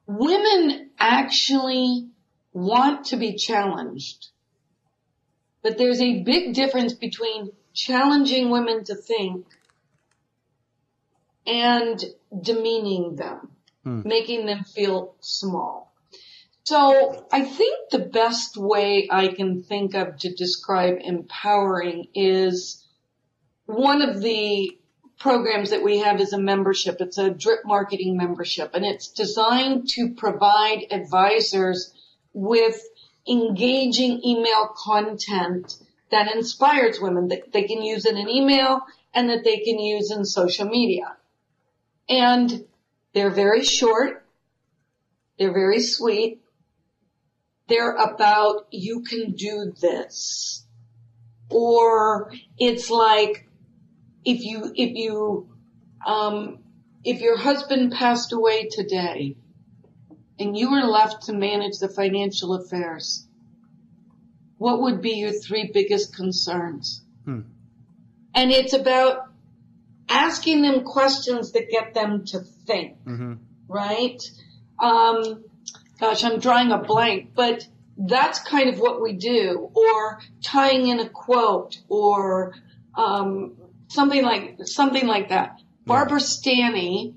Women 0.06 0.90
actually 0.98 2.08
want 2.58 3.06
to 3.06 3.16
be 3.16 3.36
challenged. 3.36 4.28
But 5.62 5.78
there's 5.78 6.00
a 6.00 6.22
big 6.22 6.54
difference 6.54 6.94
between 6.94 7.52
challenging 7.72 8.50
women 8.50 8.84
to 8.84 8.94
think 8.94 9.46
and 11.46 12.04
demeaning 12.42 13.16
them, 13.16 13.50
hmm. 13.84 14.02
making 14.04 14.46
them 14.46 14.64
feel 14.64 15.14
small. 15.20 15.94
So 16.64 17.26
I 17.32 17.44
think 17.44 17.90
the 17.90 18.00
best 18.00 18.56
way 18.56 19.08
I 19.10 19.28
can 19.28 19.62
think 19.62 19.94
of 19.94 20.18
to 20.18 20.34
describe 20.34 20.98
empowering 21.00 22.08
is 22.14 22.84
one 23.64 24.02
of 24.02 24.20
the 24.20 24.78
programs 25.18 25.70
that 25.70 25.82
we 25.82 25.98
have 25.98 26.20
is 26.20 26.32
a 26.32 26.40
membership. 26.40 26.96
It's 27.00 27.18
a 27.18 27.30
drip 27.30 27.60
marketing 27.64 28.16
membership 28.16 28.74
and 28.74 28.84
it's 28.84 29.08
designed 29.08 29.88
to 29.90 30.14
provide 30.14 30.84
advisors 30.90 31.94
with 32.38 32.80
engaging 33.28 34.20
email 34.24 34.68
content 34.84 35.74
that 36.10 36.32
inspires 36.34 37.00
women 37.00 37.28
that 37.28 37.52
they 37.52 37.64
can 37.64 37.82
use 37.82 38.06
in 38.06 38.16
an 38.16 38.28
email 38.28 38.80
and 39.12 39.28
that 39.28 39.42
they 39.44 39.58
can 39.58 39.78
use 39.80 40.12
in 40.12 40.24
social 40.24 40.66
media. 40.66 41.16
And 42.08 42.64
they're 43.12 43.34
very 43.34 43.64
short. 43.64 44.24
They're 45.38 45.52
very 45.52 45.80
sweet. 45.80 46.40
They're 47.66 47.96
about, 47.96 48.68
you 48.70 49.02
can 49.02 49.32
do 49.32 49.72
this. 49.80 50.64
Or 51.50 52.32
it's 52.56 52.88
like, 52.88 53.48
if 54.24 54.42
you, 54.42 54.72
if 54.74 54.94
you, 54.94 55.48
um, 56.06 56.60
if 57.04 57.20
your 57.20 57.36
husband 57.36 57.92
passed 57.92 58.32
away 58.32 58.68
today 58.70 59.36
and 60.38 60.56
you 60.56 60.70
were 60.70 60.82
left 60.82 61.24
to 61.24 61.32
manage 61.32 61.78
the 61.78 61.88
financial 61.88 62.54
affairs, 62.54 63.26
what 64.58 64.80
would 64.82 65.00
be 65.02 65.12
your 65.12 65.32
three 65.32 65.70
biggest 65.72 66.14
concerns? 66.14 67.02
Hmm. 67.24 67.40
And 68.34 68.50
it's 68.50 68.72
about 68.72 69.28
asking 70.08 70.62
them 70.62 70.84
questions 70.84 71.52
that 71.52 71.70
get 71.70 71.94
them 71.94 72.24
to 72.26 72.40
think, 72.40 73.04
Mm-hmm. 73.04 73.34
right? 73.68 74.22
Um, 74.80 75.44
gosh, 76.00 76.24
I'm 76.24 76.38
drawing 76.38 76.70
a 76.70 76.78
blank, 76.78 77.30
but 77.34 77.66
that's 77.96 78.38
kind 78.40 78.68
of 78.68 78.78
what 78.78 79.02
we 79.02 79.14
do, 79.14 79.70
or 79.74 80.20
tying 80.42 80.86
in 80.86 81.00
a 81.00 81.08
quote, 81.08 81.78
or 81.88 82.54
um, 82.94 83.56
something 83.88 84.22
like 84.22 84.58
something 84.66 85.06
like 85.06 85.30
that. 85.30 85.60
Barbara 85.84 86.20
Stanny, 86.20 87.14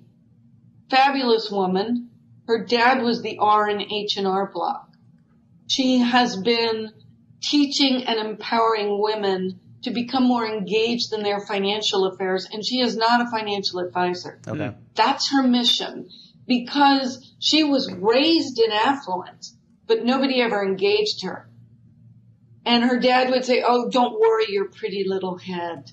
fabulous 0.90 1.52
woman. 1.52 2.10
Her 2.52 2.66
dad 2.66 3.02
was 3.02 3.22
the 3.22 3.38
R 3.38 3.70
in 3.70 3.80
H 3.80 4.18
and 4.18 4.28
R 4.28 4.52
block. 4.52 4.90
She 5.68 6.00
has 6.00 6.36
been 6.36 6.92
teaching 7.40 8.04
and 8.04 8.20
empowering 8.20 9.02
women 9.02 9.62
to 9.84 9.92
become 9.92 10.26
more 10.26 10.46
engaged 10.46 11.14
in 11.14 11.24
their 11.24 11.40
financial 11.40 12.08
affairs, 12.08 12.50
and 12.52 12.66
she 12.66 12.82
is 12.82 12.98
not 12.98 13.22
a 13.22 13.32
financial 13.32 13.80
advisor. 13.80 14.42
Okay. 14.46 14.68
Hmm. 14.68 14.80
That's 14.96 15.32
her 15.32 15.44
mission 15.44 16.10
because 16.46 17.34
she 17.40 17.64
was 17.64 17.90
raised 17.90 18.60
in 18.60 18.74
affluence, 18.74 19.56
but 19.88 20.04
nobody 20.04 20.42
ever 20.42 20.62
engaged 20.62 21.24
her. 21.24 21.48
And 22.66 22.84
her 22.84 23.00
dad 23.00 23.30
would 23.30 23.46
say, 23.46 23.64
Oh, 23.66 23.90
don't 23.90 24.20
worry 24.20 24.48
your 24.50 24.66
pretty 24.66 25.06
little 25.08 25.38
head. 25.38 25.90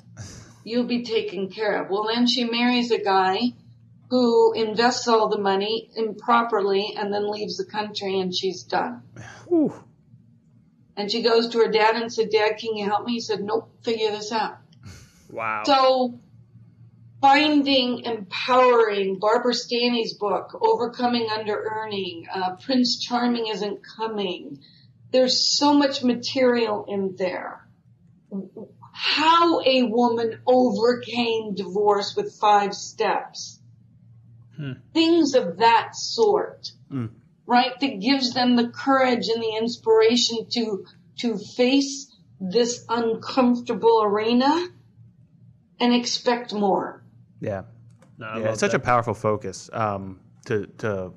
You'll 0.64 0.88
be 0.88 1.04
taken 1.04 1.50
care 1.50 1.80
of. 1.80 1.88
Well, 1.88 2.08
then 2.12 2.26
she 2.26 2.42
marries 2.42 2.90
a 2.90 2.98
guy 2.98 3.52
who 4.10 4.52
invests 4.54 5.06
all 5.06 5.28
the 5.28 5.38
money 5.38 5.90
improperly 5.94 6.94
and 6.96 7.12
then 7.12 7.30
leaves 7.30 7.56
the 7.56 7.64
country 7.64 8.20
and 8.20 8.34
she's 8.34 8.62
done. 8.62 9.02
Whew. 9.48 9.74
And 10.96 11.10
she 11.10 11.22
goes 11.22 11.50
to 11.50 11.58
her 11.58 11.70
dad 11.70 11.96
and 11.96 12.12
said, 12.12 12.30
Dad, 12.30 12.58
can 12.58 12.76
you 12.76 12.86
help 12.86 13.06
me? 13.06 13.14
He 13.14 13.20
said, 13.20 13.40
Nope, 13.40 13.70
figure 13.82 14.10
this 14.10 14.32
out. 14.32 14.58
Wow. 15.30 15.62
So 15.64 16.18
finding 17.20 18.00
empowering 18.00 19.18
Barbara 19.18 19.54
Stanny's 19.54 20.14
book, 20.14 20.58
Overcoming 20.60 21.28
Under 21.30 21.70
Earning, 21.70 22.26
uh, 22.32 22.56
Prince 22.56 22.98
Charming 22.98 23.46
Isn't 23.46 23.80
Coming. 23.96 24.60
There's 25.10 25.56
so 25.56 25.74
much 25.74 26.02
material 26.02 26.84
in 26.88 27.14
there. 27.16 27.66
How 28.92 29.60
a 29.60 29.84
woman 29.84 30.40
overcame 30.46 31.54
divorce 31.54 32.14
with 32.16 32.36
five 32.40 32.74
steps. 32.74 33.57
Things 34.92 35.34
of 35.34 35.58
that 35.58 35.94
sort. 35.94 36.72
Mm. 36.92 37.10
Right? 37.46 37.72
That 37.80 38.00
gives 38.00 38.34
them 38.34 38.56
the 38.56 38.68
courage 38.68 39.28
and 39.28 39.42
the 39.42 39.56
inspiration 39.58 40.46
to, 40.52 40.84
to 41.20 41.38
face 41.38 42.14
this 42.40 42.84
uncomfortable 42.88 44.02
arena 44.02 44.68
and 45.80 45.94
expect 45.94 46.52
more. 46.52 47.02
Yeah. 47.40 47.62
No, 48.18 48.36
yeah, 48.36 48.50
it's 48.50 48.60
such 48.60 48.72
that. 48.72 48.78
a 48.78 48.84
powerful 48.84 49.14
focus 49.14 49.70
um, 49.72 50.20
to 50.46 50.66
to 50.78 51.12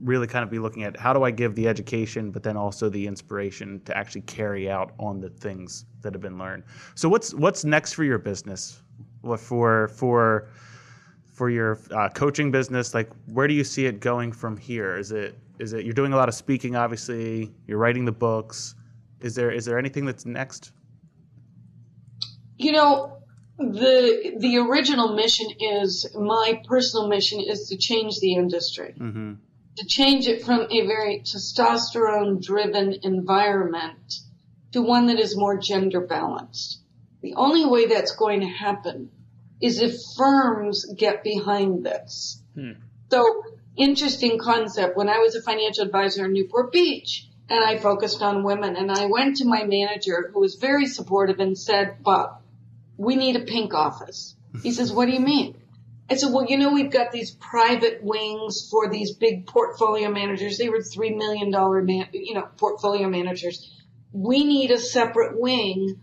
really 0.00 0.28
kind 0.28 0.44
of 0.44 0.50
be 0.50 0.60
looking 0.60 0.84
at 0.84 0.96
how 0.96 1.12
do 1.12 1.24
I 1.24 1.32
give 1.32 1.56
the 1.56 1.66
education, 1.66 2.30
but 2.30 2.44
then 2.44 2.56
also 2.56 2.88
the 2.88 3.06
inspiration 3.08 3.80
to 3.86 3.96
actually 3.96 4.20
carry 4.22 4.70
out 4.70 4.92
on 5.00 5.20
the 5.20 5.30
things 5.30 5.84
that 6.02 6.12
have 6.12 6.22
been 6.22 6.38
learned. 6.38 6.62
So 6.94 7.08
what's 7.08 7.34
what's 7.34 7.64
next 7.64 7.94
for 7.94 8.04
your 8.04 8.18
business? 8.18 8.80
What 9.22 9.40
for 9.40 9.88
for 9.88 10.48
for 11.38 11.48
your 11.48 11.78
uh, 11.92 12.08
coaching 12.08 12.50
business? 12.50 12.92
Like, 12.92 13.08
where 13.26 13.46
do 13.46 13.54
you 13.54 13.64
see 13.64 13.86
it 13.86 14.00
going 14.00 14.32
from 14.32 14.56
here? 14.56 14.98
Is 14.98 15.12
it 15.12 15.38
is 15.60 15.72
it 15.72 15.84
you're 15.84 15.94
doing 15.94 16.12
a 16.12 16.16
lot 16.16 16.28
of 16.28 16.34
speaking? 16.34 16.74
Obviously, 16.76 17.54
you're 17.66 17.78
writing 17.78 18.04
the 18.04 18.12
books. 18.12 18.74
Is 19.20 19.36
there 19.36 19.50
is 19.50 19.64
there 19.64 19.78
anything 19.78 20.04
that's 20.04 20.26
next? 20.26 20.72
You 22.56 22.72
know, 22.72 23.18
the 23.56 24.34
the 24.38 24.58
original 24.58 25.14
mission 25.14 25.46
is 25.60 26.12
my 26.14 26.60
personal 26.66 27.08
mission 27.08 27.40
is 27.40 27.68
to 27.68 27.78
change 27.78 28.18
the 28.18 28.34
industry. 28.34 28.94
Mm-hmm. 28.98 29.34
To 29.76 29.86
change 29.86 30.26
it 30.26 30.44
from 30.44 30.66
a 30.72 30.86
very 30.88 31.20
testosterone 31.20 32.44
driven 32.44 32.96
environment 33.04 34.14
to 34.72 34.82
one 34.82 35.06
that 35.06 35.20
is 35.20 35.36
more 35.36 35.56
gender 35.56 36.00
balanced. 36.00 36.80
The 37.22 37.34
only 37.34 37.64
way 37.64 37.86
that's 37.86 38.16
going 38.16 38.40
to 38.40 38.48
happen 38.48 39.10
is 39.60 39.80
if 39.80 39.94
firms 40.16 40.84
get 40.96 41.22
behind 41.22 41.84
this. 41.84 42.42
Hmm. 42.54 42.72
So 43.10 43.42
interesting 43.76 44.38
concept. 44.38 44.96
When 44.96 45.08
I 45.08 45.18
was 45.18 45.34
a 45.34 45.42
financial 45.42 45.84
advisor 45.84 46.26
in 46.26 46.32
Newport 46.32 46.72
Beach 46.72 47.28
and 47.48 47.64
I 47.64 47.78
focused 47.78 48.22
on 48.22 48.44
women 48.44 48.76
and 48.76 48.90
I 48.90 49.06
went 49.06 49.36
to 49.36 49.44
my 49.46 49.64
manager 49.64 50.30
who 50.32 50.40
was 50.40 50.56
very 50.56 50.86
supportive 50.86 51.40
and 51.40 51.56
said, 51.56 52.02
Bob, 52.02 52.42
we 52.96 53.16
need 53.16 53.36
a 53.36 53.44
pink 53.44 53.74
office. 53.74 54.34
He 54.62 54.72
says, 54.72 54.92
what 54.92 55.06
do 55.06 55.12
you 55.12 55.20
mean? 55.20 55.56
I 56.10 56.16
said, 56.16 56.32
well, 56.32 56.46
you 56.46 56.56
know, 56.56 56.72
we've 56.72 56.90
got 56.90 57.12
these 57.12 57.30
private 57.30 58.02
wings 58.02 58.66
for 58.70 58.88
these 58.88 59.12
big 59.12 59.46
portfolio 59.46 60.10
managers. 60.10 60.56
They 60.56 60.70
were 60.70 60.78
$3 60.78 61.16
million, 61.16 61.50
man, 61.84 62.08
you 62.12 62.34
know, 62.34 62.48
portfolio 62.56 63.08
managers. 63.08 63.70
We 64.12 64.44
need 64.44 64.70
a 64.70 64.78
separate 64.78 65.38
wing 65.38 66.00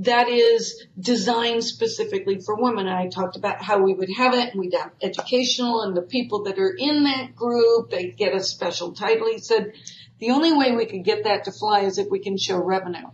that 0.00 0.28
is 0.28 0.86
designed 0.98 1.62
specifically 1.62 2.40
for 2.40 2.56
women. 2.56 2.86
And 2.86 2.96
I 2.96 3.08
talked 3.08 3.36
about 3.36 3.62
how 3.62 3.82
we 3.82 3.92
would 3.92 4.08
have 4.16 4.32
it 4.34 4.50
and 4.50 4.60
we'd 4.60 4.74
have 4.74 4.92
educational 5.02 5.82
and 5.82 5.94
the 5.96 6.02
people 6.02 6.44
that 6.44 6.58
are 6.58 6.74
in 6.76 7.04
that 7.04 7.36
group, 7.36 7.90
they 7.90 8.08
get 8.10 8.34
a 8.34 8.42
special 8.42 8.92
title. 8.92 9.28
He 9.30 9.38
said, 9.38 9.72
the 10.18 10.30
only 10.30 10.52
way 10.52 10.72
we 10.72 10.86
could 10.86 11.04
get 11.04 11.24
that 11.24 11.44
to 11.44 11.52
fly 11.52 11.80
is 11.80 11.98
if 11.98 12.08
we 12.10 12.20
can 12.20 12.38
show 12.38 12.56
revenue. 12.56 13.08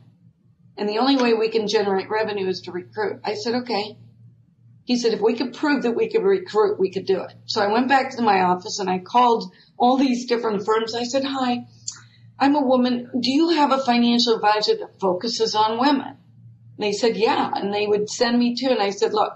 And 0.77 0.89
the 0.89 0.99
only 0.99 1.17
way 1.17 1.35
we 1.35 1.49
can 1.49 1.67
generate 1.67 2.09
revenue 2.09 2.47
is 2.47 2.63
to 2.63 2.73
recruit. 2.73 3.21
I 3.25 3.35
said, 3.35 3.55
okay. 3.63 3.97
He 4.85 4.97
said, 4.97 5.15
if 5.15 5.21
we 5.21 5.35
could 5.35 5.55
prove 5.55 5.83
that 5.83 5.97
we 5.97 6.09
could 6.09 6.23
recruit, 6.23 6.79
we 6.79 6.93
could 6.93 7.07
do 7.07 7.23
it. 7.23 7.33
So 7.47 7.61
I 7.61 7.73
went 7.73 7.89
back 7.89 8.11
to 8.13 8.23
my 8.23 8.43
office 8.43 8.79
and 8.79 8.89
I 8.89 9.01
called 9.01 9.53
all 9.77 9.97
these 9.97 10.27
different 10.27 10.65
firms. 10.65 10.95
I 10.95 11.03
said, 11.03 11.25
hi, 11.25 11.67
I'm 12.39 12.55
a 12.55 12.65
woman. 12.65 13.11
Do 13.19 13.33
you 13.33 13.51
have 13.51 13.73
a 13.73 13.83
financial 13.83 14.35
advisor 14.35 14.77
that 14.77 15.01
focuses 15.01 15.57
on 15.57 15.81
women? 15.81 16.19
They 16.79 16.93
said, 16.93 17.17
yeah. 17.17 17.51
And 17.55 17.73
they 17.73 17.87
would 17.87 18.11
send 18.11 18.39
me 18.39 18.55
to, 18.57 18.67
and 18.67 18.81
I 18.81 18.91
said, 18.91 19.13
look, 19.13 19.33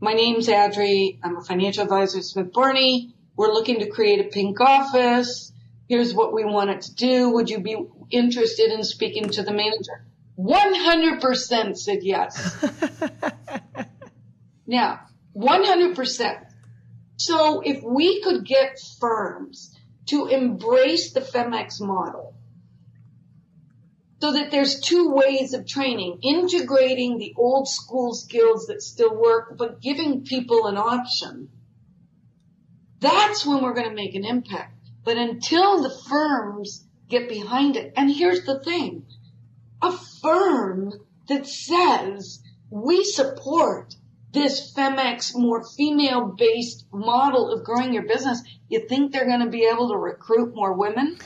my 0.00 0.12
name's 0.12 0.48
Adri. 0.48 1.18
I'm 1.22 1.36
a 1.36 1.42
financial 1.42 1.84
advisor 1.84 2.18
at 2.18 2.24
Smith 2.24 2.52
Barney. 2.52 3.14
We're 3.36 3.52
looking 3.52 3.80
to 3.80 3.88
create 3.88 4.20
a 4.20 4.28
pink 4.28 4.60
office. 4.60 5.52
Here's 5.88 6.14
what 6.14 6.32
we 6.32 6.44
want 6.44 6.70
it 6.70 6.82
to 6.82 6.94
do. 6.94 7.30
Would 7.30 7.50
you 7.50 7.60
be 7.60 7.76
interested 8.10 8.72
in 8.72 8.84
speaking 8.84 9.28
to 9.30 9.42
the 9.42 9.52
manager? 9.52 10.06
100% 10.38 11.76
said 11.76 11.98
yes. 12.02 12.64
now, 14.66 15.00
100%. 15.36 16.46
So 17.16 17.60
if 17.60 17.82
we 17.82 18.20
could 18.22 18.44
get 18.44 18.78
firms 18.98 19.76
to 20.06 20.26
embrace 20.26 21.12
the 21.12 21.20
FemX 21.20 21.80
model, 21.80 22.33
so 24.24 24.32
that 24.32 24.50
there's 24.50 24.80
two 24.80 25.10
ways 25.10 25.52
of 25.52 25.66
training, 25.66 26.18
integrating 26.22 27.18
the 27.18 27.34
old 27.36 27.68
school 27.68 28.14
skills 28.14 28.68
that 28.68 28.80
still 28.80 29.14
work, 29.14 29.58
but 29.58 29.82
giving 29.82 30.24
people 30.24 30.66
an 30.66 30.78
option. 30.78 31.50
That's 33.00 33.44
when 33.44 33.62
we're 33.62 33.74
going 33.74 33.90
to 33.90 33.94
make 33.94 34.14
an 34.14 34.24
impact. 34.24 34.78
But 35.04 35.18
until 35.18 35.82
the 35.82 35.94
firms 36.08 36.86
get 37.10 37.28
behind 37.28 37.76
it, 37.76 37.92
and 37.98 38.10
here's 38.10 38.46
the 38.46 38.60
thing, 38.60 39.04
a 39.82 39.92
firm 40.22 40.94
that 41.28 41.46
says 41.46 42.42
we 42.70 43.04
support 43.04 43.94
this 44.32 44.72
FemX 44.72 45.32
more 45.34 45.62
female 45.76 46.34
based 46.34 46.86
model 46.94 47.52
of 47.52 47.62
growing 47.62 47.92
your 47.92 48.06
business, 48.06 48.42
you 48.70 48.88
think 48.88 49.12
they're 49.12 49.28
going 49.28 49.44
to 49.44 49.50
be 49.50 49.68
able 49.70 49.90
to 49.90 49.98
recruit 49.98 50.54
more 50.54 50.72
women? 50.72 51.18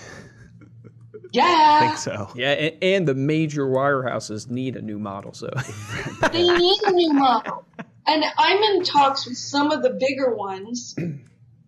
Yeah. 1.33 1.79
I 1.83 1.87
think 1.87 1.99
so. 1.99 2.31
Yeah, 2.35 2.53
and, 2.53 2.83
and 2.83 3.09
the 3.09 3.15
major 3.15 3.67
wirehouses 3.67 4.51
need 4.51 4.77
a 4.77 4.83
new 4.83 4.99
model. 4.99 5.33
So 5.33 5.51
They 6.33 6.49
need 6.49 6.83
a 6.87 6.93
new 6.93 7.13
model. 7.13 7.67
And 8.07 8.25
I'm 8.39 8.63
in 8.63 8.85
talks 8.85 9.27
with 9.27 9.37
some 9.37 9.71
of 9.71 9.83
the 9.83 9.91
bigger 9.91 10.35
ones, 10.35 10.95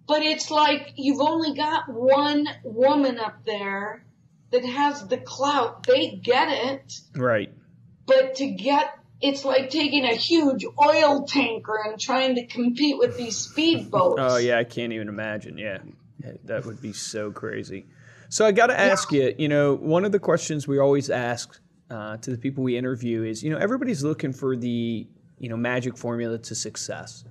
but 0.06 0.22
it's 0.22 0.50
like 0.50 0.94
you've 0.96 1.20
only 1.20 1.54
got 1.54 1.88
one 1.88 2.48
woman 2.64 3.18
up 3.18 3.44
there 3.44 4.04
that 4.50 4.64
has 4.64 5.06
the 5.06 5.18
clout. 5.18 5.86
They 5.86 6.10
get 6.10 6.48
it, 6.48 6.94
right. 7.14 7.52
but 8.06 8.36
to 8.36 8.46
get 8.48 8.96
it's 9.20 9.44
like 9.44 9.68
taking 9.68 10.04
a 10.04 10.14
huge 10.14 10.64
oil 10.82 11.24
tanker 11.24 11.78
and 11.84 12.00
trying 12.00 12.36
to 12.36 12.46
compete 12.46 12.96
with 12.96 13.18
these 13.18 13.36
speedboats. 13.36 14.16
Oh 14.18 14.38
yeah, 14.38 14.58
I 14.58 14.64
can't 14.64 14.92
even 14.92 15.08
imagine. 15.08 15.58
Yeah, 15.58 15.78
that 16.44 16.64
would 16.64 16.80
be 16.80 16.92
so 16.92 17.30
crazy. 17.30 17.86
So 18.30 18.46
I 18.46 18.52
got 18.52 18.68
to 18.68 18.78
ask 18.78 19.10
yeah. 19.10 19.24
you. 19.24 19.34
You 19.38 19.48
know, 19.48 19.74
one 19.74 20.04
of 20.04 20.12
the 20.12 20.20
questions 20.20 20.68
we 20.68 20.78
always 20.78 21.10
ask 21.10 21.60
uh, 21.90 22.16
to 22.18 22.30
the 22.30 22.38
people 22.38 22.62
we 22.62 22.78
interview 22.78 23.24
is, 23.24 23.42
you 23.42 23.50
know, 23.50 23.58
everybody's 23.58 24.04
looking 24.04 24.32
for 24.32 24.56
the 24.56 25.06
you 25.38 25.48
know 25.48 25.56
magic 25.56 25.98
formula 25.98 26.38
to 26.38 26.54
success, 26.54 27.24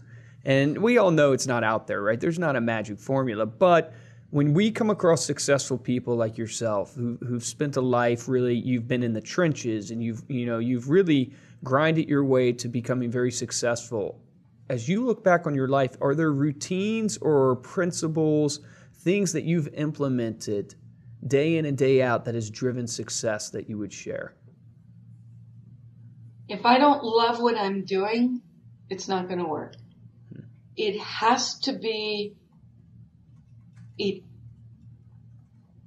and 0.43 0.77
we 0.77 0.97
all 0.97 1.11
know 1.11 1.31
it's 1.31 1.47
not 1.47 1.63
out 1.63 1.87
there, 1.87 2.01
right? 2.01 2.19
There's 2.19 2.37
not 2.37 2.57
a 2.57 2.61
magic 2.61 2.99
formula, 2.99 3.45
but 3.45 3.93
when 4.31 4.53
we 4.53 4.71
come 4.71 4.89
across 4.89 5.25
successful 5.25 5.77
people 5.77 6.15
like 6.15 6.37
yourself 6.37 6.93
who, 6.95 7.17
who've 7.25 7.45
spent 7.45 7.77
a 7.77 7.81
life 7.81 8.27
really 8.27 8.55
you've 8.55 8.87
been 8.87 9.01
in 9.01 9.13
the 9.13 9.21
trenches 9.21 9.89
and 9.89 10.03
you've 10.03 10.21
you 10.27 10.45
know 10.45 10.59
you've 10.59 10.87
really 10.87 11.33
grinded 11.63 12.07
your 12.07 12.23
way 12.23 12.51
to 12.51 12.67
becoming 12.67 13.09
very 13.09 13.31
successful 13.31 14.21
as 14.69 14.87
you 14.87 15.03
look 15.03 15.23
back 15.23 15.47
on 15.47 15.55
your 15.55 15.67
life 15.67 15.97
are 15.99 16.13
there 16.13 16.31
routines 16.31 17.17
or 17.17 17.55
principles 17.55 18.59
things 18.93 19.33
that 19.33 19.45
you've 19.45 19.67
implemented 19.73 20.75
day 21.26 21.57
in 21.57 21.65
and 21.65 21.78
day 21.78 22.01
out 22.01 22.26
that 22.26 22.36
has 22.36 22.49
driven 22.49 22.88
success 22.88 23.49
that 23.49 23.70
you 23.70 23.78
would 23.78 23.93
share 23.93 24.34
if 26.47 26.65
i 26.65 26.78
don't 26.78 27.03
love 27.03 27.39
what 27.39 27.57
i'm 27.57 27.84
doing 27.84 28.41
it's 28.89 29.07
not 29.07 29.28
going 29.28 29.39
to 29.39 29.45
work 29.45 29.76
hmm. 30.34 30.41
it 30.76 30.99
has 30.99 31.59
to 31.59 31.74
be 31.74 32.36
it, 33.99 34.24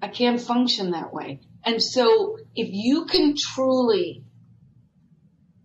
I 0.00 0.08
can't 0.08 0.40
function 0.40 0.90
that 0.90 1.12
way. 1.12 1.40
And 1.64 1.82
so 1.82 2.38
if 2.54 2.68
you 2.70 3.06
can 3.06 3.34
truly 3.36 4.24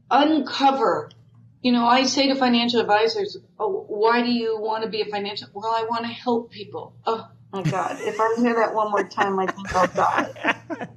uncover, 0.09 1.09
you 1.61 1.71
know, 1.71 1.85
I 1.85 2.03
say 2.03 2.27
to 2.27 2.35
financial 2.35 2.79
advisors, 2.79 3.37
oh, 3.59 3.85
why 3.87 4.21
do 4.21 4.31
you 4.31 4.59
want 4.59 4.83
to 4.83 4.89
be 4.89 5.01
a 5.01 5.05
financial? 5.05 5.49
Well, 5.53 5.73
I 5.75 5.85
want 5.89 6.05
to 6.05 6.11
help 6.11 6.51
people. 6.51 6.95
Oh 7.05 7.27
my 7.63 7.69
God. 7.69 7.97
If 8.01 8.19
I 8.19 8.35
hear 8.39 8.55
that 8.55 8.73
one 8.73 8.91
more 8.91 9.07
time, 9.07 9.39
I 9.39 9.47
think 9.47 9.75
I'll 9.75 9.87
die. 9.87 10.87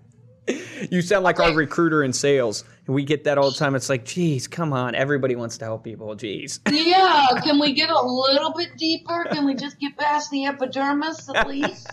you 0.90 1.02
sound 1.02 1.24
like 1.24 1.40
our 1.40 1.52
recruiter 1.52 2.02
in 2.02 2.12
sales. 2.12 2.64
We 2.86 3.04
get 3.04 3.24
that 3.24 3.38
all 3.38 3.50
the 3.50 3.56
time. 3.56 3.74
It's 3.74 3.88
like, 3.88 4.04
geez, 4.04 4.48
come 4.48 4.72
on. 4.72 4.94
Everybody 4.94 5.36
wants 5.36 5.58
to 5.58 5.64
help 5.64 5.84
people. 5.84 6.14
Geez. 6.14 6.60
Yeah. 6.70 7.26
Can 7.44 7.60
we 7.60 7.72
get 7.72 7.90
a 7.90 8.00
little 8.00 8.52
bit 8.52 8.76
deeper? 8.76 9.26
Can 9.30 9.46
we 9.46 9.54
just 9.54 9.78
get 9.78 9.96
past 9.96 10.30
the 10.30 10.46
epidermis 10.46 11.28
at 11.34 11.46
least? 11.46 11.88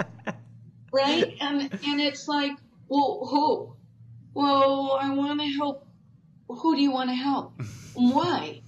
right? 0.91 1.36
And 1.39 1.61
and 1.61 2.01
it's 2.01 2.28
like, 2.28 2.53
well, 2.88 3.28
who? 3.30 3.76
Well, 4.34 4.97
I 4.99 5.13
want 5.13 5.39
to 5.39 5.47
help. 5.47 5.88
Who 6.47 6.76
do 6.76 6.82
you 6.82 6.91
want 6.91 7.09
to 7.09 7.15
help? 7.15 7.61
Why? 7.93 8.61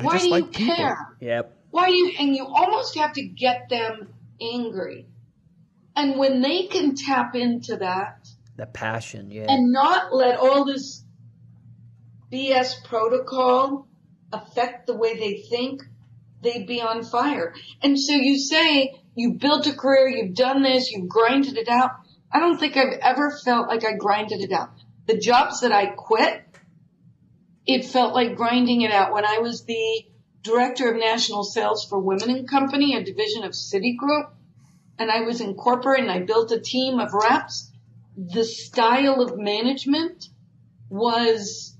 Why 0.00 0.18
do 0.18 0.28
like 0.30 0.58
you 0.58 0.66
care? 0.66 1.16
Yep. 1.20 1.56
Why 1.70 1.88
do 1.88 1.94
you? 1.94 2.12
And 2.18 2.34
you 2.34 2.46
almost 2.46 2.96
have 2.96 3.12
to 3.14 3.22
get 3.22 3.68
them 3.68 4.14
angry. 4.40 5.06
And 5.96 6.18
when 6.18 6.42
they 6.42 6.66
can 6.66 6.94
tap 6.94 7.34
into 7.34 7.78
that, 7.78 8.28
the 8.56 8.66
passion, 8.66 9.30
yeah. 9.30 9.46
And 9.48 9.72
not 9.72 10.14
let 10.14 10.38
all 10.38 10.64
this 10.64 11.02
BS 12.32 12.84
protocol 12.84 13.88
affect 14.32 14.86
the 14.86 14.96
way 14.96 15.16
they 15.18 15.42
think, 15.48 15.82
they'd 16.42 16.66
be 16.66 16.80
on 16.80 17.02
fire. 17.02 17.54
And 17.82 17.98
so 17.98 18.14
you 18.14 18.38
say 18.38 19.00
you 19.14 19.34
built 19.34 19.66
a 19.66 19.74
career, 19.74 20.08
you've 20.08 20.34
done 20.34 20.62
this, 20.62 20.90
you've 20.90 21.08
grinded 21.08 21.56
it 21.56 21.68
out. 21.68 21.92
I 22.30 22.40
don't 22.40 22.58
think 22.58 22.76
I've 22.76 22.98
ever 23.00 23.30
felt 23.30 23.68
like 23.68 23.84
I 23.84 23.92
grinded 23.92 24.40
it 24.40 24.52
out. 24.52 24.70
The 25.06 25.18
jobs 25.18 25.60
that 25.60 25.72
I 25.72 25.86
quit, 25.86 26.44
it 27.66 27.84
felt 27.84 28.14
like 28.14 28.36
grinding 28.36 28.82
it 28.82 28.90
out. 28.90 29.12
When 29.12 29.24
I 29.24 29.38
was 29.38 29.64
the 29.64 30.04
director 30.42 30.90
of 30.90 30.98
national 30.98 31.44
sales 31.44 31.86
for 31.88 31.98
Women 31.98 32.30
and 32.30 32.48
Company, 32.48 32.96
a 32.96 33.04
division 33.04 33.44
of 33.44 33.52
Citigroup, 33.52 34.30
and 34.98 35.10
I 35.10 35.22
was 35.22 35.40
in 35.40 35.54
corporate 35.54 36.00
and 36.00 36.10
I 36.10 36.20
built 36.20 36.52
a 36.52 36.60
team 36.60 36.98
of 36.98 37.12
reps, 37.12 37.70
the 38.16 38.44
style 38.44 39.20
of 39.20 39.36
management 39.36 40.28
was 40.88 41.76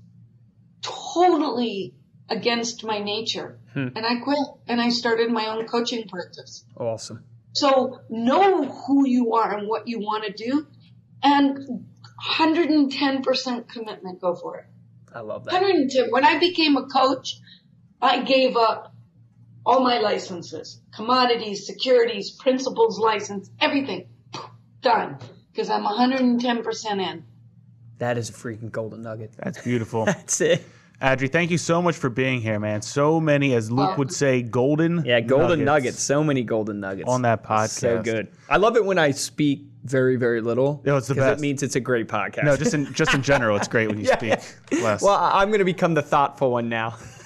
totally 0.81 1.95
against 2.29 2.83
my 2.83 2.99
nature. 2.99 3.59
Hmm. 3.73 3.87
And 3.95 4.05
I 4.05 4.17
quit 4.17 4.39
and 4.67 4.81
I 4.81 4.89
started 4.89 5.31
my 5.31 5.47
own 5.47 5.65
coaching 5.65 6.07
practice. 6.07 6.65
Awesome. 6.75 7.23
So 7.53 8.01
know 8.09 8.65
who 8.65 9.07
you 9.07 9.33
are 9.33 9.57
and 9.57 9.67
what 9.67 9.87
you 9.87 9.99
want 9.99 10.25
to 10.25 10.31
do 10.31 10.67
and 11.23 11.85
110% 12.39 13.67
commitment. 13.67 14.21
Go 14.21 14.35
for 14.35 14.57
it. 14.57 14.65
I 15.13 15.21
love 15.21 15.45
that. 15.45 15.53
110. 15.53 16.11
When 16.11 16.23
I 16.23 16.37
became 16.37 16.77
a 16.77 16.85
coach, 16.85 17.39
I 18.01 18.21
gave 18.21 18.55
up 18.55 18.93
all 19.67 19.81
my 19.81 19.99
licenses, 19.99 20.81
commodities, 20.95 21.67
securities, 21.67 22.31
principals 22.31 22.97
license, 22.97 23.51
everything. 23.59 24.07
Done 24.81 25.19
because 25.57 25.71
I'm 25.71 25.83
110% 25.83 27.01
in. 27.01 27.23
That 27.97 28.17
is 28.19 28.29
a 28.29 28.33
freaking 28.33 28.71
golden 28.71 29.01
nugget. 29.01 29.33
That's 29.37 29.59
beautiful. 29.63 30.05
That's 30.05 30.39
it. 30.39 30.63
Adri, 31.01 31.31
thank 31.31 31.49
you 31.49 31.57
so 31.57 31.81
much 31.81 31.95
for 31.95 32.09
being 32.09 32.41
here, 32.41 32.59
man. 32.59 32.81
So 32.81 33.19
many, 33.19 33.55
as 33.55 33.71
Luke 33.71 33.97
would 33.97 34.11
say, 34.11 34.41
golden. 34.43 35.03
Yeah, 35.03 35.19
golden 35.19 35.65
nuggets. 35.65 35.65
nuggets. 35.65 36.03
So 36.03 36.23
many 36.23 36.43
golden 36.43 36.79
nuggets 36.79 37.09
on 37.09 37.23
that 37.23 37.43
podcast. 37.43 37.69
So 37.69 38.01
good. 38.01 38.27
I 38.49 38.57
love 38.57 38.77
it 38.77 38.85
when 38.85 38.97
I 38.97 39.11
speak 39.11 39.63
very, 39.83 40.15
very 40.15 40.41
little. 40.41 40.81
No, 40.85 40.97
it's 40.97 41.07
the 41.07 41.15
best. 41.15 41.39
It 41.39 41.41
means 41.41 41.61
it's 41.61 41.75
a 41.75 41.79
great 41.79 42.07
podcast. 42.07 42.45
No, 42.45 42.55
just 42.55 42.73
in 42.73 42.91
just 42.93 43.13
in 43.13 43.21
general, 43.21 43.57
it's 43.57 43.67
great 43.67 43.89
when 43.89 43.99
you 43.99 44.05
yeah. 44.21 44.39
speak 44.39 44.81
less. 44.83 45.01
Well, 45.01 45.15
I'm 45.15 45.49
going 45.49 45.59
to 45.59 45.65
become 45.65 45.93
the 45.93 46.01
thoughtful 46.01 46.51
one 46.51 46.69
now. 46.69 46.97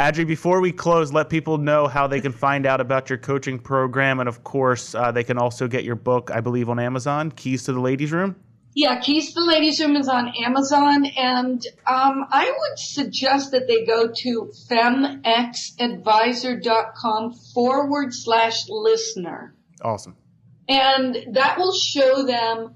Adri, 0.00 0.26
before 0.26 0.60
we 0.62 0.72
close, 0.72 1.12
let 1.12 1.28
people 1.28 1.58
know 1.58 1.86
how 1.86 2.06
they 2.06 2.22
can 2.22 2.32
find 2.32 2.64
out 2.64 2.80
about 2.80 3.10
your 3.10 3.18
coaching 3.18 3.58
program. 3.58 4.18
And 4.18 4.30
of 4.30 4.42
course, 4.42 4.94
uh, 4.94 5.12
they 5.12 5.24
can 5.24 5.36
also 5.36 5.68
get 5.68 5.84
your 5.84 5.94
book, 5.94 6.30
I 6.32 6.40
believe, 6.40 6.70
on 6.70 6.78
Amazon, 6.78 7.30
Keys 7.30 7.64
to 7.64 7.74
the 7.74 7.80
Ladies 7.80 8.10
Room. 8.10 8.36
Yeah, 8.74 8.98
Keys 9.00 9.34
to 9.34 9.40
the 9.40 9.46
Ladies 9.46 9.78
Room 9.78 9.96
is 9.96 10.08
on 10.08 10.32
Amazon. 10.42 11.04
And 11.04 11.62
um, 11.86 12.24
I 12.30 12.50
would 12.50 12.78
suggest 12.78 13.50
that 13.50 13.68
they 13.68 13.84
go 13.84 14.10
to 14.10 14.50
femxadvisor.com 14.70 17.34
forward 17.52 18.14
slash 18.14 18.70
listener. 18.70 19.54
Awesome. 19.82 20.16
And 20.66 21.34
that 21.34 21.58
will 21.58 21.74
show 21.74 22.24
them 22.24 22.74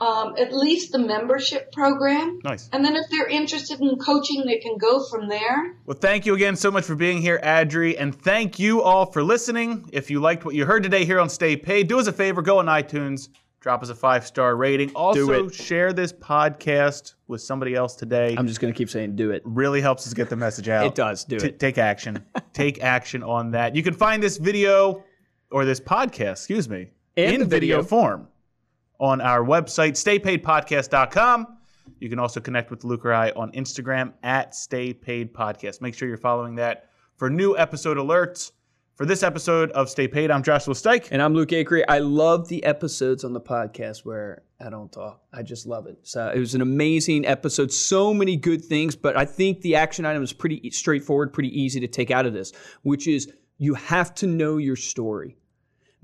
um, 0.00 0.34
at 0.38 0.52
least 0.52 0.92
the 0.92 0.98
membership 0.98 1.72
program. 1.72 2.40
Nice. 2.44 2.68
And 2.72 2.84
then 2.84 2.96
if 2.96 3.08
they're 3.10 3.28
interested 3.28 3.80
in 3.80 3.96
coaching, 3.96 4.44
they 4.44 4.58
can 4.58 4.76
go 4.76 5.04
from 5.08 5.28
there. 5.28 5.76
Well, 5.86 5.96
thank 5.98 6.26
you 6.26 6.34
again 6.34 6.56
so 6.56 6.70
much 6.70 6.84
for 6.84 6.94
being 6.94 7.20
here, 7.20 7.40
Adri, 7.42 7.96
and 7.98 8.14
thank 8.14 8.58
you 8.58 8.82
all 8.82 9.06
for 9.06 9.22
listening. 9.22 9.88
If 9.92 10.10
you 10.10 10.20
liked 10.20 10.44
what 10.44 10.54
you 10.54 10.66
heard 10.66 10.82
today 10.82 11.04
here 11.04 11.20
on 11.20 11.28
Stay 11.28 11.56
Paid, 11.56 11.88
do 11.88 11.98
us 11.98 12.06
a 12.06 12.12
favor, 12.12 12.42
go 12.42 12.58
on 12.58 12.66
iTunes, 12.66 13.28
drop 13.60 13.82
us 13.82 13.88
a 13.88 13.94
five 13.94 14.26
star 14.26 14.56
rating. 14.56 14.90
Also, 14.94 15.48
share 15.48 15.92
this 15.92 16.12
podcast 16.12 17.14
with 17.28 17.40
somebody 17.40 17.74
else 17.74 17.94
today. 17.94 18.34
I'm 18.36 18.48
just 18.48 18.60
going 18.60 18.72
to 18.72 18.76
keep 18.76 18.90
saying 18.90 19.16
do 19.16 19.30
it. 19.30 19.42
Really 19.44 19.80
helps 19.80 20.06
us 20.06 20.12
get 20.12 20.28
the 20.28 20.36
message 20.36 20.68
out. 20.68 20.86
it 20.88 20.94
does. 20.94 21.24
Do 21.24 21.38
T- 21.38 21.48
it. 21.48 21.60
Take 21.60 21.78
action. 21.78 22.24
take 22.52 22.82
action 22.82 23.22
on 23.22 23.52
that. 23.52 23.74
You 23.76 23.82
can 23.82 23.94
find 23.94 24.22
this 24.22 24.38
video 24.38 25.04
or 25.50 25.64
this 25.64 25.78
podcast, 25.78 26.32
excuse 26.32 26.68
me, 26.68 26.90
and 27.16 27.34
in 27.34 27.48
video. 27.48 27.78
video 27.78 27.82
form 27.84 28.28
on 29.04 29.20
our 29.20 29.44
website, 29.44 29.92
staypaidpodcast.com. 29.92 31.58
You 32.00 32.08
can 32.08 32.18
also 32.18 32.40
connect 32.40 32.70
with 32.70 32.84
Luke 32.84 33.04
or 33.04 33.12
I 33.12 33.32
on 33.32 33.52
Instagram 33.52 34.14
at 34.22 34.52
StayPaidPodcast. 34.52 35.82
Make 35.82 35.94
sure 35.94 36.08
you're 36.08 36.16
following 36.16 36.54
that 36.54 36.88
for 37.18 37.28
new 37.28 37.54
episode 37.56 37.98
alerts. 37.98 38.52
For 38.96 39.04
this 39.04 39.22
episode 39.22 39.72
of 39.72 39.90
Stay 39.90 40.08
Paid, 40.08 40.30
I'm 40.30 40.42
Joshua 40.42 40.72
Stike. 40.72 41.08
And 41.10 41.20
I'm 41.20 41.34
Luke 41.34 41.50
Acree. 41.50 41.84
I 41.86 41.98
love 41.98 42.48
the 42.48 42.64
episodes 42.64 43.24
on 43.24 43.34
the 43.34 43.40
podcast 43.40 44.06
where 44.06 44.42
I 44.58 44.70
don't 44.70 44.90
talk. 44.90 45.20
I 45.34 45.42
just 45.42 45.66
love 45.66 45.86
it. 45.86 45.98
So 46.04 46.32
it 46.34 46.38
was 46.38 46.54
an 46.54 46.62
amazing 46.62 47.26
episode. 47.26 47.72
So 47.72 48.14
many 48.14 48.36
good 48.36 48.64
things, 48.64 48.96
but 48.96 49.18
I 49.18 49.26
think 49.26 49.60
the 49.60 49.74
action 49.74 50.06
item 50.06 50.22
is 50.22 50.32
pretty 50.32 50.70
straightforward, 50.70 51.32
pretty 51.34 51.60
easy 51.60 51.78
to 51.80 51.88
take 51.88 52.10
out 52.10 52.24
of 52.24 52.32
this, 52.32 52.52
which 52.82 53.06
is 53.06 53.30
you 53.58 53.74
have 53.74 54.14
to 54.14 54.26
know 54.26 54.56
your 54.56 54.76
story. 54.76 55.36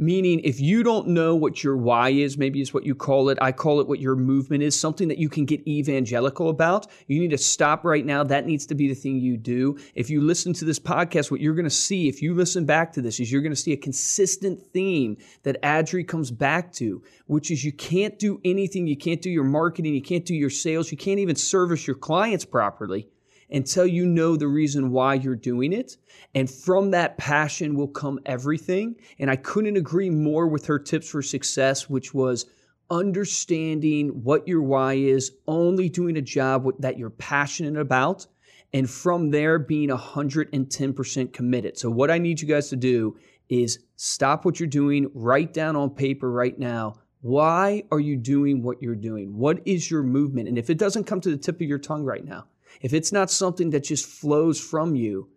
Meaning, 0.01 0.41
if 0.45 0.59
you 0.59 0.83
don't 0.83 1.09
know 1.09 1.37
what 1.37 1.63
your 1.63 1.77
why 1.77 2.09
is, 2.09 2.39
maybe 2.39 2.63
is 2.63 2.73
what 2.73 2.87
you 2.87 2.95
call 2.95 3.29
it, 3.29 3.37
I 3.43 3.53
call 3.53 3.81
it 3.83 3.87
what 3.87 4.01
your 4.01 4.17
movement 4.17 4.63
is, 4.63 4.81
something 4.81 5.09
that 5.09 5.19
you 5.19 5.29
can 5.29 5.45
get 5.45 5.61
evangelical 5.69 6.49
about, 6.49 6.87
you 7.07 7.21
need 7.21 7.33
to 7.33 7.39
stop 7.39 7.85
right 7.85 8.07
now. 8.07 8.25
That 8.25 8.47
needs 8.47 8.65
to 8.69 8.75
be 8.75 8.89
the 8.89 8.95
thing 8.95 9.19
you 9.19 9.37
do. 9.37 9.77
If 9.95 10.09
you 10.09 10.23
listen 10.23 10.55
to 10.55 10.65
this 10.65 10.79
podcast, 10.79 11.31
what 11.31 11.43
you're 11.43 11.55
going 11.55 11.65
to 11.65 11.71
see, 11.71 12.09
if 12.09 12.23
you 12.23 12.33
listen 12.33 12.65
back 12.65 12.95
to 12.95 13.03
this, 13.03 13.21
is 13.21 13.31
you're 13.31 13.43
going 13.43 13.53
to 13.53 13.61
see 13.61 13.75
a 13.75 13.77
consistent 13.77 14.63
theme 14.73 15.19
that 15.43 15.61
Adri 15.63 16.09
comes 16.09 16.31
back 16.31 16.73
to, 16.77 17.03
which 17.27 17.51
is 17.51 17.63
you 17.63 17.73
can't 17.73 18.19
do 18.19 18.41
anything, 18.43 18.87
you 18.87 18.97
can't 18.97 19.21
do 19.21 19.29
your 19.29 19.45
marketing, 19.45 19.95
you 19.95 20.01
can't 20.01 20.25
do 20.25 20.35
your 20.35 20.49
sales, 20.49 20.91
you 20.91 20.97
can't 20.97 21.21
even 21.21 21.37
service 21.37 21.87
your 21.87 21.97
clients 21.97 22.47
properly 22.47 23.07
until 23.53 23.87
you 23.87 24.07
know 24.07 24.37
the 24.37 24.49
reason 24.49 24.91
why 24.91 25.15
you're 25.15 25.35
doing 25.35 25.73
it. 25.73 25.97
And 26.35 26.51
from 26.51 26.91
that 26.93 27.19
passion 27.19 27.75
will 27.75 27.89
come 27.89 28.21
everything. 28.27 28.97
And 29.19 29.31
I 29.31 29.37
couldn't 29.37 29.77
agree 29.77 30.11
more 30.11 30.47
with 30.47 30.67
her 30.67 30.79
tips 30.79 31.11
for 31.11 31.23
success, 31.23 31.89
which 31.89 32.15
was 32.15 32.47
understanding 32.91 34.09
what 34.09 34.47
your 34.47 34.63
why 34.63 34.95
is, 34.95 35.33
only 35.47 35.89
doing 35.89 36.17
a 36.17 36.23
job 36.23 36.67
that 36.81 36.99
you're 36.99 37.11
passionate 37.11 37.81
about, 37.81 38.27
and 38.73 38.89
from 38.89 39.31
there 39.31 39.59
being 39.59 39.89
110% 39.89 41.33
committed. 41.33 41.79
So, 41.79 41.91
what 41.91 42.11
I 42.11 42.19
need 42.19 42.41
you 42.41 42.49
guys 42.49 42.69
to 42.71 42.77
do 42.77 43.17
is 43.49 43.81
stop 43.97 44.45
what 44.45 44.61
you're 44.61 44.69
doing, 44.69 45.11
write 45.15 45.53
down 45.53 45.77
on 45.77 45.91
paper 45.91 46.31
right 46.31 46.59
now. 46.59 46.95
Why 47.23 47.83
are 47.91 48.01
you 48.01 48.17
doing 48.17 48.63
what 48.63 48.81
you're 48.81 48.95
doing? 48.95 49.37
What 49.37 49.61
is 49.67 49.91
your 49.91 50.03
movement? 50.03 50.49
And 50.49 50.57
if 50.57 50.71
it 50.71 50.79
doesn't 50.79 51.05
come 51.05 51.21
to 51.21 51.31
the 51.31 51.37
tip 51.37 51.57
of 51.57 51.63
your 51.63 51.79
tongue 51.79 52.05
right 52.05 52.25
now, 52.25 52.47
if 52.81 52.93
it's 52.95 53.13
not 53.13 53.31
something 53.31 53.71
that 53.71 53.85
just 53.85 54.07
flows 54.07 54.61
from 54.61 54.95
you, 54.95 55.29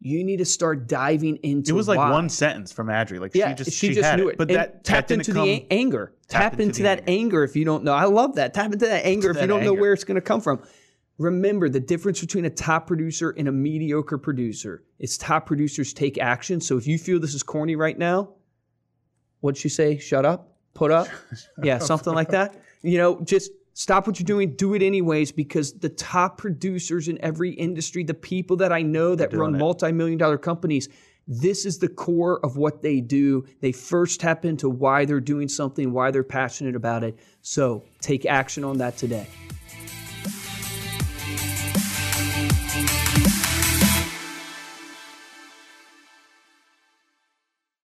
you 0.00 0.22
need 0.22 0.36
to 0.38 0.44
start 0.44 0.86
diving 0.86 1.36
into. 1.36 1.70
It 1.70 1.76
was 1.76 1.88
like 1.88 1.98
why. 1.98 2.10
one 2.10 2.28
sentence 2.28 2.72
from 2.72 2.88
Adri. 2.88 3.18
Like 3.20 3.34
Yeah, 3.34 3.50
she 3.50 3.54
just 3.64 3.76
she, 3.78 3.88
just 3.94 4.04
had 4.04 4.18
knew 4.18 4.28
it. 4.28 4.32
it. 4.32 4.38
But 4.38 4.50
And 4.50 4.58
that 4.58 4.84
tap 4.84 5.08
that 5.08 5.14
into 5.14 5.32
didn't 5.32 5.44
the 5.46 5.58
come- 5.60 5.66
anger. 5.70 6.12
Tap 6.28 6.52
Tap, 6.52 6.60
into 6.60 6.82
that 6.82 6.98
anger. 7.06 7.10
anger. 7.10 7.44
if 7.44 7.56
you 7.56 7.64
don't 7.64 7.84
know. 7.84 7.92
I 7.92 8.04
love 8.04 8.34
that. 8.34 8.52
Tap 8.54 8.66
into 8.72 8.86
that 8.86 9.06
anger 9.06 9.30
if 9.30 9.36
that 9.36 9.42
you 9.42 9.46
don't 9.48 9.64
know 9.64 9.72
where 9.74 9.92
it's 9.92 10.04
going 10.04 10.16
to 10.16 10.20
come 10.20 10.40
from. 10.40 10.62
Remember 11.18 11.68
the 11.68 11.80
difference 11.80 12.20
between 12.20 12.44
a 12.44 12.50
top 12.50 12.86
producer 12.88 13.30
and 13.30 13.46
a 13.48 13.52
mediocre 13.52 14.18
producer. 14.18 14.82
It's 14.98 15.16
top 15.16 15.46
producers 15.46 15.92
take 15.92 16.18
action. 16.18 16.60
So 16.60 16.76
if 16.76 16.86
you 16.88 16.98
feel 16.98 17.20
this 17.20 17.34
is 17.34 17.42
corny 17.44 17.76
right 17.76 17.96
now, 17.96 18.30
what'd 19.40 19.56
she 19.56 19.68
say? 19.68 19.96
Shut 19.98 20.24
up? 20.26 20.56
Put 20.74 20.90
up? 20.90 21.06
yeah, 21.62 21.78
something 21.78 22.12
like 22.12 22.28
that. 22.30 22.56
You 22.82 22.98
know, 22.98 23.20
just 23.22 23.52
stop 23.74 24.06
what 24.06 24.18
you're 24.18 24.24
doing, 24.24 24.56
do 24.56 24.74
it 24.74 24.82
anyways, 24.82 25.30
because 25.32 25.74
the 25.74 25.88
top 25.90 26.38
producers 26.38 27.08
in 27.08 27.20
every 27.22 27.50
industry, 27.50 28.02
the 28.02 28.14
people 28.14 28.56
that 28.56 28.72
I 28.72 28.82
know 28.82 29.14
that 29.14 29.32
run 29.34 29.54
it. 29.54 29.58
multi-million 29.58 30.16
dollar 30.16 30.38
companies, 30.38 30.88
this 31.26 31.64
is 31.64 31.78
the 31.78 31.88
core 31.88 32.38
of 32.44 32.56
what 32.56 32.82
they 32.82 33.00
do. 33.00 33.44
They 33.60 33.72
first 33.72 34.20
tap 34.20 34.44
into 34.44 34.68
why 34.68 35.04
they're 35.04 35.20
doing 35.20 35.48
something, 35.48 35.92
why 35.92 36.10
they're 36.10 36.22
passionate 36.22 36.76
about 36.76 37.02
it. 37.02 37.18
So 37.42 37.84
take 38.00 38.26
action 38.26 38.64
on 38.64 38.78
that 38.78 38.96
today. 38.96 39.26